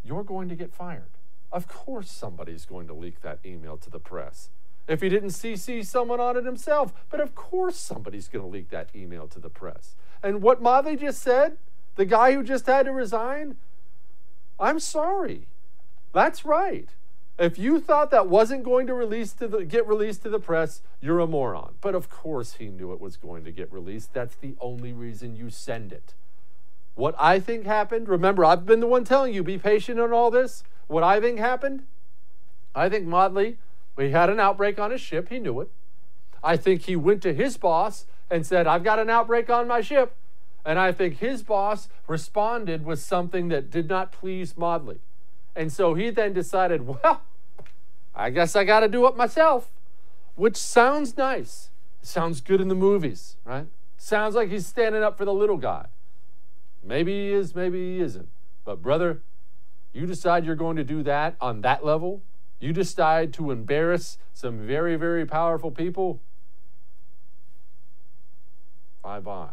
you're 0.04 0.24
going 0.24 0.48
to 0.48 0.54
get 0.54 0.72
fired. 0.72 1.10
Of 1.52 1.68
course, 1.68 2.10
somebody's 2.10 2.64
going 2.64 2.86
to 2.86 2.94
leak 2.94 3.20
that 3.22 3.40
email 3.44 3.76
to 3.76 3.90
the 3.90 3.98
press. 3.98 4.50
If 4.88 5.02
he 5.02 5.08
didn't 5.08 5.30
CC 5.30 5.84
someone 5.84 6.20
on 6.20 6.36
it 6.36 6.44
himself, 6.44 6.92
but 7.10 7.20
of 7.20 7.34
course, 7.34 7.76
somebody's 7.76 8.28
going 8.28 8.44
to 8.44 8.50
leak 8.50 8.70
that 8.70 8.88
email 8.94 9.28
to 9.28 9.38
the 9.38 9.50
press. 9.50 9.94
And 10.22 10.42
what 10.42 10.62
Modly 10.62 10.96
just 10.96 11.20
said, 11.20 11.58
the 11.96 12.04
guy 12.04 12.32
who 12.32 12.42
just 12.42 12.66
had 12.66 12.86
to 12.86 12.92
resign, 12.92 13.56
I'm 14.58 14.80
sorry. 14.80 15.46
That's 16.12 16.44
right. 16.44 16.88
If 17.40 17.58
you 17.58 17.80
thought 17.80 18.10
that 18.10 18.28
wasn't 18.28 18.64
going 18.64 18.86
to 18.86 18.92
release 18.92 19.32
to 19.32 19.48
the, 19.48 19.64
get 19.64 19.88
released 19.88 20.22
to 20.24 20.28
the 20.28 20.38
press, 20.38 20.82
you're 21.00 21.20
a 21.20 21.26
moron. 21.26 21.72
But 21.80 21.94
of 21.94 22.10
course 22.10 22.56
he 22.56 22.66
knew 22.66 22.92
it 22.92 23.00
was 23.00 23.16
going 23.16 23.44
to 23.44 23.50
get 23.50 23.72
released. 23.72 24.12
That's 24.12 24.34
the 24.34 24.56
only 24.60 24.92
reason 24.92 25.34
you 25.34 25.48
send 25.48 25.90
it. 25.90 26.12
What 26.96 27.14
I 27.18 27.40
think 27.40 27.64
happened, 27.64 28.10
remember, 28.10 28.44
I've 28.44 28.66
been 28.66 28.80
the 28.80 28.86
one 28.86 29.04
telling 29.04 29.32
you, 29.32 29.42
be 29.42 29.56
patient 29.56 29.98
on 29.98 30.12
all 30.12 30.30
this. 30.30 30.64
What 30.86 31.02
I 31.02 31.18
think 31.18 31.38
happened, 31.38 31.84
I 32.74 32.90
think 32.90 33.06
Modly, 33.06 33.56
he 33.96 34.10
had 34.10 34.28
an 34.28 34.38
outbreak 34.38 34.78
on 34.78 34.90
his 34.90 35.00
ship. 35.00 35.30
He 35.30 35.38
knew 35.38 35.62
it. 35.62 35.70
I 36.44 36.58
think 36.58 36.82
he 36.82 36.94
went 36.94 37.22
to 37.22 37.32
his 37.32 37.56
boss 37.56 38.04
and 38.30 38.46
said, 38.46 38.66
I've 38.66 38.84
got 38.84 38.98
an 38.98 39.08
outbreak 39.08 39.48
on 39.48 39.66
my 39.66 39.80
ship. 39.80 40.14
And 40.62 40.78
I 40.78 40.92
think 40.92 41.20
his 41.20 41.42
boss 41.42 41.88
responded 42.06 42.84
with 42.84 42.98
something 43.00 43.48
that 43.48 43.70
did 43.70 43.88
not 43.88 44.12
please 44.12 44.58
Modly. 44.58 44.98
And 45.56 45.72
so 45.72 45.94
he 45.94 46.10
then 46.10 46.34
decided, 46.34 46.86
well, 47.02 47.22
I 48.14 48.30
guess 48.30 48.56
I 48.56 48.64
got 48.64 48.80
to 48.80 48.88
do 48.88 49.06
it 49.06 49.16
myself, 49.16 49.70
which 50.34 50.56
sounds 50.56 51.16
nice. 51.16 51.70
Sounds 52.02 52.40
good 52.40 52.60
in 52.60 52.68
the 52.68 52.74
movies, 52.74 53.36
right? 53.44 53.66
Sounds 53.96 54.34
like 54.34 54.48
he's 54.48 54.66
standing 54.66 55.02
up 55.02 55.18
for 55.18 55.24
the 55.24 55.34
little 55.34 55.56
guy. 55.56 55.86
Maybe 56.82 57.12
he 57.12 57.32
is, 57.32 57.54
maybe 57.54 57.96
he 57.96 58.00
isn't. 58.00 58.28
But, 58.64 58.82
brother, 58.82 59.20
you 59.92 60.06
decide 60.06 60.44
you're 60.44 60.54
going 60.54 60.76
to 60.76 60.84
do 60.84 61.02
that 61.02 61.36
on 61.40 61.60
that 61.62 61.84
level, 61.84 62.22
you 62.58 62.72
decide 62.72 63.32
to 63.34 63.50
embarrass 63.50 64.18
some 64.32 64.66
very, 64.66 64.96
very 64.96 65.26
powerful 65.26 65.70
people. 65.70 66.20
Bye 69.02 69.20
bye. 69.20 69.48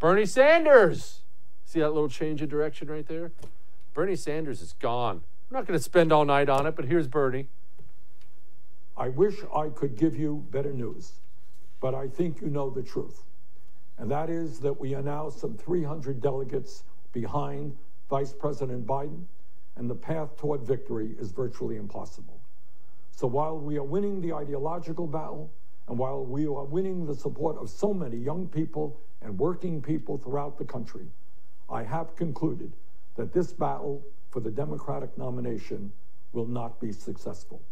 Bernie 0.00 0.26
Sanders. 0.26 1.20
See 1.64 1.80
that 1.80 1.90
little 1.90 2.08
change 2.08 2.42
of 2.42 2.48
direction 2.48 2.88
right 2.88 3.06
there? 3.06 3.32
Bernie 3.94 4.16
Sanders 4.16 4.60
is 4.60 4.74
gone. 4.74 5.22
I'm 5.50 5.58
not 5.58 5.66
going 5.66 5.78
to 5.78 5.82
spend 5.82 6.12
all 6.12 6.24
night 6.24 6.48
on 6.48 6.66
it, 6.66 6.74
but 6.74 6.86
here's 6.86 7.06
Bernie. 7.06 7.48
I 8.96 9.08
wish 9.08 9.36
I 9.54 9.68
could 9.68 9.96
give 9.96 10.16
you 10.16 10.46
better 10.50 10.72
news, 10.72 11.12
but 11.80 11.94
I 11.94 12.08
think 12.08 12.40
you 12.40 12.48
know 12.48 12.70
the 12.70 12.82
truth. 12.82 13.22
And 13.98 14.10
that 14.10 14.30
is 14.30 14.60
that 14.60 14.80
we 14.80 14.94
are 14.94 15.02
now 15.02 15.30
some 15.30 15.56
300 15.56 16.20
delegates 16.20 16.84
behind 17.12 17.76
Vice 18.10 18.32
President 18.32 18.86
Biden, 18.86 19.24
and 19.76 19.88
the 19.88 19.94
path 19.94 20.36
toward 20.36 20.62
victory 20.62 21.14
is 21.18 21.32
virtually 21.32 21.76
impossible. 21.76 22.40
So 23.12 23.26
while 23.26 23.58
we 23.58 23.76
are 23.76 23.84
winning 23.84 24.20
the 24.20 24.32
ideological 24.32 25.06
battle 25.06 25.50
And 25.88 25.98
while 25.98 26.24
we 26.24 26.46
are 26.46 26.64
winning 26.64 27.06
the 27.06 27.14
support 27.14 27.58
of 27.58 27.68
so 27.68 27.92
many 27.92 28.16
young 28.16 28.48
people 28.48 28.98
and 29.20 29.38
working 29.38 29.82
people 29.82 30.16
throughout 30.18 30.56
the 30.58 30.64
country, 30.64 31.06
I 31.68 31.82
have 31.82 32.16
concluded 32.16 32.72
that 33.16 33.32
this 33.32 33.52
battle 33.52 34.02
for 34.34 34.40
the 34.40 34.50
Democratic 34.50 35.16
nomination 35.16 35.92
will 36.32 36.48
not 36.48 36.80
be 36.80 36.90
successful. 36.90 37.62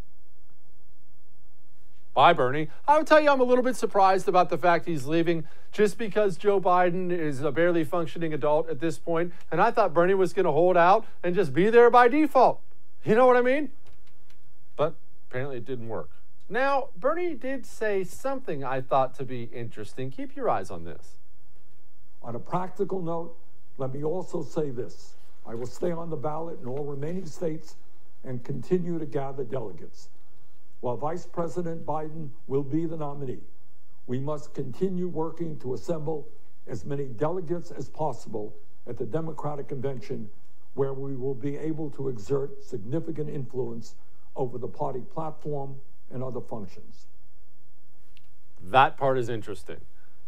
Bye, 2.15 2.35
Bernie. 2.35 2.69
I 2.87 2.99
would 2.99 3.07
tell 3.09 3.21
you 3.21 3.31
I'm 3.31 3.41
a 3.41 3.45
little 3.45 3.65
bit 3.65 3.75
surprised 3.75 4.29
about 4.29 4.49
the 4.49 4.57
fact 4.57 4.87
he's 4.87 5.07
leaving 5.07 5.45
just 5.73 5.99
because 5.99 6.37
Joe 6.37 6.61
Biden 6.61 7.11
is 7.11 7.41
a 7.41 7.51
barely 7.51 7.83
functioning 7.83 8.33
adult 8.33 8.69
at 8.69 8.79
this 8.79 8.97
point, 8.97 9.33
and 9.51 9.61
I 9.61 9.73
thought 9.73 9.93
Bernie 9.93 10.15
was 10.15 10.33
going 10.33 10.45
to 10.45 10.53
hold 10.53 10.77
out 10.77 11.05
and 11.25 11.35
just 11.35 11.53
be 11.53 11.69
there 11.69 11.91
by 11.91 12.07
default. 12.07 12.61
You 13.03 13.17
know 13.17 13.27
what 13.27 13.37
I 13.37 13.43
mean? 13.43 13.73
But 14.77 14.95
apparently 15.29 15.57
it 15.57 15.65
didn't 15.65 15.89
work. 15.89 16.11
Now, 16.49 16.91
Bernie 16.97 17.35
did 17.35 17.67
say 17.67 18.05
something 18.05 18.63
I 18.63 18.83
thought 18.83 19.17
to 19.17 19.25
be 19.25 19.45
interesting. 19.53 20.13
Keep 20.13 20.37
your 20.37 20.49
eyes 20.49 20.71
on 20.71 20.85
this. 20.85 21.17
On 22.23 22.37
a 22.37 22.39
practical 22.39 23.03
note, 23.03 23.37
let 23.79 23.93
me 23.93 24.05
also 24.05 24.45
say 24.45 24.71
this 24.71 25.15
I 25.47 25.55
will 25.55 25.67
stay 25.67 25.91
on 25.91 26.11
the 26.11 26.17
ballot 26.17 26.61
in 26.61 26.69
all 26.69 26.85
remaining 26.85 27.27
states 27.27 27.77
and 28.25 28.45
continue 28.45 28.99
to 28.99 29.07
gather 29.07 29.45
delegates. 29.45 30.09
While 30.81 30.97
Vice 30.97 31.27
President 31.27 31.85
Biden 31.85 32.31
will 32.47 32.63
be 32.63 32.87
the 32.87 32.97
nominee, 32.97 33.41
we 34.07 34.19
must 34.19 34.55
continue 34.55 35.09
working 35.09 35.59
to 35.61 35.75
assemble 35.75 36.29
as 36.67 36.85
many 36.85 37.07
delegates 37.07 37.71
as 37.71 37.89
possible 37.89 38.55
at 38.87 38.99
the 38.99 39.05
Democratic 39.05 39.69
Convention, 39.69 40.29
where 40.75 40.93
we 40.93 41.17
will 41.17 41.35
be 41.35 41.57
able 41.57 41.91
to 41.91 42.09
exert 42.09 42.65
significant 42.65 43.29
influence 43.29 43.95
over 44.35 44.59
the 44.59 44.69
party 44.69 45.01
platform 45.01 45.77
and 46.11 46.23
other 46.23 46.41
functions. 46.41 47.07
That 48.63 48.97
part 48.97 49.19
is 49.19 49.29
interesting. 49.29 49.81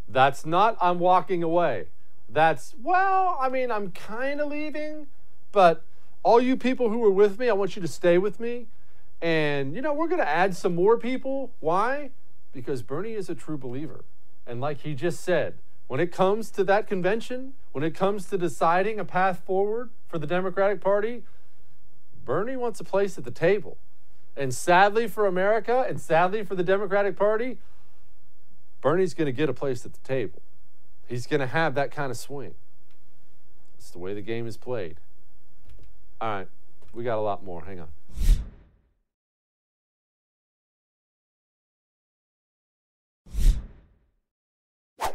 That's 0.09 0.45
not, 0.45 0.77
I'm 0.81 0.99
walking 0.99 1.43
away. 1.43 1.87
That's, 2.29 2.75
well, 2.83 3.39
I 3.41 3.49
mean, 3.49 3.71
I'm 3.71 3.91
kind 3.91 4.41
of 4.41 4.49
leaving, 4.49 5.07
but 5.53 5.85
all 6.23 6.41
you 6.41 6.57
people 6.57 6.89
who 6.89 6.99
were 6.99 7.11
with 7.11 7.39
me, 7.39 7.49
I 7.49 7.53
want 7.53 7.77
you 7.77 7.83
to 7.83 7.89
stay 7.89 8.19
with 8.19 8.41
me. 8.41 8.67
And, 9.23 9.75
you 9.75 9.83
know, 9.83 9.93
we're 9.93 10.09
going 10.09 10.21
to 10.21 10.29
add 10.29 10.57
some 10.57 10.75
more 10.75 10.99
people. 10.99 11.53
Why? 11.61 12.11
Because 12.53 12.83
Bernie 12.83 13.13
is 13.13 13.29
a 13.29 13.35
true 13.35 13.57
believer. 13.57 14.05
And 14.47 14.61
like 14.61 14.81
he 14.81 14.95
just 14.95 15.21
said, 15.21 15.55
when 15.87 16.01
it 16.01 16.13
comes 16.13 16.51
to 16.53 16.65
that 16.65 16.87
convention, 16.87 17.55
when 17.73 17.85
it 17.85 17.95
comes 17.95 18.27
to 18.31 18.39
deciding 18.39 18.99
a 18.99 19.05
path 19.05 19.41
forward 19.45 19.91
for 20.09 20.19
the 20.19 20.27
Democratic 20.27 20.81
Party, 20.81 21.23
Bernie 22.25 22.57
wants 22.57 22.81
a 22.81 22.85
place 22.85 23.19
at 23.19 23.25
the 23.25 23.31
table. 23.31 23.77
And 24.37 24.53
sadly 24.53 25.07
for 25.07 25.27
America 25.27 25.85
and 25.89 26.01
sadly 26.01 26.43
for 26.43 26.55
the 26.55 26.65
Democratic 26.65 27.17
Party, 27.17 27.59
Bernie's 28.81 29.15
going 29.15 29.27
to 29.27 29.33
get 29.33 29.49
a 29.49 29.55
place 29.55 29.87
at 29.87 29.93
the 29.93 30.01
table. 30.01 30.43
He's 31.09 31.27
going 31.27 31.41
to 31.41 31.47
have 31.47 31.75
that 31.75 31.91
kind 31.91 32.11
of 32.11 32.17
swing. 32.17 32.55
It's 33.79 33.91
the 33.91 33.99
way 33.99 34.15
the 34.15 34.23
game 34.23 34.47
is 34.47 34.57
played. 34.57 34.97
All 36.21 36.29
right, 36.29 36.49
we 36.93 37.05
got 37.05 37.19
a 37.19 37.21
lot 37.21 37.45
more. 37.45 37.63
Hang 37.65 37.81
on. 37.81 37.89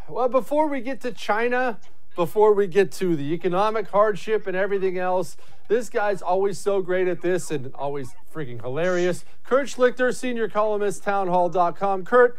Well, 0.07 0.27
before 0.27 0.67
we 0.67 0.81
get 0.81 1.01
to 1.01 1.11
China, 1.11 1.79
before 2.15 2.53
we 2.53 2.65
get 2.65 2.91
to 2.93 3.15
the 3.15 3.31
economic 3.33 3.89
hardship 3.89 4.47
and 4.47 4.57
everything 4.57 4.97
else, 4.97 5.37
this 5.67 5.87
guy's 5.87 6.21
always 6.21 6.57
so 6.57 6.81
great 6.81 7.07
at 7.07 7.21
this 7.21 7.51
and 7.51 7.71
always 7.75 8.13
freaking 8.33 8.59
hilarious. 8.59 9.23
Kurt 9.43 9.67
Schlichter, 9.67 10.13
senior 10.13 10.49
columnist, 10.49 11.03
townhall.com. 11.03 12.05
Kurt, 12.05 12.37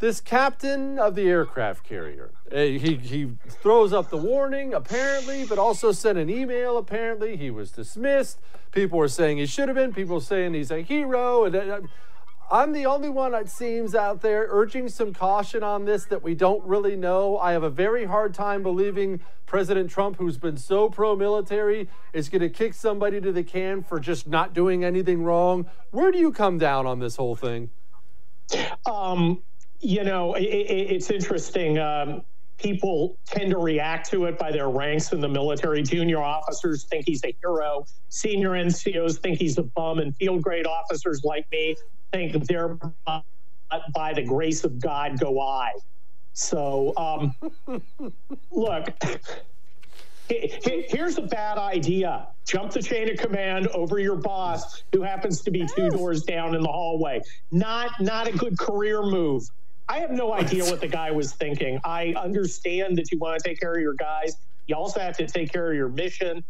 this 0.00 0.20
captain 0.20 0.98
of 0.98 1.14
the 1.14 1.28
aircraft 1.28 1.84
carrier, 1.84 2.30
eh, 2.52 2.78
he, 2.78 2.94
he 2.96 3.32
throws 3.48 3.92
up 3.92 4.10
the 4.10 4.16
warning, 4.16 4.72
apparently, 4.72 5.44
but 5.44 5.58
also 5.58 5.92
sent 5.92 6.18
an 6.18 6.30
email, 6.30 6.78
apparently. 6.78 7.36
He 7.36 7.50
was 7.50 7.72
dismissed. 7.72 8.38
People 8.70 8.98
were 8.98 9.08
saying 9.08 9.38
he 9.38 9.46
should 9.46 9.68
have 9.68 9.74
been. 9.74 9.92
People 9.92 10.16
were 10.16 10.20
saying 10.20 10.54
he's 10.54 10.70
a 10.70 10.82
hero. 10.82 11.44
And, 11.44 11.56
uh, 11.56 11.80
I'm 12.50 12.72
the 12.72 12.86
only 12.86 13.10
one, 13.10 13.34
it 13.34 13.50
seems, 13.50 13.94
out 13.94 14.22
there 14.22 14.46
urging 14.48 14.88
some 14.88 15.12
caution 15.12 15.62
on 15.62 15.84
this 15.84 16.04
that 16.06 16.22
we 16.22 16.34
don't 16.34 16.64
really 16.64 16.96
know. 16.96 17.36
I 17.36 17.52
have 17.52 17.62
a 17.62 17.70
very 17.70 18.06
hard 18.06 18.32
time 18.32 18.62
believing 18.62 19.20
President 19.44 19.90
Trump, 19.90 20.16
who's 20.16 20.38
been 20.38 20.56
so 20.56 20.88
pro 20.88 21.14
military, 21.14 21.88
is 22.12 22.28
going 22.28 22.40
to 22.40 22.48
kick 22.48 22.72
somebody 22.72 23.20
to 23.20 23.32
the 23.32 23.42
can 23.42 23.82
for 23.82 24.00
just 24.00 24.26
not 24.26 24.54
doing 24.54 24.84
anything 24.84 25.24
wrong. 25.24 25.68
Where 25.90 26.10
do 26.10 26.18
you 26.18 26.32
come 26.32 26.56
down 26.56 26.86
on 26.86 27.00
this 27.00 27.16
whole 27.16 27.36
thing? 27.36 27.70
Um, 28.86 29.42
you 29.80 30.04
know, 30.04 30.34
it, 30.34 30.42
it, 30.42 30.90
it's 30.90 31.10
interesting. 31.10 31.78
Um, 31.78 32.22
people 32.58 33.16
tend 33.26 33.50
to 33.50 33.58
react 33.58 34.10
to 34.10 34.24
it 34.26 34.38
by 34.38 34.50
their 34.50 34.68
ranks 34.68 35.12
in 35.12 35.20
the 35.20 35.28
military. 35.28 35.82
Junior 35.82 36.22
officers 36.22 36.84
think 36.84 37.04
he's 37.06 37.24
a 37.24 37.34
hero. 37.40 37.84
Senior 38.08 38.50
NCOs 38.50 39.18
think 39.18 39.38
he's 39.38 39.58
a 39.58 39.62
bum, 39.62 39.98
and 39.98 40.14
field 40.16 40.42
grade 40.42 40.66
officers 40.66 41.22
like 41.24 41.46
me 41.52 41.76
think 42.12 42.32
they're 42.46 42.78
by 43.94 44.14
the 44.14 44.22
grace 44.22 44.64
of 44.64 44.80
God 44.80 45.18
go 45.18 45.40
I. 45.40 45.72
So, 46.32 46.94
um, 46.96 47.34
look, 48.50 48.88
here's 50.28 51.18
a 51.18 51.22
bad 51.22 51.58
idea. 51.58 52.28
Jump 52.46 52.72
the 52.72 52.82
chain 52.82 53.10
of 53.10 53.18
command 53.18 53.66
over 53.68 53.98
your 53.98 54.16
boss, 54.16 54.82
who 54.92 55.02
happens 55.02 55.42
to 55.42 55.50
be 55.50 55.66
two 55.76 55.90
doors 55.90 56.22
down 56.22 56.54
in 56.54 56.62
the 56.62 56.68
hallway. 56.68 57.20
Not 57.50 57.90
not 58.00 58.28
a 58.28 58.32
good 58.32 58.58
career 58.58 59.02
move. 59.02 59.42
I 59.88 59.98
have 60.00 60.10
no 60.10 60.34
idea 60.34 60.64
what 60.64 60.80
the 60.80 60.88
guy 60.88 61.10
was 61.10 61.32
thinking. 61.32 61.80
I 61.84 62.14
understand 62.16 62.98
that 62.98 63.10
you 63.10 63.18
want 63.18 63.42
to 63.42 63.48
take 63.48 63.58
care 63.58 63.74
of 63.74 63.80
your 63.80 63.94
guys. 63.94 64.36
You 64.66 64.76
also 64.76 65.00
have 65.00 65.16
to 65.16 65.26
take 65.26 65.50
care 65.50 65.70
of 65.70 65.76
your 65.76 65.88
mission. 65.88 66.44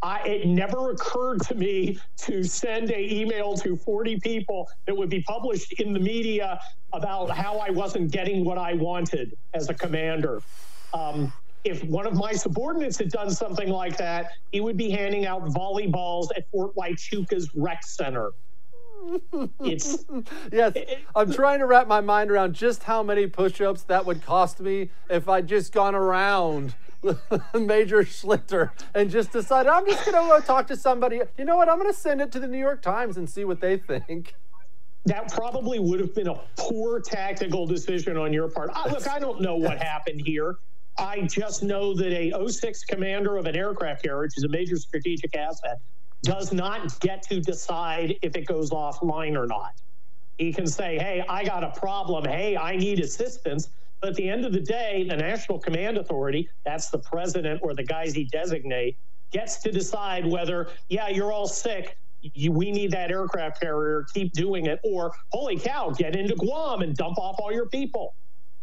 I, 0.00 0.20
it 0.20 0.46
never 0.46 0.92
occurred 0.92 1.40
to 1.42 1.56
me 1.56 1.98
to 2.18 2.44
send 2.44 2.92
a 2.92 3.12
email 3.12 3.56
to 3.56 3.76
40 3.76 4.20
people 4.20 4.68
that 4.86 4.96
would 4.96 5.10
be 5.10 5.22
published 5.22 5.72
in 5.80 5.92
the 5.92 5.98
media 5.98 6.60
about 6.92 7.30
how 7.30 7.58
I 7.58 7.70
wasn't 7.70 8.12
getting 8.12 8.44
what 8.44 8.58
I 8.58 8.74
wanted 8.74 9.36
as 9.54 9.68
a 9.68 9.74
commander. 9.74 10.40
Um, 10.94 11.32
if 11.64 11.82
one 11.82 12.06
of 12.06 12.14
my 12.14 12.32
subordinates 12.32 12.96
had 12.96 13.10
done 13.10 13.30
something 13.30 13.68
like 13.68 13.96
that, 13.96 14.30
he 14.52 14.60
would 14.60 14.76
be 14.76 14.88
handing 14.88 15.26
out 15.26 15.44
volleyballs 15.46 16.28
at 16.36 16.48
Fort 16.52 16.76
Huachuca's 16.76 17.50
rec 17.56 17.82
center. 17.84 18.30
It's 19.60 20.04
yes. 20.52 20.76
I'm 21.14 21.32
trying 21.32 21.60
to 21.60 21.66
wrap 21.66 21.86
my 21.86 22.00
mind 22.00 22.30
around 22.30 22.54
just 22.54 22.84
how 22.84 23.02
many 23.02 23.26
push-ups 23.26 23.82
that 23.84 24.06
would 24.06 24.24
cost 24.24 24.60
me 24.60 24.90
if 25.08 25.28
I'd 25.28 25.46
just 25.46 25.72
gone 25.72 25.94
around 25.94 26.74
Major 27.54 28.02
Schlichter 28.02 28.70
and 28.94 29.10
just 29.10 29.32
decided 29.32 29.70
I'm 29.70 29.86
just 29.86 30.04
going 30.04 30.20
to 30.22 30.28
go 30.28 30.40
talk 30.40 30.66
to 30.68 30.76
somebody. 30.76 31.20
You 31.36 31.44
know 31.44 31.56
what? 31.56 31.68
I'm 31.68 31.78
going 31.78 31.92
to 31.92 31.98
send 31.98 32.20
it 32.20 32.32
to 32.32 32.40
the 32.40 32.48
New 32.48 32.58
York 32.58 32.82
Times 32.82 33.16
and 33.16 33.28
see 33.28 33.44
what 33.44 33.60
they 33.60 33.76
think. 33.76 34.34
That 35.06 35.32
probably 35.32 35.78
would 35.78 36.00
have 36.00 36.14
been 36.14 36.28
a 36.28 36.40
poor 36.56 37.00
tactical 37.00 37.66
decision 37.66 38.16
on 38.16 38.32
your 38.32 38.48
part. 38.48 38.70
I, 38.74 38.88
look, 38.90 39.08
I 39.08 39.18
don't 39.18 39.40
know 39.40 39.56
what 39.56 39.78
happened 39.82 40.22
here. 40.26 40.56
I 40.98 41.22
just 41.22 41.62
know 41.62 41.94
that 41.94 42.12
a 42.12 42.48
06 42.48 42.84
commander 42.84 43.36
of 43.36 43.46
an 43.46 43.54
aircraft 43.54 44.02
carrier, 44.02 44.22
which 44.22 44.36
is 44.36 44.44
a 44.44 44.48
major 44.48 44.76
strategic 44.76 45.34
asset, 45.36 45.80
does 46.22 46.52
not 46.52 46.98
get 47.00 47.22
to 47.22 47.40
decide 47.40 48.16
if 48.22 48.36
it 48.36 48.46
goes 48.46 48.70
offline 48.70 49.36
or 49.36 49.46
not. 49.46 49.80
He 50.38 50.52
can 50.52 50.66
say, 50.66 50.98
hey, 50.98 51.24
I 51.28 51.44
got 51.44 51.64
a 51.64 51.70
problem. 51.78 52.24
Hey, 52.24 52.56
I 52.56 52.76
need 52.76 53.00
assistance. 53.00 53.70
But 54.00 54.10
at 54.10 54.16
the 54.16 54.28
end 54.28 54.44
of 54.44 54.52
the 54.52 54.60
day, 54.60 55.04
the 55.08 55.16
National 55.16 55.58
Command 55.58 55.98
Authority, 55.98 56.48
that's 56.64 56.90
the 56.90 56.98
president 56.98 57.60
or 57.62 57.74
the 57.74 57.82
guys 57.82 58.14
he 58.14 58.24
designate, 58.24 58.96
gets 59.32 59.60
to 59.62 59.72
decide 59.72 60.24
whether, 60.24 60.68
yeah, 60.88 61.08
you're 61.08 61.32
all 61.32 61.48
sick. 61.48 61.98
You, 62.20 62.52
we 62.52 62.70
need 62.70 62.92
that 62.92 63.10
aircraft 63.10 63.60
carrier. 63.60 64.06
Keep 64.14 64.32
doing 64.32 64.66
it. 64.66 64.80
Or, 64.84 65.12
holy 65.32 65.58
cow, 65.58 65.90
get 65.90 66.14
into 66.14 66.34
Guam 66.34 66.82
and 66.82 66.96
dump 66.96 67.18
off 67.18 67.36
all 67.40 67.52
your 67.52 67.68
people. 67.68 68.14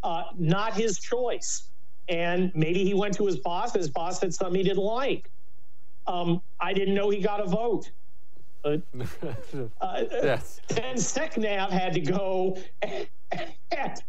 Uh, 0.04 0.24
not 0.38 0.74
his 0.74 1.00
choice. 1.00 1.70
And 2.08 2.52
maybe 2.56 2.84
he 2.84 2.94
went 2.94 3.14
to 3.16 3.26
his 3.26 3.38
boss. 3.38 3.74
His 3.74 3.90
boss 3.90 4.20
said 4.20 4.34
something 4.34 4.56
he 4.56 4.64
didn't 4.64 4.84
like. 4.84 5.30
Um, 6.08 6.42
I 6.60 6.74
didn't 6.74 6.94
know 6.94 7.10
he 7.10 7.20
got 7.20 7.42
a 7.42 7.46
vote. 7.46 7.92
Uh, 8.64 8.78
uh, 9.82 10.04
yes. 10.12 10.62
Then 10.70 10.96
SecNav 10.96 11.70
had 11.70 11.94
to 11.94 12.02
go 12.02 12.58
and, 12.82 13.08
and 13.72 14.04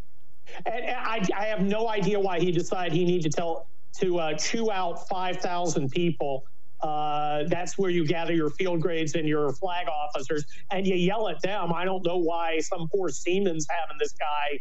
and 0.64 0.90
I, 0.90 1.26
I 1.36 1.46
have 1.46 1.60
no 1.60 1.88
idea 1.88 2.18
why 2.18 2.40
he 2.40 2.50
decided 2.50 2.92
he 2.92 3.04
needed 3.04 3.30
to 3.32 3.36
tell 3.36 3.66
to 3.98 4.18
uh, 4.18 4.34
chew 4.34 4.70
out 4.70 5.08
5,000 5.08 5.90
people. 5.90 6.44
Uh, 6.82 7.44
that's 7.48 7.78
where 7.78 7.90
you 7.90 8.06
gather 8.06 8.34
your 8.34 8.50
field 8.50 8.80
grades 8.80 9.14
and 9.14 9.26
your 9.26 9.52
flag 9.52 9.86
officers, 9.88 10.44
and 10.70 10.86
you 10.86 10.94
yell 10.94 11.28
at 11.28 11.40
them. 11.40 11.72
I 11.72 11.84
don't 11.84 12.04
know 12.04 12.18
why 12.18 12.58
some 12.60 12.88
poor 12.88 13.08
seaman's 13.08 13.66
having 13.68 13.96
this 13.98 14.12
guy 14.12 14.60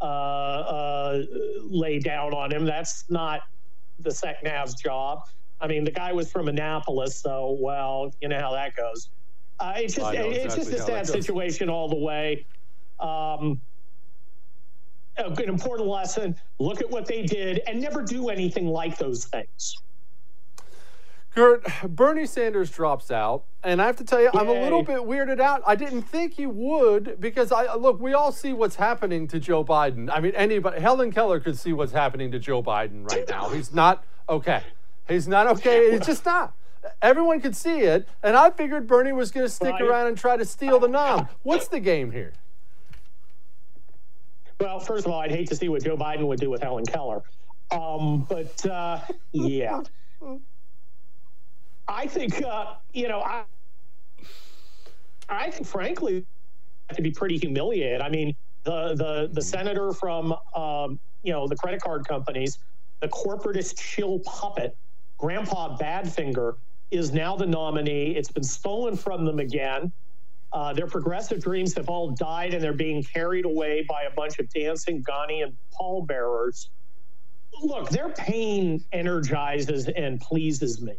uh, 0.00 0.04
uh, 0.04 1.22
lay 1.62 1.98
down 1.98 2.34
on 2.34 2.52
him. 2.52 2.66
That's 2.66 3.04
not 3.08 3.42
the 4.00 4.10
SecNav's 4.10 4.74
job. 4.74 5.26
I 5.64 5.66
mean, 5.66 5.84
the 5.84 5.90
guy 5.90 6.12
was 6.12 6.30
from 6.30 6.48
Annapolis, 6.48 7.18
so 7.18 7.56
well, 7.58 8.12
you 8.20 8.28
know 8.28 8.38
how 8.38 8.52
that 8.52 8.76
goes. 8.76 9.08
Uh, 9.58 9.72
it's 9.76 9.94
just 9.94 10.12
exactly 10.12 10.36
it's 10.36 10.54
just 10.54 10.70
a 10.70 10.78
sad 10.78 11.06
situation 11.06 11.70
all 11.70 11.88
the 11.88 11.96
way. 11.96 12.44
Um, 13.00 13.62
an 15.16 15.48
important 15.48 15.88
lesson. 15.88 16.36
Look 16.58 16.82
at 16.82 16.90
what 16.90 17.06
they 17.06 17.22
did 17.22 17.62
and 17.66 17.80
never 17.80 18.02
do 18.02 18.28
anything 18.28 18.66
like 18.66 18.98
those 18.98 19.24
things. 19.24 19.78
Kurt, 21.34 21.64
Bernie 21.88 22.26
Sanders 22.26 22.70
drops 22.70 23.10
out, 23.10 23.44
and 23.62 23.80
I 23.80 23.86
have 23.86 23.96
to 23.96 24.04
tell 24.04 24.20
you, 24.20 24.30
I'm 24.34 24.48
a 24.48 24.52
little 24.52 24.82
bit 24.82 24.98
weirded 24.98 25.40
out. 25.40 25.62
I 25.66 25.76
didn't 25.76 26.02
think 26.02 26.34
he 26.34 26.44
would 26.44 27.16
because 27.20 27.52
I 27.52 27.74
look. 27.74 28.00
We 28.00 28.12
all 28.12 28.32
see 28.32 28.52
what's 28.52 28.76
happening 28.76 29.26
to 29.28 29.40
Joe 29.40 29.64
Biden. 29.64 30.10
I 30.12 30.20
mean, 30.20 30.34
anybody. 30.34 30.78
Helen 30.78 31.10
Keller 31.10 31.40
could 31.40 31.58
see 31.58 31.72
what's 31.72 31.92
happening 31.92 32.30
to 32.32 32.38
Joe 32.38 32.62
Biden 32.62 33.10
right 33.10 33.26
now. 33.26 33.48
He's 33.48 33.72
not 33.72 34.04
okay. 34.28 34.62
He's 35.08 35.28
not 35.28 35.46
okay. 35.48 35.90
He's 35.96 36.06
just 36.06 36.24
not. 36.24 36.54
Everyone 37.00 37.40
could 37.40 37.56
see 37.56 37.80
it, 37.80 38.06
and 38.22 38.36
I 38.36 38.50
figured 38.50 38.86
Bernie 38.86 39.12
was 39.12 39.30
going 39.30 39.46
to 39.46 39.50
stick 39.52 39.72
Right. 39.72 39.82
around 39.82 40.06
and 40.08 40.18
try 40.18 40.36
to 40.36 40.44
steal 40.44 40.78
the 40.78 40.88
nom. 40.88 41.28
What's 41.42 41.68
the 41.68 41.80
game 41.80 42.10
here? 42.10 42.32
Well, 44.60 44.78
first 44.80 45.06
of 45.06 45.12
all, 45.12 45.20
I'd 45.20 45.30
hate 45.30 45.48
to 45.48 45.56
see 45.56 45.68
what 45.68 45.82
Joe 45.82 45.96
Biden 45.96 46.26
would 46.26 46.40
do 46.40 46.50
with 46.50 46.62
Helen 46.62 46.84
Keller. 46.84 47.22
Um, 47.70 48.26
but 48.28 48.64
uh, 48.66 49.00
yeah. 49.32 49.82
I 51.88 52.06
think, 52.06 52.42
uh, 52.42 52.74
you 52.92 53.08
know, 53.08 53.20
I, 53.20 53.44
I 55.28 55.50
think, 55.50 55.66
frankly, 55.66 56.24
to 56.94 57.02
be 57.02 57.10
pretty 57.10 57.36
humiliated. 57.38 58.00
I 58.00 58.08
mean, 58.08 58.34
the 58.64 58.94
the 58.94 59.28
the 59.32 59.42
senator 59.42 59.92
from 59.92 60.34
um, 60.54 60.98
you 61.22 61.32
know 61.32 61.46
the 61.46 61.56
credit 61.56 61.82
card 61.82 62.06
companies, 62.06 62.58
the 63.00 63.08
corporatist 63.08 63.76
chill 63.78 64.20
puppet, 64.20 64.76
Grandpa 65.18 65.76
Badfinger, 65.78 66.56
is 66.90 67.12
now 67.12 67.34
the 67.34 67.46
nominee. 67.46 68.14
It's 68.16 68.30
been 68.30 68.44
stolen 68.44 68.96
from 68.96 69.24
them 69.24 69.38
again. 69.40 69.90
Uh, 70.52 70.72
their 70.72 70.86
progressive 70.86 71.42
dreams 71.42 71.74
have 71.74 71.88
all 71.88 72.10
died, 72.10 72.54
and 72.54 72.62
they're 72.62 72.72
being 72.72 73.02
carried 73.02 73.44
away 73.44 73.84
by 73.88 74.02
a 74.04 74.10
bunch 74.10 74.38
of 74.38 74.48
dancing 74.50 75.02
Ghanaian 75.02 75.52
pallbearers. 75.72 76.68
Look, 77.62 77.88
their 77.88 78.10
pain 78.10 78.84
energizes 78.92 79.88
and 79.88 80.20
pleases 80.20 80.80
me 80.80 80.94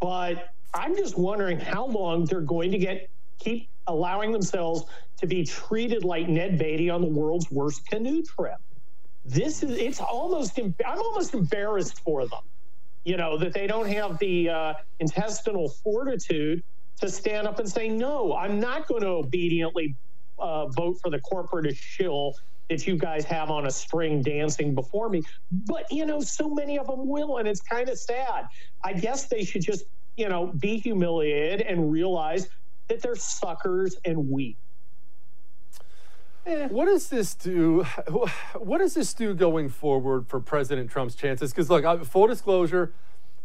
but 0.00 0.50
I'm 0.74 0.96
just 0.96 1.18
wondering 1.18 1.58
how 1.58 1.86
long 1.86 2.24
they're 2.24 2.40
going 2.40 2.70
to 2.72 2.78
get 2.78 3.08
keep 3.38 3.68
allowing 3.86 4.32
themselves 4.32 4.84
to 5.18 5.26
be 5.26 5.44
treated 5.44 6.04
like 6.04 6.28
Ned 6.28 6.58
Beatty 6.58 6.90
on 6.90 7.00
the 7.00 7.08
world's 7.08 7.50
worst 7.50 7.86
canoe 7.86 8.22
trip. 8.22 8.56
This 9.24 9.62
is 9.62 9.78
it's 9.78 10.00
almost 10.00 10.58
I'm 10.58 10.98
almost 10.98 11.34
embarrassed 11.34 12.00
for 12.00 12.26
them. 12.26 12.42
You 13.06 13.16
know 13.16 13.38
that 13.38 13.52
they 13.54 13.68
don't 13.68 13.86
have 13.86 14.18
the 14.18 14.50
uh, 14.50 14.74
intestinal 14.98 15.68
fortitude 15.68 16.60
to 17.00 17.08
stand 17.08 17.46
up 17.46 17.60
and 17.60 17.68
say 17.68 17.88
no. 17.88 18.34
I'm 18.34 18.58
not 18.58 18.88
going 18.88 19.02
to 19.02 19.08
obediently 19.08 19.94
uh, 20.40 20.66
vote 20.66 20.96
for 21.00 21.10
the 21.10 21.20
corporatist 21.20 21.78
shill 21.78 22.34
that 22.68 22.84
you 22.84 22.96
guys 22.98 23.24
have 23.24 23.48
on 23.48 23.66
a 23.66 23.70
string 23.70 24.22
dancing 24.22 24.74
before 24.74 25.08
me. 25.08 25.22
But, 25.52 25.84
you 25.90 26.04
know, 26.04 26.20
so 26.20 26.48
many 26.48 26.80
of 26.80 26.88
them 26.88 27.06
will, 27.06 27.36
and 27.38 27.46
it's 27.46 27.60
kind 27.60 27.88
of 27.88 27.96
sad. 27.96 28.46
I 28.82 28.92
guess 28.92 29.28
they 29.28 29.44
should 29.44 29.62
just, 29.62 29.84
you 30.16 30.28
know, 30.28 30.52
be 30.58 30.78
humiliated 30.78 31.60
and 31.60 31.92
realize 31.92 32.48
that 32.88 33.02
they're 33.02 33.14
suckers 33.14 33.96
and 34.04 34.28
weak. 34.28 34.58
Eh. 36.46 36.68
What 36.68 36.84
does 36.84 37.08
this 37.08 37.34
do? 37.34 37.84
What 38.54 38.78
does 38.78 38.94
this 38.94 39.12
do 39.12 39.34
going 39.34 39.68
forward 39.68 40.28
for 40.28 40.38
President 40.38 40.90
Trump's 40.90 41.16
chances? 41.16 41.52
Because 41.52 41.68
look, 41.68 42.04
full 42.04 42.28
disclosure, 42.28 42.92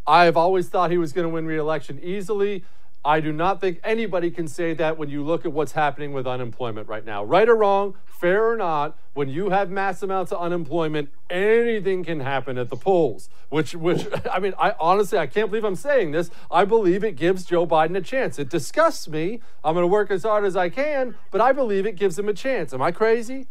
I've 0.06 0.38
always 0.38 0.70
thought 0.70 0.92
he 0.92 0.98
was 0.98 1.12
going 1.12 1.28
to 1.28 1.34
win 1.34 1.46
re-election 1.46 2.00
easily. 2.04 2.64
I 3.04 3.20
do 3.20 3.34
not 3.34 3.60
think 3.60 3.80
anybody 3.84 4.30
can 4.30 4.48
say 4.48 4.76
that 4.76 4.98
when 4.98 5.10
you 5.10 5.24
look 5.24 5.44
at 5.44 5.52
what's 5.52 5.72
happening 5.72 6.14
with 6.14 6.28
unemployment 6.28 6.88
right 6.88 7.04
now. 7.04 7.24
Right 7.24 7.50
or 7.50 7.56
wrong, 7.56 7.96
fair 8.06 8.48
or 8.48 8.56
not, 8.56 8.96
when 9.14 9.28
you 9.28 9.50
have 9.50 9.72
mass 9.72 10.04
amounts 10.04 10.32
of 10.32 10.40
unemployment, 10.40 11.10
anything 11.28 12.04
can 12.04 12.20
happen 12.20 12.60
at 12.60 12.70
the 12.70 12.76
polls. 12.76 13.28
Which, 13.50 13.74
which, 13.74 14.06
I 14.32 14.40
mean, 14.40 14.54
I 14.60 14.76
honestly, 14.80 15.18
I 15.18 15.26
can't 15.26 15.50
believe 15.50 15.64
I'm 15.64 15.76
saying 15.76 16.12
this. 16.12 16.30
I 16.52 16.64
believe 16.64 17.04
it 17.04 17.16
gives 17.16 17.44
Joe 17.44 17.66
Biden 17.66 17.98
a 17.98 18.02
chance. 18.02 18.38
It 18.38 18.50
disgusts 18.50 19.08
me. 19.08 19.42
I'm 19.64 19.74
going 19.74 19.84
to 19.84 19.88
work 19.88 20.12
as 20.12 20.22
hard 20.22 20.46
as 20.46 20.56
I 20.56 20.70
can, 20.70 21.16
but 21.32 21.42
I 21.42 21.54
believe 21.54 21.88
it 21.88 21.96
gives 21.96 22.20
him 22.20 22.30
a 22.30 22.34
chance. 22.34 22.72
Am 22.72 22.84
I 22.84 22.92
crazy? 22.92 23.48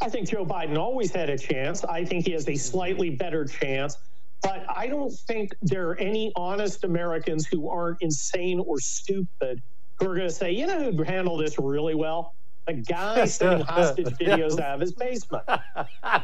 I 0.00 0.08
think 0.08 0.28
Joe 0.28 0.44
Biden 0.44 0.78
always 0.78 1.12
had 1.12 1.28
a 1.28 1.36
chance. 1.36 1.84
I 1.84 2.04
think 2.04 2.24
he 2.24 2.32
has 2.32 2.48
a 2.48 2.56
slightly 2.56 3.10
better 3.10 3.44
chance. 3.44 3.98
But 4.44 4.66
I 4.68 4.88
don't 4.88 5.10
think 5.10 5.54
there 5.62 5.88
are 5.88 5.96
any 5.96 6.30
honest 6.36 6.84
Americans 6.84 7.46
who 7.46 7.70
aren't 7.70 8.02
insane 8.02 8.60
or 8.60 8.78
stupid 8.78 9.62
who 9.98 10.10
are 10.10 10.14
going 10.14 10.28
to 10.28 10.34
say, 10.34 10.52
you 10.52 10.66
know 10.66 10.92
who'd 10.92 11.06
handle 11.06 11.38
this 11.38 11.58
really 11.58 11.94
well? 11.94 12.34
The 12.66 12.74
guy 12.74 13.24
sending 13.24 13.64
hostage 13.64 14.08
videos 14.08 14.60
out 14.60 14.74
of 14.74 14.80
his 14.80 14.92
basement. 14.92 15.44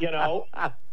You 0.00 0.10
know, 0.10 0.46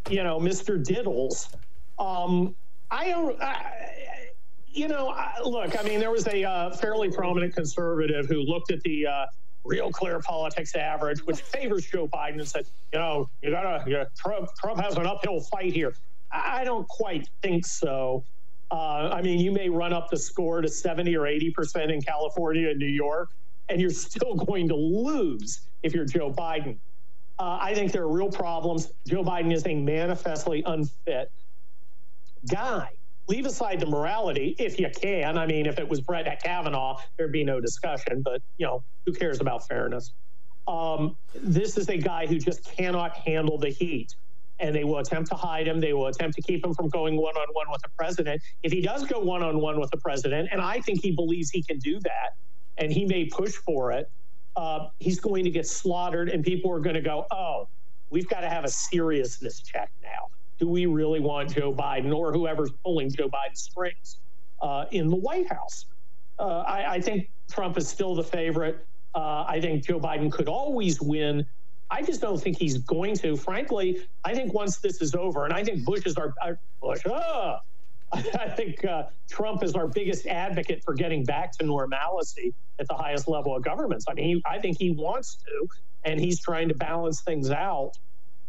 you 0.09 0.23
know, 0.23 0.39
Mr. 0.39 0.81
Diddles. 0.81 1.53
Um, 1.99 2.55
I 2.89 3.09
don't. 3.09 3.41
I, 3.41 4.29
you 4.69 4.87
know, 4.87 5.09
I, 5.09 5.33
look. 5.43 5.77
I 5.77 5.83
mean, 5.83 5.99
there 5.99 6.11
was 6.11 6.27
a 6.27 6.45
uh, 6.45 6.71
fairly 6.71 7.11
prominent 7.11 7.53
conservative 7.53 8.27
who 8.27 8.41
looked 8.41 8.71
at 8.71 8.81
the 8.83 9.07
uh, 9.07 9.25
Real 9.65 9.91
Clear 9.91 10.19
Politics 10.19 10.75
average, 10.75 11.19
which 11.25 11.41
favors 11.41 11.85
Joe 11.85 12.07
Biden, 12.07 12.39
and 12.39 12.47
said, 12.47 12.65
you 12.93 12.99
know, 12.99 13.29
you 13.41 13.51
gotta. 13.51 13.83
You 13.89 14.05
Trump, 14.17 14.49
Trump 14.55 14.79
has 14.79 14.95
an 14.95 15.05
uphill 15.05 15.41
fight 15.41 15.73
here. 15.73 15.93
I 16.31 16.63
don't 16.63 16.87
quite 16.87 17.29
think 17.41 17.65
so. 17.65 18.23
Uh, 18.69 19.09
I 19.13 19.21
mean, 19.21 19.39
you 19.39 19.51
may 19.51 19.69
run 19.69 19.93
up 19.93 20.09
the 20.09 20.17
score 20.17 20.61
to 20.61 20.67
70 20.67 21.15
or 21.15 21.25
80 21.25 21.51
percent 21.51 21.91
in 21.91 22.01
California 22.01 22.69
and 22.69 22.79
New 22.79 22.85
York, 22.85 23.29
and 23.69 23.79
you're 23.79 23.89
still 23.89 24.35
going 24.45 24.67
to 24.67 24.75
lose 24.75 25.61
if 25.83 25.93
you're 25.93 26.05
Joe 26.05 26.31
Biden. 26.31 26.77
Uh, 27.39 27.59
I 27.61 27.73
think 27.75 27.91
there 27.91 28.03
are 28.03 28.11
real 28.11 28.31
problems. 28.31 28.91
Joe 29.07 29.23
Biden 29.23 29.53
is 29.53 29.65
a 29.67 29.75
manifestly 29.75 30.63
unfit 30.65 31.31
guy. 32.51 32.89
Leave 33.27 33.45
aside 33.45 33.79
the 33.79 33.85
morality, 33.85 34.55
if 34.57 34.79
you 34.79 34.89
can. 34.89 35.37
I 35.37 35.45
mean, 35.45 35.65
if 35.65 35.79
it 35.79 35.87
was 35.87 35.99
Brett 36.01 36.41
Kavanaugh, 36.41 36.97
there'd 37.17 37.31
be 37.31 37.43
no 37.43 37.59
discussion. 37.59 38.21
But 38.21 38.41
you 38.57 38.65
know, 38.65 38.83
who 39.05 39.13
cares 39.13 39.39
about 39.41 39.67
fairness? 39.67 40.13
Um, 40.67 41.15
this 41.33 41.77
is 41.77 41.89
a 41.89 41.97
guy 41.97 42.25
who 42.25 42.39
just 42.39 42.63
cannot 42.63 43.15
handle 43.17 43.57
the 43.57 43.69
heat, 43.69 44.15
and 44.59 44.75
they 44.75 44.83
will 44.83 44.99
attempt 44.99 45.29
to 45.29 45.35
hide 45.35 45.67
him. 45.67 45.79
They 45.79 45.93
will 45.93 46.07
attempt 46.07 46.35
to 46.35 46.41
keep 46.41 46.65
him 46.65 46.73
from 46.73 46.89
going 46.89 47.15
one 47.17 47.35
on 47.35 47.47
one 47.53 47.69
with 47.71 47.81
the 47.81 47.89
president. 47.89 48.41
If 48.63 48.71
he 48.71 48.81
does 48.81 49.05
go 49.05 49.19
one 49.19 49.43
on 49.43 49.59
one 49.59 49.79
with 49.79 49.91
the 49.91 49.97
president, 49.97 50.49
and 50.51 50.61
I 50.61 50.81
think 50.81 51.01
he 51.01 51.11
believes 51.11 51.49
he 51.49 51.63
can 51.63 51.79
do 51.79 51.99
that, 52.01 52.35
and 52.77 52.91
he 52.91 53.05
may 53.05 53.25
push 53.25 53.53
for 53.53 53.91
it, 53.91 54.09
uh, 54.55 54.89
he's 54.99 55.19
going 55.19 55.43
to 55.43 55.51
get 55.51 55.67
slaughtered, 55.67 56.29
and 56.29 56.43
people 56.43 56.71
are 56.71 56.79
going 56.79 56.95
to 56.95 57.01
go, 57.01 57.25
"Oh, 57.31 57.67
we've 58.09 58.27
got 58.27 58.41
to 58.41 58.49
have 58.49 58.63
a 58.63 58.69
seriousness 58.69 59.61
check 59.61 59.91
now. 60.01 60.29
Do 60.59 60.67
we 60.67 60.85
really 60.85 61.19
want 61.19 61.53
Joe 61.53 61.73
Biden 61.73 62.15
or 62.15 62.33
whoever's 62.33 62.71
pulling 62.83 63.09
Joe 63.11 63.27
Biden's 63.27 63.61
strings 63.61 64.17
uh, 64.61 64.85
in 64.91 65.07
the 65.07 65.15
White 65.15 65.51
House? 65.51 65.85
Uh, 66.39 66.59
I, 66.59 66.95
I 66.95 67.01
think 67.01 67.29
Trump 67.49 67.77
is 67.77 67.87
still 67.87 68.15
the 68.15 68.23
favorite. 68.23 68.85
Uh, 69.13 69.45
I 69.47 69.59
think 69.61 69.85
Joe 69.85 69.99
Biden 69.99 70.31
could 70.31 70.47
always 70.47 71.01
win. 71.01 71.45
I 71.89 72.01
just 72.01 72.21
don't 72.21 72.41
think 72.41 72.57
he's 72.57 72.77
going 72.79 73.15
to. 73.17 73.35
Frankly, 73.37 73.99
I 74.23 74.33
think 74.33 74.53
once 74.53 74.79
this 74.79 75.01
is 75.01 75.15
over, 75.15 75.45
and 75.45 75.53
I 75.53 75.63
think 75.63 75.85
Bush 75.85 76.05
is 76.05 76.15
our, 76.15 76.33
our 76.43 76.59
Bush. 76.81 77.01
Ah, 77.09 77.61
I 78.11 78.49
think 78.49 78.83
uh, 78.85 79.03
Trump 79.29 79.63
is 79.63 79.73
our 79.73 79.87
biggest 79.87 80.27
advocate 80.27 80.83
for 80.83 80.93
getting 80.93 81.23
back 81.23 81.51
to 81.57 81.65
normalcy 81.65 82.53
at 82.79 82.87
the 82.87 82.93
highest 82.93 83.27
level 83.27 83.55
of 83.55 83.63
governments. 83.63 84.05
I 84.09 84.13
mean, 84.13 84.25
he, 84.25 84.43
I 84.45 84.59
think 84.59 84.77
he 84.77 84.91
wants 84.91 85.37
to, 85.45 85.67
and 86.03 86.19
he's 86.19 86.39
trying 86.39 86.69
to 86.69 86.75
balance 86.75 87.21
things 87.21 87.51
out 87.51 87.93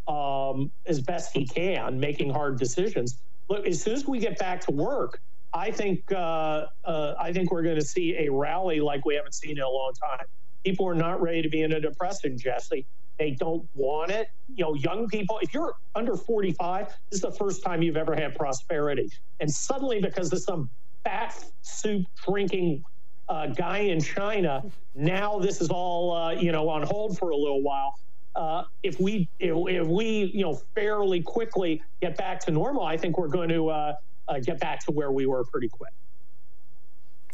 um, 0.07 0.71
as 0.87 1.01
best 1.01 1.33
he 1.33 1.47
can, 1.47 1.99
making 1.99 2.31
hard 2.31 2.59
decisions. 2.59 3.21
Look, 3.49 3.67
as 3.67 3.83
soon 3.83 3.95
as 3.95 4.07
we 4.07 4.19
get 4.19 4.39
back 4.39 4.61
to 4.63 4.73
work, 4.73 5.21
I 5.53 5.71
think 5.71 6.11
uh, 6.13 6.67
uh, 6.85 7.15
I 7.19 7.33
think 7.33 7.51
we're 7.51 7.63
going 7.63 7.79
to 7.79 7.85
see 7.85 8.17
a 8.19 8.31
rally 8.31 8.81
like 8.81 9.05
we 9.05 9.15
haven't 9.15 9.35
seen 9.35 9.53
in 9.53 9.63
a 9.63 9.69
long 9.69 9.93
time. 9.95 10.27
People 10.65 10.87
are 10.87 10.95
not 10.95 11.23
ready 11.23 11.41
to 11.43 11.49
be 11.49 11.63
in 11.63 11.73
a 11.73 11.81
depression, 11.81 12.37
Jesse. 12.37 12.87
They 13.19 13.33
don't 13.33 13.69
want 13.75 14.11
it. 14.11 14.29
You 14.55 14.65
know, 14.65 14.75
young 14.75 15.09
people, 15.09 15.39
if 15.43 15.53
you're 15.53 15.75
under 15.95 16.17
45, 16.17 16.87
this 16.87 16.97
is 17.13 17.21
the 17.21 17.33
first 17.33 17.63
time 17.65 17.83
you've 17.83 17.97
ever 17.97 18.15
had 18.15 18.35
prosperity. 18.35 19.11
And 19.41 19.51
suddenly, 19.51 20.01
because 20.01 20.33
of 20.33 20.41
some 20.41 20.71
fat 21.05 21.45
soup 21.63 22.07
drinking 22.25 22.85
uh, 23.29 23.49
guy 23.49 23.79
in 23.79 24.01
China, 24.01 24.63
now 24.95 25.39
this 25.39 25.61
is 25.61 25.69
all, 25.69 26.13
uh, 26.15 26.33
you 26.33 26.53
know, 26.53 26.69
on 26.69 26.83
hold 26.83 27.19
for 27.19 27.31
a 27.31 27.37
little 27.37 27.63
while. 27.63 27.95
Uh, 28.37 28.63
if 28.85 29.01
we 29.01 29.29
if, 29.41 29.57
if 29.69 29.87
we 29.89 30.31
you 30.33 30.45
know 30.45 30.55
fairly 30.75 31.21
quickly 31.21 31.83
get 32.01 32.17
back 32.17 32.39
to 32.39 32.53
normal, 32.53 32.85
I 32.85 32.97
think 32.97 33.19
we're 33.19 33.27
going 33.27 33.49
to 33.49 33.69
uh, 33.69 33.95
uh, 34.29 34.39
get 34.39 34.61
back 34.61 34.79
to 34.85 34.93
where 34.93 35.11
we 35.11 35.27
were 35.27 35.45
pretty 35.45 35.69
quick. 35.69 35.93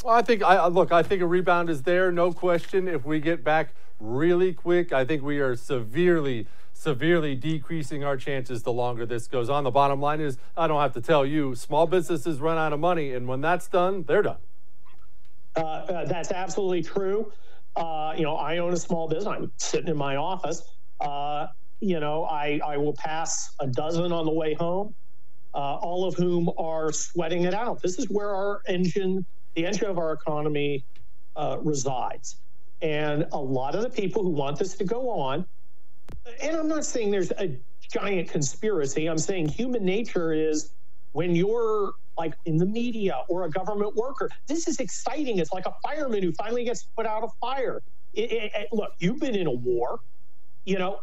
Well, 0.05 0.14
I 0.14 0.20
think 0.20 0.42
I 0.42 0.66
look. 0.66 0.92
I 0.92 1.02
think 1.02 1.22
a 1.22 1.26
rebound 1.26 1.70
is 1.70 1.84
there, 1.84 2.12
no 2.12 2.30
question. 2.30 2.88
If 2.88 3.07
we 3.07 3.20
get 3.20 3.42
back 3.42 3.74
really 3.98 4.52
quick, 4.52 4.92
I 4.92 5.02
think 5.07 5.22
we 5.22 5.38
are 5.38 5.57
severely, 5.57 6.46
severely 6.74 7.34
decreasing 7.34 8.05
our 8.05 8.18
chances 8.18 8.64
the 8.64 8.72
longer 8.72 9.07
this 9.07 9.26
goes 9.26 9.48
on. 9.48 9.64
The 9.64 9.70
bottom 9.70 10.02
line 10.02 10.20
is, 10.20 10.36
I 10.59 10.66
don't 10.66 10.78
have 10.82 10.92
to 10.92 11.00
tell 11.00 11.24
you, 11.24 11.55
small 11.55 11.86
businesses 11.86 12.38
run 12.38 12.59
out 12.59 12.74
of 12.74 12.80
money, 12.80 13.14
and 13.14 13.26
when 13.26 13.40
that's 13.40 13.66
done, 13.66 14.02
they're 14.02 14.20
done. 14.20 14.36
Uh, 15.57 15.61
uh, 15.61 16.05
that's 16.05 16.32
absolutely 16.32 16.82
true. 16.82 17.32
Uh, 17.74 18.12
you 18.14 18.24
know, 18.24 18.36
I 18.36 18.59
own 18.59 18.74
a 18.74 18.76
small 18.76 19.09
business. 19.09 19.26
I'm 19.26 19.52
sitting 19.57 19.88
in 19.88 19.96
my 19.96 20.16
office. 20.16 20.70
Uh, 21.00 21.46
you 21.80 21.98
know, 21.98 22.24
I, 22.24 22.61
I 22.62 22.76
will 22.76 22.92
pass 22.92 23.55
a 23.59 23.66
dozen 23.66 24.12
on 24.12 24.26
the 24.26 24.32
way 24.32 24.52
home, 24.52 24.94
uh, 25.55 25.76
all 25.76 26.05
of 26.05 26.14
whom 26.14 26.50
are 26.59 26.92
sweating 26.92 27.44
it 27.44 27.55
out. 27.55 27.80
This 27.80 27.98
is 27.98 28.11
where 28.11 28.34
our 28.34 28.61
engine, 28.68 29.24
the 29.55 29.66
engine 29.66 29.88
of 29.88 29.98
our 29.98 30.12
economy, 30.12 30.84
uh, 31.36 31.59
resides. 31.62 32.36
And 32.82 33.26
a 33.32 33.38
lot 33.38 33.74
of 33.74 33.82
the 33.82 33.90
people 33.90 34.22
who 34.22 34.30
want 34.30 34.59
this 34.59 34.74
to 34.74 34.84
go 34.84 35.11
on, 35.11 35.46
and 36.42 36.57
I'm 36.57 36.68
not 36.68 36.84
saying 36.84 37.11
there's 37.11 37.32
a 37.32 37.59
giant 37.92 38.28
conspiracy, 38.28 39.07
I'm 39.07 39.18
saying 39.18 39.48
human 39.48 39.84
nature 39.84 40.32
is 40.32 40.70
when 41.12 41.34
you're 41.34 41.94
like 42.16 42.34
in 42.44 42.57
the 42.57 42.66
media 42.66 43.22
or 43.28 43.44
a 43.44 43.50
government 43.50 43.94
worker, 43.96 44.30
this 44.46 44.68
is 44.68 44.78
exciting. 44.78 45.38
It's 45.38 45.52
like 45.52 45.66
a 45.66 45.74
fireman 45.82 46.22
who 46.22 46.32
finally 46.32 46.64
gets 46.64 46.84
put 46.96 47.07
out 47.07 47.22
of 47.22 47.30
fire. 47.40 47.82
It, 48.12 48.32
it, 48.32 48.52
it, 48.55 48.68
look, 48.72 48.92
you've 48.98 49.18
been 49.18 49.34
in 49.34 49.46
a 49.46 49.52
war. 49.52 50.00
You 50.64 50.78
know, 50.78 51.00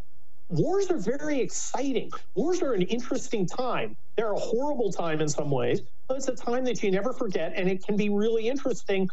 wars 0.52 0.90
are 0.90 0.98
very 0.98 1.40
exciting. 1.40 2.10
Wars 2.34 2.62
are 2.62 2.74
an 2.74 2.82
interesting 2.82 3.46
time. 3.46 3.96
They're 4.16 4.32
a 4.32 4.38
horrible 4.38 4.92
time 4.92 5.20
in 5.20 5.28
some 5.28 5.50
ways, 5.50 5.80
but 6.08 6.18
it's 6.18 6.28
a 6.28 6.36
time 6.36 6.64
that 6.64 6.82
you 6.82 6.90
never 6.90 7.12
forget, 7.12 7.52
and 7.56 7.68
it 7.68 7.84
can 7.84 7.96
be 7.96 8.10
really 8.10 8.48
interesting. 8.48 9.08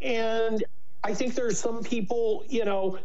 And 0.00 0.64
I 1.02 1.12
think 1.12 1.34
there's 1.34 1.58
some 1.58 1.82
people, 1.82 2.44
you 2.48 2.64
know, 2.64 2.98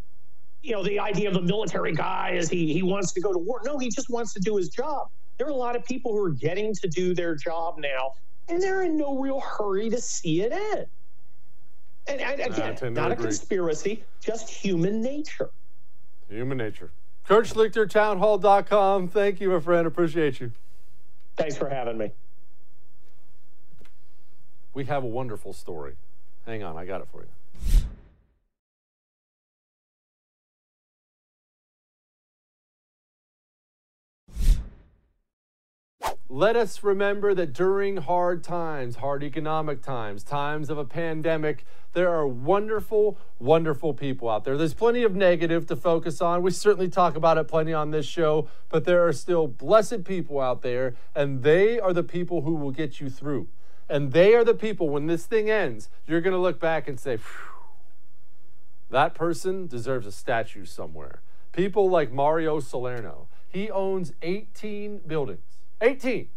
you 0.62 0.74
know, 0.74 0.84
the 0.84 1.00
idea 1.00 1.28
of 1.28 1.34
the 1.34 1.42
military 1.42 1.96
guy 1.96 2.32
is 2.32 2.50
he 2.50 2.74
he 2.74 2.84
wants 2.84 3.14
to 3.14 3.22
go 3.22 3.34
to 3.34 3.40
war. 3.40 3.62
No, 3.66 3.78
he 3.78 3.90
just 3.90 4.10
wants 4.10 4.34
to 4.34 4.40
do 4.40 4.58
his 4.58 4.70
job. 4.70 5.08
There 5.38 5.48
are 5.48 5.52
a 5.52 5.56
lot 5.56 5.76
of 5.76 5.84
people 5.86 6.12
who 6.12 6.24
are 6.24 6.32
getting 6.32 6.74
to 6.76 6.88
do 6.88 7.16
their 7.16 7.34
job 7.34 7.76
now, 7.80 8.12
and 8.50 8.62
they're 8.62 8.84
in 8.84 8.98
no 8.98 9.18
real 9.18 9.40
hurry 9.40 9.90
to 9.90 10.00
see 10.00 10.42
it 10.42 10.52
end. 10.52 10.86
And, 12.08 12.22
and 12.22 12.42
again, 12.42 12.94
not 12.94 13.12
a 13.12 13.14
agree. 13.14 13.26
conspiracy, 13.26 14.04
just 14.20 14.50
human 14.50 15.02
nature. 15.02 15.50
Human 16.28 16.58
nature. 16.58 16.92
Kurt 17.30 17.46
Schlichter, 17.46 17.88
townhall.com. 17.88 19.08
Thank 19.08 19.40
you, 19.40 19.52
my 19.52 19.60
friend. 19.60 19.86
Appreciate 19.86 20.40
you. 20.40 20.52
Thanks 21.38 21.56
for 21.56 21.70
having 21.70 21.96
me. 21.96 22.12
We 24.74 24.86
have 24.86 25.04
a 25.04 25.08
wonderful 25.08 25.54
story. 25.54 25.94
Hang 26.48 26.64
on, 26.64 26.76
I 26.76 26.86
got 26.86 27.02
it 27.02 27.08
for 27.12 27.22
you. 27.22 27.82
Let 36.32 36.56
us 36.56 36.84
remember 36.84 37.34
that 37.34 37.54
during 37.54 37.98
hard 37.98 38.44
times, 38.44 38.98
hard 38.98 39.24
economic 39.24 39.82
times, 39.82 40.24
times 40.24 40.70
of 40.70 40.78
a 40.78 40.86
pandemic, 40.86 41.66
there 41.94 42.10
are 42.10 42.28
wonderful, 42.28 43.18
wonderful 43.40 43.94
people 43.94 44.30
out 44.30 44.44
there. 44.44 44.56
There's 44.56 44.76
plenty 44.76 45.02
of 45.04 45.16
negative 45.16 45.66
to 45.68 45.76
focus 45.76 46.22
on. 46.22 46.44
We 46.44 46.52
certainly 46.52 46.88
talk 46.88 47.16
about 47.16 47.40
it 47.40 47.48
plenty 47.48 47.74
on 47.74 47.90
this 47.90 48.06
show, 48.06 48.48
but 48.70 48.86
there 48.86 49.08
are 49.08 49.12
still 49.12 49.48
blessed 49.48 50.04
people 50.04 50.40
out 50.40 50.62
there, 50.62 50.96
and 51.16 51.42
they 51.42 51.80
are 51.80 51.94
the 51.94 52.04
people 52.04 52.42
who 52.42 52.54
will 52.54 52.72
get 52.72 53.02
you 53.02 53.10
through. 53.10 53.48
And 53.90 54.12
they 54.12 54.36
are 54.36 54.44
the 54.44 54.54
people, 54.54 54.88
when 54.90 55.08
this 55.08 55.26
thing 55.26 55.50
ends, 55.50 55.90
you're 56.06 56.22
going 56.22 56.36
to 56.36 56.40
look 56.40 56.60
back 56.60 56.88
and 56.88 57.00
say, 57.00 57.18
that 58.92 59.16
person 59.16 59.66
deserves 59.66 60.06
a 60.06 60.12
statue 60.12 60.66
somewhere. 60.66 61.22
People 61.54 61.90
like 61.90 62.12
Mario 62.12 62.60
Salerno. 62.60 63.28
He 63.48 63.72
owns 63.72 64.14
18 64.22 65.02
buildings. 65.08 65.49
18. 65.82 66.30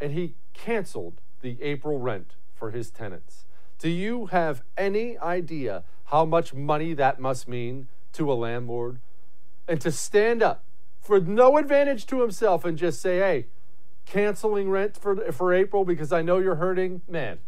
And 0.00 0.12
he 0.12 0.34
canceled 0.52 1.20
the 1.40 1.56
April 1.60 1.98
rent 1.98 2.34
for 2.54 2.70
his 2.70 2.90
tenants. 2.90 3.44
Do 3.78 3.88
you 3.88 4.26
have 4.26 4.62
any 4.76 5.18
idea 5.18 5.84
how 6.06 6.24
much 6.24 6.54
money 6.54 6.94
that 6.94 7.20
must 7.20 7.48
mean 7.48 7.88
to 8.14 8.30
a 8.30 8.34
landlord? 8.34 8.98
And 9.66 9.80
to 9.80 9.90
stand 9.90 10.42
up 10.42 10.64
for 11.00 11.20
no 11.20 11.58
advantage 11.58 12.06
to 12.06 12.20
himself 12.20 12.64
and 12.64 12.78
just 12.78 13.00
say, 13.00 13.18
hey, 13.18 13.46
canceling 14.06 14.70
rent 14.70 14.96
for, 14.96 15.32
for 15.32 15.52
April 15.52 15.84
because 15.84 16.12
I 16.12 16.22
know 16.22 16.38
you're 16.38 16.56
hurting, 16.56 17.02
man, 17.08 17.38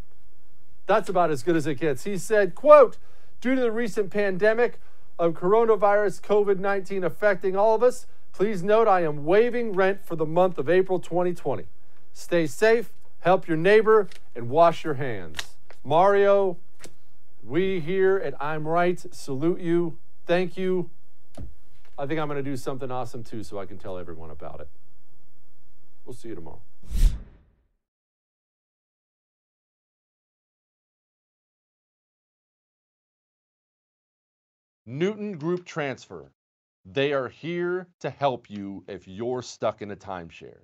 that's 0.87 1.09
about 1.09 1.31
as 1.31 1.43
good 1.43 1.57
as 1.57 1.67
it 1.67 1.77
gets. 1.77 2.05
He 2.05 2.19
said, 2.19 2.55
quote, 2.55 2.99
due 3.41 3.55
to 3.55 3.61
the 3.61 3.73
recent 3.73 4.11
pandemic 4.11 4.79
of 5.19 5.35
coronavirus 5.35 6.21
COVID-19 6.23 7.05
affecting 7.05 7.57
all 7.57 7.75
of 7.75 7.83
us, 7.83 8.07
Please 8.37 8.63
note 8.63 8.87
I 8.87 9.01
am 9.01 9.25
waiving 9.25 9.73
rent 9.73 10.05
for 10.05 10.15
the 10.15 10.27
month 10.27 10.59
of 10.59 10.69
April 10.69 11.01
2020. 11.01 11.65
Stay 12.13 12.47
safe, 12.47 12.93
help 13.21 13.49
your 13.49 13.57
neighbor, 13.57 14.11
and 14.35 14.51
wash 14.51 14.85
your 14.85 14.93
hands. 14.93 15.39
Mario, 15.83 16.59
we 17.43 17.81
here 17.81 18.19
at 18.23 18.35
I'm 18.39 18.69
Right 18.69 19.03
salute 19.11 19.61
you. 19.61 19.97
Thank 20.27 20.59
you. 20.59 20.91
I 21.99 22.05
think 22.05 22.21
I'm 22.21 22.29
going 22.29 22.37
to 22.37 22.43
do 22.43 22.59
something 22.59 22.91
awesome 22.91 23.25
too 23.25 23.43
so 23.43 23.59
I 23.59 23.65
can 23.65 23.79
tell 23.79 23.97
everyone 23.97 24.29
about 24.29 24.61
it. 24.61 24.69
We'll 26.05 26.13
see 26.13 26.29
you 26.29 26.35
tomorrow. 26.35 26.61
Newton 34.85 35.39
Group 35.39 35.65
Transfer. 35.65 36.33
They 36.89 37.13
are 37.13 37.29
here 37.29 37.89
to 37.99 38.11
help 38.11 38.49
you 38.49 38.85
if 38.87 39.09
you're 39.09 39.43
stuck 39.43 39.83
in 39.83 39.91
a 39.91 39.97
timeshare. 39.97 40.61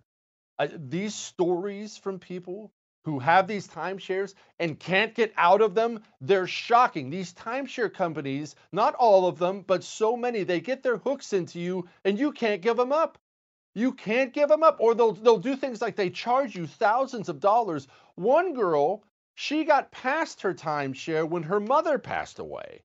These 0.77 1.17
stories 1.17 1.97
from 1.97 2.21
people 2.21 2.73
who 3.05 3.19
have 3.19 3.49
these 3.49 3.67
timeshares 3.67 4.35
and 4.61 4.79
can't 4.79 5.17
get 5.17 5.33
out 5.37 5.61
of 5.61 5.75
them, 5.75 6.05
they're 6.21 6.47
shocking. 6.47 7.11
These 7.11 7.35
timeshare 7.35 7.93
companies, 7.93 8.55
not 8.71 8.95
all 8.95 9.27
of 9.27 9.41
them, 9.41 9.63
but 9.63 9.83
so 9.83 10.17
many, 10.17 10.45
they 10.45 10.61
get 10.61 10.85
their 10.85 10.99
hooks 10.99 11.33
into 11.33 11.59
you 11.59 11.89
and 12.05 12.17
you 12.17 12.31
can't 12.31 12.63
give 12.63 12.77
them 12.77 12.93
up. 12.93 13.19
You 13.75 13.93
can't 13.93 14.33
give 14.33 14.49
them 14.49 14.63
up 14.63 14.77
or 14.79 14.95
they'll 14.95 15.15
they'll 15.15 15.39
do 15.39 15.57
things 15.57 15.83
like 15.83 15.97
they 15.97 16.11
charge 16.11 16.55
you 16.55 16.69
thousands 16.69 17.29
of 17.29 17.41
dollars. 17.41 17.89
One 18.15 18.55
girl, 18.55 19.03
she 19.35 19.65
got 19.65 19.91
past 19.91 20.43
her 20.43 20.55
timeshare 20.55 21.29
when 21.29 21.43
her 21.43 21.59
mother 21.59 21.99
passed 21.99 22.39
away. 22.39 22.85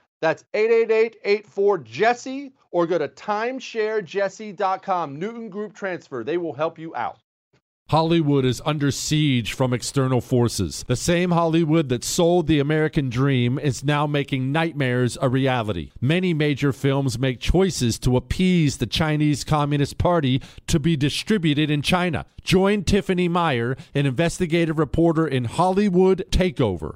That's 0.21 0.45
888-84-JESSE 0.53 2.53
or 2.71 2.87
go 2.87 2.97
to 2.97 3.09
timesharejesse.com. 3.09 5.19
Newton 5.19 5.49
Group 5.49 5.73
Transfer. 5.73 6.23
They 6.23 6.37
will 6.37 6.53
help 6.53 6.79
you 6.79 6.95
out. 6.95 7.19
Hollywood 7.89 8.45
is 8.45 8.61
under 8.63 8.89
siege 8.89 9.51
from 9.51 9.73
external 9.73 10.21
forces. 10.21 10.85
The 10.87 10.95
same 10.95 11.31
Hollywood 11.31 11.89
that 11.89 12.05
sold 12.05 12.47
the 12.47 12.59
American 12.59 13.09
dream 13.09 13.59
is 13.59 13.83
now 13.83 14.07
making 14.07 14.53
nightmares 14.53 15.17
a 15.21 15.27
reality. 15.27 15.91
Many 15.99 16.33
major 16.33 16.71
films 16.71 17.19
make 17.19 17.41
choices 17.41 17.99
to 17.99 18.15
appease 18.15 18.77
the 18.77 18.87
Chinese 18.87 19.43
Communist 19.43 19.97
Party 19.97 20.41
to 20.67 20.79
be 20.79 20.95
distributed 20.95 21.69
in 21.69 21.81
China. 21.81 22.25
Join 22.45 22.85
Tiffany 22.85 23.27
Meier, 23.27 23.75
an 23.93 24.05
investigative 24.05 24.79
reporter 24.79 25.27
in 25.27 25.43
Hollywood 25.43 26.23
Takeover 26.31 26.95